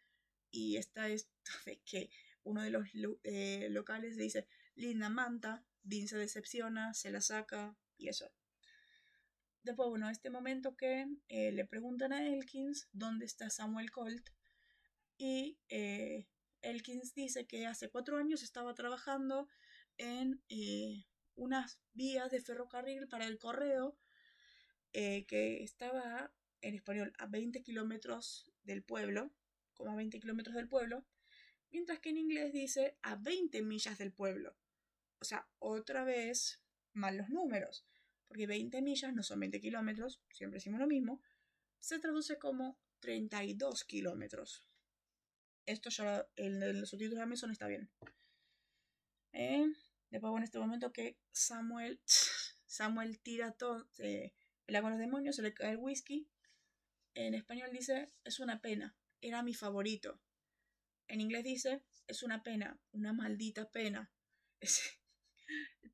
y 0.52 0.76
está 0.76 1.08
esto 1.08 1.32
que 1.84 2.10
uno 2.44 2.62
de 2.62 2.70
los 2.70 2.86
eh, 3.24 3.66
locales 3.70 4.16
le 4.16 4.22
dice, 4.22 4.46
linda 4.76 5.08
manta, 5.08 5.64
Dean 5.82 6.06
se 6.06 6.16
decepciona, 6.16 6.94
se 6.94 7.10
la 7.10 7.20
saca 7.20 7.76
y 7.96 8.08
eso. 8.08 8.30
Después, 9.64 9.88
bueno, 9.88 10.08
este 10.08 10.30
momento 10.30 10.76
que 10.76 11.08
eh, 11.26 11.50
le 11.50 11.64
preguntan 11.64 12.12
a 12.12 12.24
Elkins 12.24 12.88
dónde 12.92 13.26
está 13.26 13.50
Samuel 13.50 13.90
Colt 13.90 14.30
y 15.18 15.58
eh, 15.68 16.28
Elkins 16.62 17.14
dice 17.14 17.48
que 17.48 17.66
hace 17.66 17.88
cuatro 17.88 18.16
años 18.16 18.44
estaba 18.44 18.74
trabajando 18.74 19.48
en 19.98 20.42
unas 21.34 21.80
vías 21.92 22.30
de 22.30 22.40
ferrocarril 22.40 23.08
para 23.08 23.26
el 23.26 23.38
correo 23.38 23.98
que 24.92 25.62
estaba 25.62 26.32
en 26.62 26.74
español 26.74 27.12
a 27.18 27.26
20 27.26 27.62
kilómetros 27.62 28.50
del 28.62 28.82
pueblo, 28.82 29.30
como 29.74 29.92
a 29.92 29.96
20 29.96 30.18
kilómetros 30.20 30.56
del 30.56 30.68
pueblo, 30.68 31.06
mientras 31.70 32.00
que 32.00 32.10
en 32.10 32.18
inglés 32.18 32.52
dice 32.52 32.96
a 33.02 33.16
20 33.16 33.62
millas 33.62 33.98
del 33.98 34.12
pueblo. 34.12 34.56
O 35.20 35.24
sea, 35.24 35.48
otra 35.58 36.04
vez 36.04 36.62
mal 36.92 37.16
los 37.16 37.28
números, 37.28 37.86
porque 38.26 38.46
20 38.46 38.82
millas 38.82 39.12
no 39.14 39.22
son 39.22 39.40
20 39.40 39.60
kilómetros, 39.60 40.20
siempre 40.30 40.56
decimos 40.56 40.80
lo 40.80 40.86
mismo, 40.86 41.22
se 41.78 41.98
traduce 41.98 42.38
como 42.38 42.78
32 43.00 43.84
kilómetros. 43.84 44.66
Esto 45.66 45.90
ya 45.90 46.26
en 46.36 46.80
los 46.80 46.90
subtítulos 46.90 47.18
de 47.18 47.22
Amazon 47.22 47.50
está 47.50 47.66
bien. 47.66 47.90
Eh, 49.32 49.66
después, 50.16 50.34
en 50.36 50.42
este 50.44 50.58
momento 50.58 50.92
que 50.92 51.16
Samuel, 51.32 52.00
Samuel 52.66 53.20
tira 53.20 53.52
todo, 53.52 53.88
eh, 53.98 54.32
pelea 54.64 54.82
con 54.82 54.90
los 54.90 55.00
demonios, 55.00 55.36
se 55.36 55.42
le 55.42 55.54
cae 55.54 55.72
el 55.72 55.76
whisky 55.78 56.28
en 57.16 57.34
español 57.34 57.70
dice, 57.72 58.12
es 58.24 58.40
una 58.40 58.60
pena, 58.60 58.94
era 59.22 59.42
mi 59.42 59.54
favorito. 59.54 60.20
En 61.08 61.22
inglés 61.22 61.44
dice, 61.44 61.82
es 62.06 62.22
una 62.22 62.42
pena, 62.42 62.78
una 62.92 63.12
maldita 63.12 63.70
pena. 63.70 64.12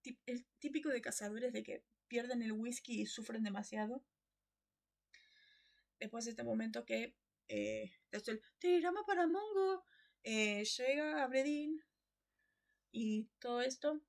Es 0.05 0.17
el 0.27 0.47
típico 0.59 0.89
de 0.89 1.03
cazadores 1.03 1.53
de 1.53 1.63
que 1.63 1.85
pierden 2.09 2.43
el 2.43 2.53
whisky 2.53 3.03
y 3.03 3.07
sufren 3.07 3.45
demasiado. 3.45 4.03
Después 6.01 6.25
de 6.25 6.33
este 6.33 6.43
momento 6.43 6.85
que 6.85 7.15
eh, 7.49 7.93
tirama 8.59 9.05
para 9.05 9.27
Mongo 9.27 9.85
eh, 10.25 10.65
llega 10.65 11.23
a 11.23 11.29
Bredin 11.29 11.85
y 12.91 13.29
todo 13.39 13.61
esto. 13.61 14.01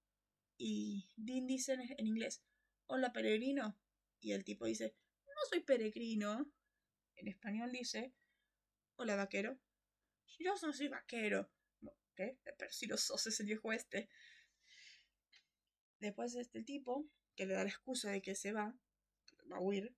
Y 0.57 1.09
Dean 1.15 1.47
dice 1.47 1.73
en 1.73 2.07
inglés, 2.07 2.43
hola 2.87 3.11
peregrino. 3.11 3.77
Y 4.19 4.31
el 4.31 4.43
tipo 4.43 4.65
dice, 4.65 4.95
no 5.27 5.49
soy 5.49 5.61
peregrino. 5.61 6.51
En 7.15 7.27
español 7.27 7.71
dice, 7.71 8.13
hola 8.95 9.15
vaquero. 9.15 9.59
Yo 10.39 10.53
no 10.61 10.73
soy 10.73 10.87
vaquero. 10.87 11.49
¿Qué? 12.15 12.37
Pero 12.43 12.71
si 12.71 12.85
lo 12.85 12.97
sos 12.97 13.25
es 13.27 13.39
el 13.39 13.47
viejo 13.47 13.71
este. 13.71 14.09
Después 15.99 16.35
este 16.35 16.63
tipo, 16.63 17.07
que 17.35 17.45
le 17.45 17.53
da 17.53 17.63
la 17.63 17.69
excusa 17.69 18.11
de 18.11 18.21
que 18.21 18.35
se 18.35 18.51
va, 18.51 18.75
va 19.51 19.57
a 19.57 19.61
huir. 19.61 19.95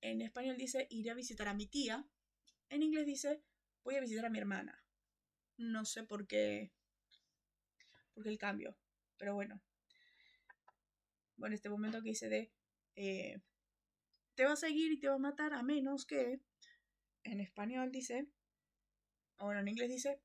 En 0.00 0.20
español 0.22 0.56
dice, 0.56 0.86
iré 0.90 1.10
a 1.10 1.14
visitar 1.14 1.48
a 1.48 1.54
mi 1.54 1.66
tía. 1.66 2.06
En 2.68 2.82
inglés 2.82 3.06
dice, 3.06 3.42
voy 3.82 3.96
a 3.96 4.00
visitar 4.00 4.26
a 4.26 4.30
mi 4.30 4.38
hermana. 4.38 4.84
No 5.56 5.84
sé 5.84 6.04
por 6.04 6.26
qué. 6.26 6.72
Por 8.14 8.24
qué 8.24 8.30
el 8.30 8.38
cambio. 8.38 8.76
Pero 9.16 9.34
bueno. 9.34 9.62
Bueno, 11.36 11.54
este 11.54 11.68
momento 11.68 12.02
que 12.02 12.10
hice 12.10 12.28
de. 12.28 12.52
Eh, 12.96 13.40
te 14.34 14.44
va 14.44 14.52
a 14.52 14.56
seguir 14.56 14.92
y 14.92 14.98
te 14.98 15.08
va 15.08 15.14
a 15.14 15.18
matar 15.18 15.52
a 15.52 15.62
menos 15.62 16.06
que, 16.06 16.40
en 17.24 17.40
español 17.40 17.90
dice, 17.90 18.28
o 19.38 19.52
en 19.52 19.68
inglés 19.68 19.88
dice, 19.88 20.20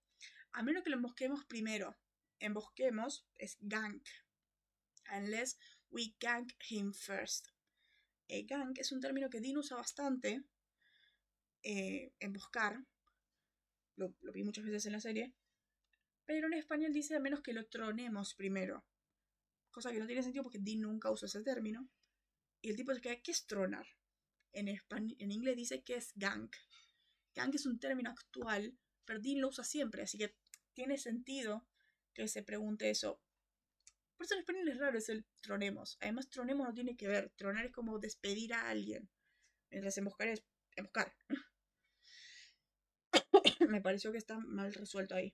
a 0.51 0.64
menos 0.64 0.84
que 0.84 0.89
lo 0.89 0.95
embosquemos 0.95 1.45
primero. 1.45 1.97
Embosquemos 2.39 3.28
es 3.38 3.57
gank. 3.60 4.07
Unless 5.12 5.57
we 5.89 6.14
gank 6.20 6.53
him 6.70 6.93
first. 6.93 7.49
Eh, 8.28 8.45
gank 8.45 8.78
es 8.78 8.91
un 8.91 9.01
término 9.01 9.30
que 9.30 9.41
Dean 9.41 9.57
usa 9.57 9.78
bastante. 9.78 10.43
Eh, 11.64 12.14
emboscar. 12.20 12.84
Lo, 13.95 14.16
lo 14.22 14.32
vi 14.32 14.43
muchas 14.43 14.66
veces 14.66 14.86
en 14.86 14.93
la 14.93 15.01
serie. 15.01 15.34
Pero 16.26 16.47
en 16.47 16.53
español 16.53 16.93
dice 16.93 17.16
a 17.16 17.20
menos 17.20 17.41
que 17.41 17.53
lo 17.53 17.68
tronemos 17.68 18.36
primero. 18.36 18.86
Cosa 19.72 19.92
que 19.92 20.00
no 20.00 20.08
tiene 20.08 20.24
sentido 20.24 20.44
porque 20.44 20.60
Dean 20.60 20.82
nunca 20.82 21.12
usa 21.12 21.28
ese 21.28 21.42
término. 21.42 21.90
Y 22.62 22.70
el 22.70 22.76
tipo 22.76 22.94
se 22.94 23.02
queda, 23.02 23.22
¿qué 23.22 23.32
es 23.32 23.46
tronar? 23.46 23.88
En, 24.52 24.68
en 24.68 25.32
inglés 25.32 25.56
dice 25.56 25.84
que 25.84 25.96
es 25.96 26.12
gank. 26.16 26.56
Gank 27.36 27.56
es 27.56 27.66
un 27.66 27.80
término 27.80 28.10
actual, 28.10 28.78
pero 29.06 29.20
Dean 29.20 29.42
lo 29.42 29.50
usa 29.50 29.64
siempre, 29.64 30.02
así 30.02 30.18
que 30.18 30.36
tiene 30.74 30.98
sentido 30.98 31.68
que 32.14 32.28
se 32.28 32.44
pregunte 32.44 32.90
eso. 32.90 33.22
Por 34.18 34.26
eso 34.26 34.34
en 34.34 34.42
español 34.42 34.68
es 34.68 34.78
raro, 34.78 34.98
es 34.98 35.08
el 35.08 35.26
tronemos. 35.42 35.98
Además, 36.02 36.30
tronemos 36.30 36.68
no 36.68 36.74
tiene 36.74 36.98
que 36.98 37.08
ver. 37.08 37.30
Tronar 37.38 37.66
es 37.66 37.72
como 37.72 38.00
despedir 38.00 38.54
a 38.54 38.70
alguien. 38.70 39.10
Mientras 39.70 39.98
emboscar 39.98 40.28
es 40.28 40.44
emboscar. 40.76 41.16
Me 43.70 43.82
pareció 43.82 44.12
que 44.12 44.18
está 44.18 44.38
mal 44.40 44.74
resuelto 44.74 45.16
ahí. 45.16 45.34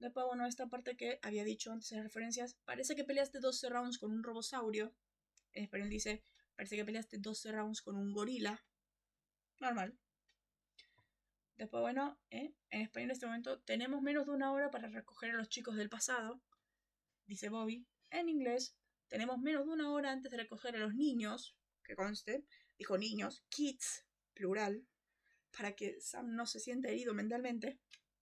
Después, 0.00 0.26
bueno, 0.26 0.46
esta 0.46 0.66
parte 0.66 0.96
que 0.96 1.18
había 1.22 1.44
dicho 1.44 1.70
antes 1.70 1.92
en 1.92 2.02
referencias, 2.02 2.56
parece 2.64 2.96
que 2.96 3.04
peleaste 3.04 3.38
12 3.38 3.68
rounds 3.68 3.98
con 3.98 4.10
un 4.10 4.22
robosaurio. 4.22 4.94
En 5.52 5.64
español 5.64 5.90
dice, 5.90 6.24
parece 6.56 6.76
que 6.76 6.84
peleaste 6.84 7.18
12 7.18 7.52
rounds 7.52 7.82
con 7.82 7.96
un 7.96 8.12
gorila. 8.12 8.64
Normal. 9.60 9.98
Después, 11.56 11.82
bueno, 11.82 12.18
¿eh? 12.30 12.54
en 12.70 12.80
español 12.80 13.10
en 13.10 13.12
este 13.12 13.26
momento 13.26 13.60
tenemos 13.60 14.00
menos 14.00 14.24
de 14.24 14.32
una 14.32 14.50
hora 14.52 14.70
para 14.70 14.88
recoger 14.88 15.32
a 15.32 15.36
los 15.36 15.50
chicos 15.50 15.76
del 15.76 15.90
pasado, 15.90 16.40
dice 17.26 17.50
Bobby. 17.50 17.86
En 18.08 18.30
inglés, 18.30 18.74
tenemos 19.08 19.38
menos 19.38 19.66
de 19.66 19.72
una 19.72 19.92
hora 19.92 20.12
antes 20.12 20.30
de 20.30 20.38
recoger 20.38 20.76
a 20.76 20.78
los 20.78 20.94
niños, 20.94 21.54
que 21.84 21.94
conste, 21.94 22.46
dijo 22.78 22.96
niños, 22.96 23.44
kids, 23.50 24.06
plural, 24.32 24.86
para 25.56 25.76
que 25.76 26.00
Sam 26.00 26.34
no 26.34 26.46
se 26.46 26.60
sienta 26.60 26.88
herido 26.88 27.12
mentalmente. 27.12 27.78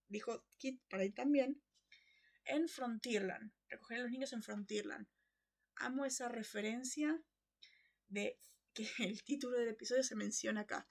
Dijo 0.08 0.44
kid 0.56 0.80
para 0.88 1.04
ir 1.04 1.14
también. 1.14 1.62
En 2.48 2.66
Frontierland, 2.66 3.52
recoger 3.68 3.98
a 3.98 4.02
los 4.04 4.10
niños 4.10 4.32
en 4.32 4.42
Frontierland. 4.42 5.06
Amo 5.76 6.06
esa 6.06 6.28
referencia 6.28 7.22
de 8.08 8.38
que 8.72 8.88
el 9.04 9.22
título 9.22 9.58
del 9.58 9.68
episodio 9.68 10.02
se 10.02 10.16
menciona 10.16 10.62
acá. 10.62 10.88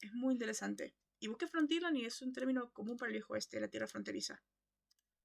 Es 0.00 0.12
muy 0.12 0.34
interesante. 0.34 0.94
Y 1.18 1.28
busqué 1.28 1.46
Frontierland 1.46 1.96
y 1.96 2.04
es 2.04 2.20
un 2.20 2.32
término 2.32 2.70
común 2.72 2.98
para 2.98 3.08
el 3.08 3.14
viejo 3.14 3.32
oeste, 3.32 3.58
la 3.58 3.68
tierra 3.68 3.86
fronteriza. 3.86 4.42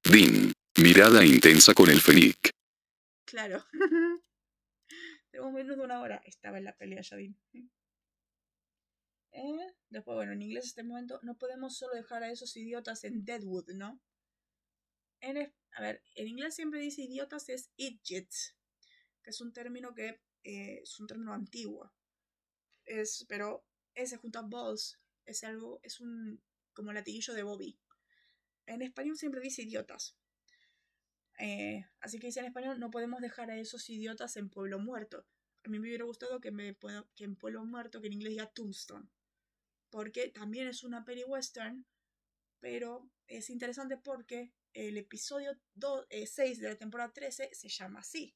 Dean, 0.03 0.53
mirada 0.82 1.26
intensa 1.26 1.74
con 1.74 1.89
el 1.89 1.99
Fenic. 1.99 2.51
Claro. 3.26 3.65
Tengo 5.32 5.51
menos 5.51 5.76
de 5.76 5.84
una 5.84 5.99
hora. 5.99 6.22
Estaba 6.24 6.59
en 6.59 6.63
la 6.63 6.78
pelea 6.78 7.01
ya, 7.01 7.18
Dean. 7.18 7.38
¿Eh? 9.32 9.76
Después, 9.89 10.15
bueno, 10.15 10.32
en 10.32 10.41
inglés 10.41 10.68
este 10.68 10.84
momento 10.84 11.20
no 11.24 11.38
podemos 11.38 11.78
solo 11.78 11.93
dejar 11.93 12.24
a 12.24 12.32
esos 12.32 12.55
idiotas 12.55 13.03
en 13.03 13.26
Deadwood, 13.26 13.72
¿no? 13.74 13.99
En, 15.20 15.53
a 15.72 15.82
ver, 15.82 16.03
en 16.15 16.28
inglés 16.28 16.55
siempre 16.55 16.80
dice 16.80 17.01
idiotas 17.01 17.49
es 17.49 17.72
idiots, 17.76 18.55
que 19.24 19.32
es 19.32 19.41
un 19.41 19.53
término 19.53 19.93
que 19.93 20.22
eh, 20.43 20.80
es 20.84 20.99
un 20.99 21.07
término 21.07 21.34
antiguo. 21.34 21.91
Es, 22.86 23.26
pero 23.28 23.65
ese 23.93 24.18
junto 24.18 24.39
a 24.39 24.43
balls 24.43 24.99
es 25.26 25.43
algo, 25.43 25.80
es 25.84 25.99
un 25.99 26.41
como 26.74 26.93
latiguillo 26.93 27.34
de 27.34 27.43
Bobby. 27.43 27.80
En 28.68 28.82
español 28.82 29.18
siempre 29.18 29.41
dice 29.41 29.63
idiotas. 29.63 30.15
Eh, 31.39 31.86
así 32.01 32.20
que 32.20 32.28
dice 32.28 32.39
en 32.39 32.47
español, 32.47 32.80
no 32.80 32.91
podemos 32.91 33.22
dejar 33.22 33.51
a 33.51 33.57
esos 33.57 33.89
idiotas 33.89 34.38
en 34.38 34.49
Pueblo 34.49 34.80
Muerto. 34.80 35.26
A 35.63 35.70
mí 35.70 35.80
me 35.80 35.88
hubiera 35.88 36.05
gustado 36.05 36.39
que, 36.39 36.51
me, 36.51 36.76
que 37.15 37.24
en 37.24 37.36
Pueblo 37.36 37.65
Muerto, 37.65 37.99
que 38.01 38.07
en 38.07 38.13
inglés 38.13 38.32
diga 38.32 38.51
Tombstone. 38.51 39.09
Porque 39.89 40.30
también 40.30 40.68
es 40.68 40.84
una 40.84 41.03
peri 41.05 41.24
western, 41.24 41.86
pero 42.59 43.09
es 43.28 43.49
interesante 43.49 43.97
porque 43.97 44.53
el 44.78 44.97
episodio 44.97 45.59
6 46.11 46.38
eh, 46.38 46.61
de 46.61 46.69
la 46.69 46.75
temporada 46.75 47.11
13 47.11 47.49
se 47.51 47.67
llama 47.67 48.01
así. 48.01 48.36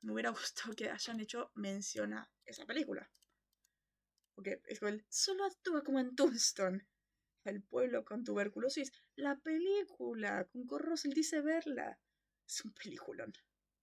Me 0.00 0.12
hubiera 0.12 0.30
gustado 0.30 0.74
que 0.74 0.88
hayan 0.88 1.20
hecho 1.20 1.50
mención 1.54 2.14
a 2.14 2.30
esa 2.46 2.64
película. 2.64 3.10
Porque 4.34 4.62
es 4.66 4.80
el, 4.80 5.04
solo 5.10 5.44
actúa 5.44 5.82
como 5.82 6.00
en 6.00 6.16
Tombstone. 6.16 6.88
El 7.44 7.62
pueblo 7.62 8.04
con 8.04 8.24
tuberculosis. 8.24 8.90
La 9.16 9.38
película 9.38 10.48
con 10.50 10.66
Corrosel 10.66 11.12
dice 11.12 11.42
verla. 11.42 12.00
Es 12.48 12.64
un 12.64 12.72
peliculón. 12.72 13.32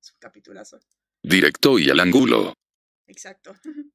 Es 0.01 0.11
un 0.13 0.19
capitulazo. 0.19 0.79
Directo 1.21 1.77
y 1.77 1.89
al 1.89 1.99
ángulo. 1.99 2.53
Exacto. 3.05 3.53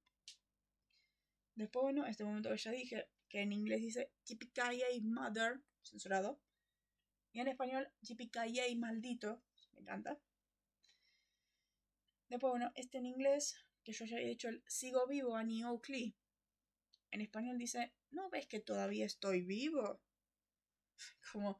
Después, 1.56 1.82
bueno, 1.82 2.06
este 2.06 2.24
momento 2.24 2.50
que 2.50 2.58
ya 2.58 2.70
dije, 2.70 3.08
que 3.28 3.40
en 3.40 3.52
inglés 3.52 3.80
dice 3.80 4.12
y 4.28 5.00
Mother, 5.00 5.60
censurado. 5.82 6.40
Y 7.34 7.40
en 7.40 7.48
español, 7.48 7.90
y 8.00 8.76
Maldito. 8.76 9.42
Me 9.72 9.80
encanta. 9.80 10.16
Después, 12.28 12.52
bueno, 12.52 12.70
este 12.76 12.98
en 12.98 13.06
inglés, 13.06 13.56
que 13.82 13.92
yo 13.92 14.04
ya 14.04 14.18
he 14.18 14.30
hecho 14.30 14.48
el 14.48 14.62
Sigo 14.68 15.08
vivo, 15.08 15.36
Annie 15.36 15.64
Oakley. 15.64 16.14
En 17.10 17.20
español 17.20 17.58
dice, 17.58 17.92
¿no 18.12 18.30
ves 18.30 18.46
que 18.46 18.60
todavía 18.60 19.04
estoy 19.04 19.42
vivo? 19.42 20.00
Como, 21.32 21.58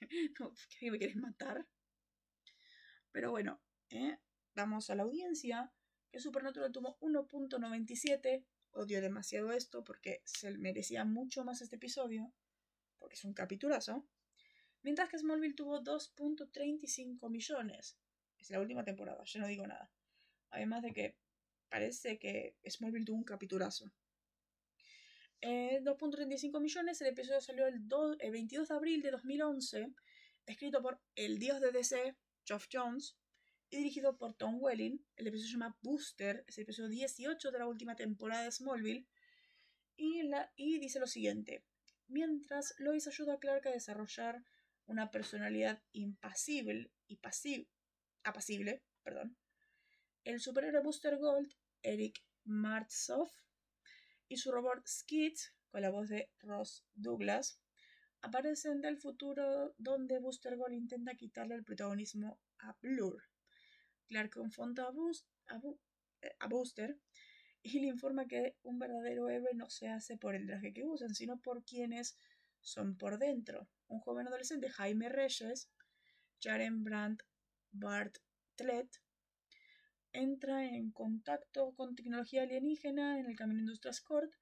¿qué 0.80 0.90
me 0.90 0.98
quieres 0.98 1.16
matar? 1.16 1.68
Pero 3.12 3.30
bueno, 3.30 3.60
¿eh? 3.90 4.16
vamos 4.54 4.88
a 4.88 4.94
la 4.94 5.02
audiencia, 5.02 5.70
que 6.10 6.18
Supernatural 6.18 6.72
tuvo 6.72 6.98
1.97. 7.00 8.46
Odio 8.72 9.02
demasiado 9.02 9.52
esto 9.52 9.84
porque 9.84 10.22
se 10.24 10.56
merecía 10.56 11.04
mucho 11.04 11.44
más 11.44 11.60
este 11.60 11.76
episodio, 11.76 12.32
porque 12.98 13.16
es 13.16 13.24
un 13.24 13.34
capitulazo. 13.34 14.08
Mientras 14.82 15.08
que 15.08 15.18
Smallville 15.18 15.54
tuvo 15.54 15.82
2.35 15.82 17.28
millones. 17.28 17.98
Es 18.38 18.50
la 18.50 18.60
última 18.60 18.84
temporada, 18.84 19.22
yo 19.24 19.40
no 19.40 19.46
digo 19.46 19.66
nada. 19.66 19.92
Además 20.50 20.82
de 20.82 20.92
que 20.92 21.16
parece 21.68 22.18
que 22.18 22.56
Smallville 22.68 23.04
tuvo 23.04 23.16
un 23.16 23.24
capitulazo. 23.24 23.92
2.35 25.42 26.56
eh, 26.56 26.60
millones, 26.60 27.00
el 27.00 27.08
episodio 27.08 27.40
salió 27.40 27.66
el, 27.66 27.80
22 28.30 28.68
de 28.68 28.74
abril 28.74 29.02
de 29.02 29.10
2011, 29.10 29.94
escrito 30.46 30.82
por 30.82 31.00
el 31.14 31.38
dios 31.38 31.60
de 31.60 31.72
DC, 31.72 32.16
Geoff 32.44 32.66
Jones, 32.70 33.16
y 33.70 33.78
dirigido 33.78 34.18
por 34.18 34.34
Tom 34.34 34.58
Welling. 34.60 35.02
El 35.16 35.28
episodio 35.28 35.46
se 35.46 35.52
llama 35.52 35.78
Booster, 35.82 36.44
es 36.46 36.58
el 36.58 36.64
episodio 36.64 36.88
18 36.90 37.50
de 37.50 37.58
la 37.58 37.66
última 37.66 37.96
temporada 37.96 38.44
de 38.44 38.52
Smallville, 38.52 39.06
y, 39.96 40.22
la, 40.22 40.52
y 40.56 40.78
dice 40.78 40.98
lo 40.98 41.06
siguiente. 41.06 41.64
Mientras 42.08 42.74
Lois 42.78 43.06
ayuda 43.06 43.34
a 43.34 43.38
Clark 43.38 43.66
a 43.68 43.70
desarrollar 43.70 44.42
una 44.90 45.12
personalidad 45.12 45.80
impasible 45.92 46.90
y 47.06 47.20
apacible, 48.24 48.82
perdón, 49.04 49.36
el 50.24 50.40
superhéroe 50.40 50.82
Booster 50.82 51.16
Gold, 51.16 51.54
Eric 51.82 52.20
Martsoff, 52.44 53.30
y 54.28 54.36
su 54.36 54.50
robot 54.50 54.84
Skid, 54.86 55.36
con 55.70 55.82
la 55.82 55.90
voz 55.90 56.08
de 56.08 56.32
Ross 56.40 56.84
Douglas, 56.94 57.60
aparecen 58.20 58.80
del 58.80 58.98
futuro 58.98 59.74
donde 59.78 60.18
Booster 60.18 60.56
Gold 60.56 60.74
intenta 60.74 61.14
quitarle 61.14 61.54
el 61.54 61.64
protagonismo 61.64 62.40
a 62.58 62.76
Blur. 62.82 63.22
Clark 64.08 64.32
confronta 64.32 64.88
a, 64.88 65.60
eh, 66.22 66.36
a, 66.40 66.48
Booster 66.48 66.98
y 67.62 67.78
le 67.78 67.86
informa 67.86 68.26
que 68.26 68.56
un 68.64 68.80
verdadero 68.80 69.28
héroe 69.28 69.54
no 69.54 69.70
se 69.70 69.88
hace 69.88 70.16
por 70.16 70.34
el 70.34 70.46
traje 70.46 70.72
que 70.72 70.84
usan, 70.84 71.14
sino 71.14 71.40
por 71.40 71.64
quienes 71.64 72.18
son 72.60 72.96
por 72.96 73.18
dentro. 73.18 73.68
Un 73.90 73.98
joven 73.98 74.28
adolescente, 74.28 74.70
Jaime 74.70 75.08
Reyes, 75.08 75.68
Jaren 76.40 76.84
Brandt 76.84 77.24
Bartlett, 77.72 78.88
entra 80.12 80.64
en 80.64 80.92
contacto 80.92 81.74
con 81.74 81.96
tecnología 81.96 82.44
alienígena 82.44 83.18
en 83.18 83.26
el 83.26 83.34
camino 83.34 83.58
Industrias 83.58 84.00
Court, 84.00 84.32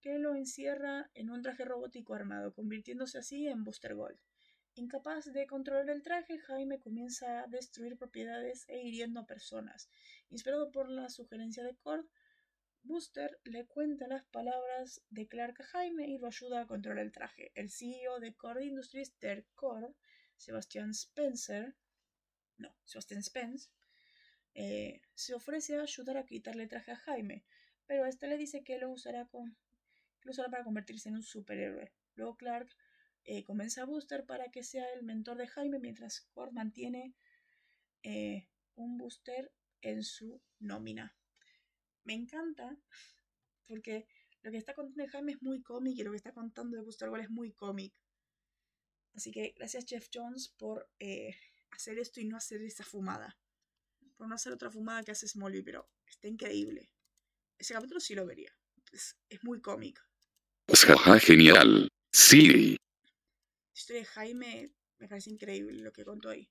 que 0.00 0.18
lo 0.18 0.34
encierra 0.34 1.10
en 1.14 1.30
un 1.30 1.42
traje 1.42 1.64
robótico 1.64 2.14
armado, 2.14 2.52
convirtiéndose 2.52 3.18
así 3.18 3.46
en 3.46 3.62
Booster 3.62 3.94
Gold. 3.94 4.18
Incapaz 4.74 5.26
de 5.26 5.46
controlar 5.46 5.88
el 5.90 6.02
traje, 6.02 6.36
Jaime 6.40 6.80
comienza 6.80 7.44
a 7.44 7.46
destruir 7.46 7.96
propiedades 7.96 8.64
e 8.68 8.82
hiriendo 8.82 9.20
a 9.20 9.26
personas. 9.26 9.88
Inspirado 10.28 10.72
por 10.72 10.88
la 10.88 11.08
sugerencia 11.08 11.62
de 11.62 11.76
Cord, 11.76 12.04
Booster 12.88 13.38
le 13.44 13.66
cuenta 13.66 14.08
las 14.08 14.24
palabras 14.24 15.02
de 15.10 15.28
Clark 15.28 15.60
a 15.60 15.64
Jaime 15.64 16.08
y 16.08 16.16
lo 16.16 16.26
ayuda 16.26 16.62
a 16.62 16.66
controlar 16.66 17.04
el 17.04 17.12
traje. 17.12 17.52
El 17.54 17.68
CEO 17.70 18.18
de 18.18 18.34
Cord 18.34 18.62
Industries, 18.62 19.14
Ter 19.18 19.46
Cord, 19.54 19.94
Sebastian 20.38 20.92
Spencer, 20.92 21.76
no, 22.56 22.74
Sebastian 22.86 23.22
Spence, 23.22 23.68
eh, 24.54 25.02
se 25.12 25.34
ofrece 25.34 25.76
a 25.76 25.82
ayudar 25.82 26.16
a 26.16 26.24
quitarle 26.24 26.62
el 26.62 26.70
traje 26.70 26.92
a 26.92 26.96
Jaime, 26.96 27.44
pero 27.86 28.06
este 28.06 28.26
le 28.26 28.38
dice 28.38 28.64
que 28.64 28.78
lo 28.78 28.90
usará, 28.90 29.28
para 29.28 30.64
convertirse 30.64 31.10
en 31.10 31.16
un 31.16 31.22
superhéroe. 31.22 31.92
Luego 32.14 32.38
Clark 32.38 32.74
eh, 33.24 33.44
convence 33.44 33.82
a 33.82 33.84
Booster 33.84 34.24
para 34.24 34.50
que 34.50 34.62
sea 34.62 34.86
el 34.94 35.02
mentor 35.02 35.36
de 35.36 35.46
Jaime 35.46 35.78
mientras 35.78 36.22
Cord 36.32 36.52
mantiene 36.52 37.14
eh, 38.02 38.48
un 38.76 38.96
Booster 38.96 39.52
en 39.82 40.02
su 40.02 40.40
nómina. 40.58 41.17
Me 42.08 42.14
encanta 42.14 42.74
porque 43.66 44.08
lo 44.40 44.50
que 44.50 44.56
está 44.56 44.72
contando 44.72 45.06
Jaime 45.12 45.32
es 45.32 45.42
muy 45.42 45.62
cómic 45.62 45.98
y 45.98 46.02
lo 46.02 46.10
que 46.12 46.16
está 46.16 46.32
contando 46.32 46.78
de 46.78 46.82
Gold 46.82 47.20
es 47.20 47.28
muy 47.28 47.52
cómic. 47.52 47.94
Así 49.12 49.30
que 49.30 49.52
gracias 49.54 49.84
Jeff 49.86 50.08
Jones 50.10 50.48
por 50.48 50.90
hacer 51.70 51.98
esto 51.98 52.20
y 52.20 52.24
no 52.24 52.38
hacer 52.38 52.62
esa 52.62 52.82
fumada 52.82 53.38
por 54.16 54.26
no 54.26 54.34
hacer 54.34 54.54
otra 54.54 54.70
fumada 54.70 55.04
que 55.04 55.12
hace 55.12 55.28
Smallville, 55.28 55.64
pero 55.64 55.88
está 56.06 56.28
increíble. 56.28 56.90
Ese 57.58 57.74
capítulo 57.74 58.00
sí 58.00 58.14
lo 58.14 58.26
vería. 58.26 58.50
Es, 58.90 59.16
muy 59.42 59.60
cómico. 59.60 60.00
Jaja, 60.66 61.20
genial. 61.20 61.88
Sí. 62.10 62.76
La 62.76 63.74
historia 63.74 64.00
de 64.00 64.06
Jaime 64.06 64.72
me 64.98 65.08
parece 65.08 65.28
increíble 65.28 65.82
lo 65.82 65.92
que 65.92 66.06
contó 66.06 66.30
ahí. 66.30 66.50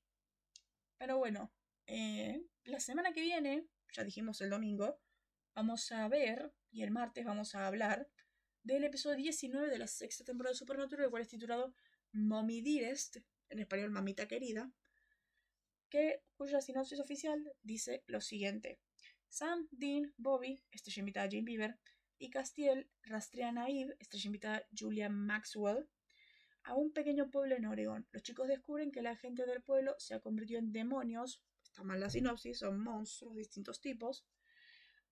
Pero 0.99 1.17
bueno, 1.17 1.51
eh, 1.87 2.45
la 2.65 2.79
semana 2.79 3.11
que 3.11 3.21
viene, 3.21 3.67
ya 3.91 4.03
dijimos 4.03 4.39
el 4.41 4.51
domingo, 4.51 5.01
vamos 5.57 5.91
a 5.91 6.07
ver, 6.07 6.53
y 6.69 6.83
el 6.83 6.91
martes 6.91 7.25
vamos 7.25 7.55
a 7.55 7.65
hablar, 7.65 8.07
del 8.61 8.83
episodio 8.83 9.15
19 9.15 9.71
de 9.71 9.79
la 9.79 9.87
sexta 9.87 10.23
temporada 10.23 10.51
de 10.51 10.59
Supernatural, 10.59 11.05
el 11.05 11.09
cual 11.09 11.23
es 11.23 11.29
titulado 11.29 11.73
Mommy 12.11 12.61
Dearest, 12.61 13.17
en 13.49 13.57
español 13.57 13.89
Mamita 13.89 14.27
Querida, 14.27 14.71
que, 15.89 16.21
cuya 16.35 16.61
sinopsis 16.61 16.99
oficial 16.99 17.51
dice 17.63 18.03
lo 18.05 18.21
siguiente. 18.21 18.79
Sam, 19.29 19.67
Dean, 19.71 20.13
Bobby, 20.17 20.63
estrella 20.69 20.99
invitada 20.99 21.27
Jane 21.27 21.41
Bieber, 21.41 21.79
y 22.19 22.29
Castiel 22.29 22.87
rastrean 23.01 23.57
a 23.57 23.67
Eve, 23.67 23.95
estrella 23.99 24.27
invitada 24.27 24.67
Julia 24.77 25.09
Maxwell, 25.09 25.89
a 26.65 26.75
un 26.75 26.93
pequeño 26.93 27.31
pueblo 27.31 27.55
en 27.55 27.65
Oregón. 27.65 28.07
Los 28.11 28.21
chicos 28.21 28.47
descubren 28.47 28.91
que 28.91 29.01
la 29.01 29.15
gente 29.15 29.47
del 29.47 29.63
pueblo 29.63 29.95
se 29.97 30.13
ha 30.13 30.19
convertido 30.19 30.59
en 30.59 30.71
demonios, 30.71 31.41
está 31.63 31.81
mal 31.81 31.99
la 31.99 32.11
sinopsis, 32.11 32.59
son 32.59 32.79
monstruos 32.79 33.33
de 33.33 33.39
distintos 33.39 33.81
tipos, 33.81 34.23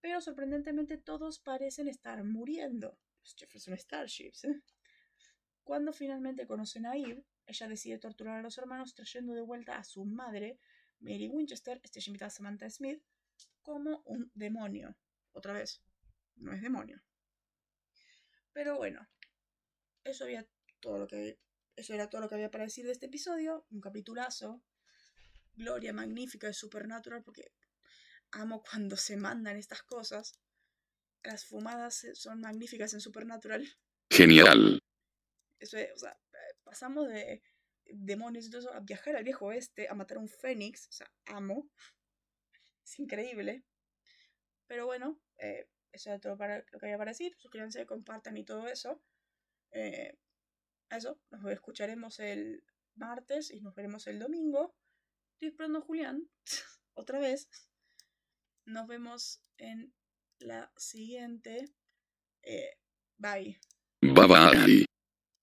pero 0.06 0.22
sorprendentemente 0.22 1.00
todos 1.00 1.40
parecen 1.40 1.88
estar 1.88 2.24
muriendo. 2.24 2.96
Los 3.22 3.36
Jefferson 3.36 3.76
Starships. 3.76 4.44
¿eh? 4.44 4.62
Cuando 5.64 5.94
finalmente 5.94 6.46
conocen 6.46 6.86
a 6.86 6.96
Eve, 6.96 7.26
ella 7.48 7.68
decide 7.68 7.98
torturar 7.98 8.38
a 8.38 8.44
los 8.44 8.56
hermanos 8.60 8.94
trayendo 8.94 9.34
de 9.34 9.42
vuelta 9.42 9.80
a 9.80 9.84
su 9.84 10.06
madre, 10.06 10.60
Mary 11.00 11.28
Winchester, 11.28 11.82
este 11.84 12.02
invitada 12.06 12.30
Samantha 12.30 12.70
Smith, 12.70 13.02
como 13.64 14.04
un 14.06 14.30
demonio. 14.36 14.96
Otra 15.32 15.54
vez, 15.54 15.82
no 16.36 16.54
es 16.54 16.62
demonio. 16.62 17.02
Pero 18.54 18.78
bueno, 18.78 19.10
eso 20.04 20.26
había 20.26 20.48
todo 20.82 21.00
lo 21.00 21.08
que 21.08 21.40
eso 21.76 21.96
era 21.96 22.12
todo 22.12 22.22
lo 22.22 22.30
que 22.30 22.36
había 22.36 22.52
para 22.52 22.66
decir 22.66 22.86
de 22.86 22.92
este 22.92 23.08
episodio, 23.08 23.66
un 23.72 23.82
capitulazo. 23.82 24.62
Gloria 25.56 25.94
magnífica 25.94 26.46
de 26.46 26.54
Supernatural 26.54 27.24
porque 27.24 27.52
amo 28.32 28.64
cuando 28.64 28.98
se 28.98 29.18
mandan 29.18 29.58
estas 29.58 29.84
cosas. 29.84 30.40
las 31.24 31.46
fumadas 31.46 32.04
eh, 32.04 32.16
son 32.16 32.42
magníficas 32.42 32.94
en 32.94 33.02
Supernatural. 33.02 33.66
Genial. 34.12 34.80
Eso 35.60 35.78
es, 35.78 35.92
o 35.94 35.98
sea, 35.98 36.18
pasamos 36.64 37.08
de 37.08 37.42
demonios 37.86 38.46
y 38.46 38.50
todo 38.50 38.62
eso 38.62 38.74
a 38.74 38.80
viajar 38.80 39.16
al 39.16 39.24
viejo 39.24 39.46
oeste, 39.46 39.88
a 39.90 39.94
matar 39.94 40.18
a 40.18 40.22
un 40.22 40.30
fénix. 40.30 40.88
O 40.90 40.92
sea, 40.92 41.12
amo. 41.26 41.70
Es 42.84 43.00
increíble. 43.00 43.64
Pero 44.68 44.86
bueno, 44.86 45.20
eh, 45.38 45.68
eso 45.92 46.10
era 46.10 46.20
todo 46.20 46.38
para 46.38 46.60
lo 46.72 46.80
que 46.80 46.86
había 46.86 46.98
para 46.98 47.12
decir. 47.12 47.36
Suscríbanse, 47.38 47.86
compartan 47.86 48.38
y 48.38 48.46
todo 48.46 48.68
eso. 48.68 49.02
Eh, 49.72 50.18
eso, 50.90 51.20
nos 51.32 51.52
escucharemos 51.52 52.20
el 52.20 52.64
martes 52.96 53.52
y 53.52 53.62
nos 53.62 53.76
veremos 53.76 54.08
el 54.08 54.20
domingo. 54.20 54.76
Estoy 55.34 55.50
esperando 55.50 55.80
a 55.80 55.82
Julián, 55.82 56.30
otra 56.94 57.20
vez. 57.20 57.50
Nos 58.66 58.88
vemos 58.88 59.42
en 59.58 59.94
la 60.40 60.72
siguiente. 60.76 61.70
Eh, 62.44 62.78
bye. 63.18 63.60
Bye 64.02 64.28
bye. 64.28 64.86